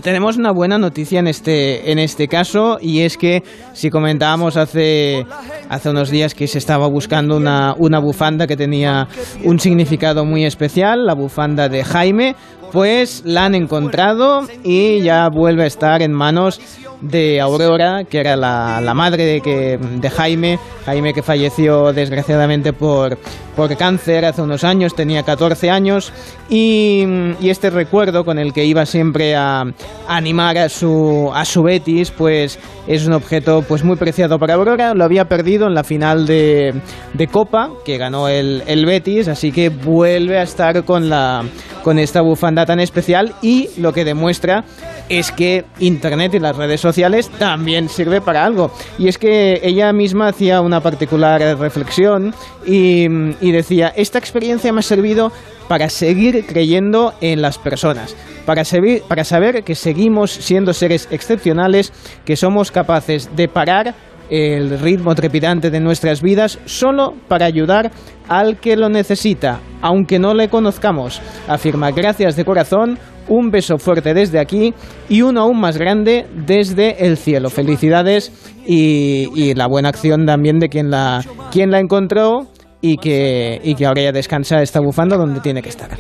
Tenemos 0.03 0.36
una 0.36 0.53
buena 0.53 0.78
noticia 0.78 1.20
en 1.20 1.26
este, 1.26 1.91
en 1.91 1.99
este 1.99 2.28
caso 2.28 2.78
y 2.80 3.01
es 3.01 3.16
que 3.16 3.43
si 3.72 3.91
comentábamos 3.91 4.57
hace, 4.57 5.26
hace 5.68 5.91
unos 5.91 6.11
días 6.11 6.34
que 6.34 6.47
se 6.47 6.59
estaba 6.59 6.86
buscando 6.86 7.36
una, 7.36 7.74
una 7.76 7.99
bufanda 7.99 8.47
que 8.47 8.57
tenía 8.57 9.09
un 9.45 9.59
significado 9.59 10.24
muy 10.24 10.45
especial, 10.45 11.07
la 11.07 11.14
bufanda 11.14 11.68
de 11.68 11.84
Jaime, 11.84 12.36
pues 12.73 13.23
la 13.25 13.47
han 13.47 13.55
encontrado 13.55 14.43
y 14.62 15.03
ya 15.03 15.29
vuelve 15.29 15.64
a 15.64 15.66
estar 15.66 16.03
en 16.03 16.12
manos 16.12 16.61
de 17.01 17.41
Aurora, 17.41 18.05
que 18.05 18.18
era 18.18 18.37
la, 18.37 18.93
madre 18.95 19.25
de, 19.25 19.41
que, 19.41 19.79
de 19.79 20.11
Jaime, 20.11 20.59
Jaime 20.85 21.14
que 21.14 21.23
falleció 21.23 21.93
desgraciadamente 21.93 22.73
por, 22.73 23.18
por 23.57 23.75
cáncer 23.77 24.25
hace 24.25 24.43
unos 24.43 24.64
años, 24.64 24.95
tenía 24.95 25.23
14 25.23 25.71
años, 25.71 26.12
y, 26.49 27.07
este 27.43 27.71
recuerdo 27.71 28.25
con 28.25 28.39
el 28.39 28.53
que 28.53 28.64
iba 28.64 28.87
siempre 28.87 29.35
a, 29.35 29.62
a 29.62 29.73
animar 30.09 30.59
a 30.59 30.68
su, 30.68 31.31
a 31.35 31.45
su 31.45 31.62
Betis, 31.62 32.11
pues 32.11 32.59
es 32.87 33.07
un 33.07 33.12
objeto 33.12 33.62
pues 33.66 33.83
muy 33.83 33.97
preciado 33.97 34.39
para 34.39 34.55
Aurora, 34.55 34.95
lo 34.95 35.05
había 35.05 35.25
perdido 35.25 35.66
en 35.66 35.75
la 35.75 35.85
final 35.85 36.27
de, 36.27 36.75
de 37.14 37.27
Copa, 37.27 37.71
que 37.85 37.99
ganó 37.99 38.29
el, 38.29 38.62
el 38.66 38.87
Betis, 38.87 39.29
así 39.29 39.53
que 39.53 39.68
vuelve 39.68 40.39
a 40.39 40.43
estar 40.43 40.85
con, 40.85 41.09
la, 41.09 41.45
con 41.83 41.99
esta 41.99 42.20
bufanda 42.20 42.66
tan 42.66 42.81
especial 42.81 43.35
y 43.43 43.68
lo 43.76 43.93
que 43.93 44.05
demuestra 44.05 44.64
es 45.09 45.33
que 45.33 45.64
Internet 45.78 46.35
y 46.35 46.39
las 46.39 46.57
redes 46.57 46.81
sociales 46.81 47.31
también 47.39 47.89
sirve 47.89 48.20
para 48.20 48.45
algo. 48.45 48.70
Y 48.99 49.09
es 49.09 49.18
que 49.18 49.61
ella 49.62 49.93
misma 49.93 50.28
hacía 50.28 50.61
una 50.61 50.81
particular 50.81 51.41
reflexión 51.59 52.35
y, 52.64 53.09
decía, 53.51 53.93
esta 53.97 54.18
experiencia 54.18 54.72
me 54.72 54.81
ha 54.81 54.83
servido 54.83 55.33
para 55.68 55.89
seguir 55.89 56.47
creyendo 56.47 57.14
en 57.20 57.43
las 57.43 57.59
personas, 57.59 58.16
para, 58.47 58.62
servir- 58.62 59.03
para 59.03 59.24
saber 59.24 59.62
que 59.64 59.74
seguimos 59.74 60.31
siendo 60.31 60.72
seres 60.72 61.09
excepcionales, 61.11 61.93
que 62.24 62.37
somos 62.37 62.70
capaces 62.70 63.31
de 63.37 63.49
parar 63.49 63.95
el 64.31 64.78
ritmo 64.78 65.14
trepidante 65.14 65.70
de 65.70 65.81
nuestras 65.81 66.22
vidas 66.22 66.59
solo 66.64 67.14
para 67.28 67.47
ayudar 67.47 67.91
al 68.28 68.59
que 68.59 68.76
lo 68.76 68.89
necesita, 68.89 69.61
aunque 69.83 70.18
no 70.18 70.35
le 70.35 70.49
conozcamos. 70.49 71.20
Afirma 71.49 71.91
gracias 71.91 72.37
de 72.37 72.45
corazón, 72.45 72.99
un 73.28 73.51
beso 73.51 73.78
fuerte 73.78 74.14
desde 74.14 74.39
aquí 74.39 74.72
y 75.09 75.22
uno 75.22 75.43
aún 75.43 75.61
más 75.61 75.76
grande 75.76 76.26
desde 76.47 77.07
el 77.07 77.16
cielo. 77.16 77.51
Felicidades 77.51 78.33
y, 78.66 79.55
la 79.55 79.66
buena 79.66 79.89
acción 79.89 80.26
también 80.26 80.59
de 80.59 80.68
quien 80.68 80.91
la, 80.91 81.24
quien 81.51 81.70
la 81.70 81.81
encontró 81.81 82.47
y 82.81 82.97
que, 82.97 83.61
y 83.62 83.74
que 83.74 83.87
ahora 83.87 84.03
ya 84.03 84.12
descansa 84.12 84.62
esta 84.62 84.81
bufanda 84.81 85.16
donde 85.16 85.41
tiene 85.41 85.61
que 85.61 85.68
estar. 85.68 85.91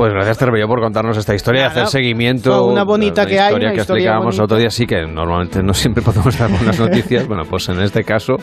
Pues 0.00 0.14
gracias, 0.14 0.38
Terbello, 0.38 0.66
por 0.66 0.80
contarnos 0.80 1.18
esta 1.18 1.34
historia 1.34 1.60
y 1.60 1.64
hacer 1.66 1.86
seguimiento. 1.88 2.64
una 2.64 2.84
bonita 2.84 3.26
que 3.26 3.38
hay, 3.38 3.48
historia 3.48 3.72
que 3.72 3.80
explicábamos 3.80 4.24
bonita. 4.24 4.44
otro 4.44 4.56
día. 4.56 4.70
Sí, 4.70 4.86
que 4.86 5.02
normalmente 5.06 5.62
no 5.62 5.74
siempre 5.74 6.02
podemos 6.02 6.38
dar 6.38 6.50
buenas 6.50 6.80
noticias. 6.80 7.28
bueno, 7.28 7.42
pues 7.44 7.68
en 7.68 7.82
este 7.82 8.02
caso, 8.02 8.36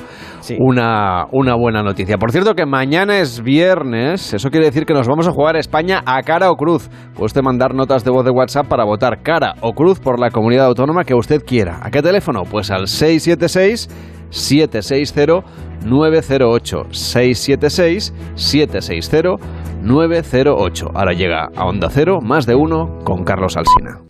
una, 0.60 1.26
una 1.32 1.56
buena 1.56 1.82
noticia. 1.82 2.20
Por 2.20 2.32
cierto, 2.32 2.54
que 2.54 2.68
mañana 2.68 3.18
es 3.18 3.42
viernes. 3.42 4.36
Eso 4.36 4.52
quiere 4.52 4.68
decir 4.68 4.86
que 4.86 4.94
nos 4.94 5.08
vamos 5.08 5.28
a 5.28 5.32
jugar 5.32 5.56
España 5.56 6.04
a 6.06 6.22
cara 6.22 6.52
o 6.52 6.56
cruz. 6.58 6.90
Puede 7.16 7.26
usted 7.26 7.42
mandar 7.42 7.74
notas 7.74 8.04
de 8.04 8.12
voz 8.12 8.24
de 8.24 8.30
WhatsApp 8.30 8.68
para 8.68 8.84
votar 8.84 9.24
cara 9.24 9.56
o 9.62 9.74
cruz 9.74 10.00
por 10.00 10.20
la 10.20 10.30
comunidad 10.30 10.68
autónoma 10.68 11.06
que 11.06 11.16
usted 11.16 11.42
quiera. 11.44 11.80
¿A 11.82 11.90
qué 11.90 12.04
teléfono? 12.04 12.44
Pues 12.44 12.70
al 12.70 12.88
676 12.88 13.90
760 14.30 15.44
908 15.88 16.84
676 16.92 18.14
760 18.36 19.67
908. 19.82 20.92
Ahora 20.94 21.14
llega 21.14 21.50
a 21.56 21.66
Onda 21.66 21.90
Cero 21.90 22.22
más 22.22 22.46
de 22.46 22.56
uno 22.56 23.00
con 23.04 23.24
Carlos 23.24 23.58
Alsina. 23.58 24.02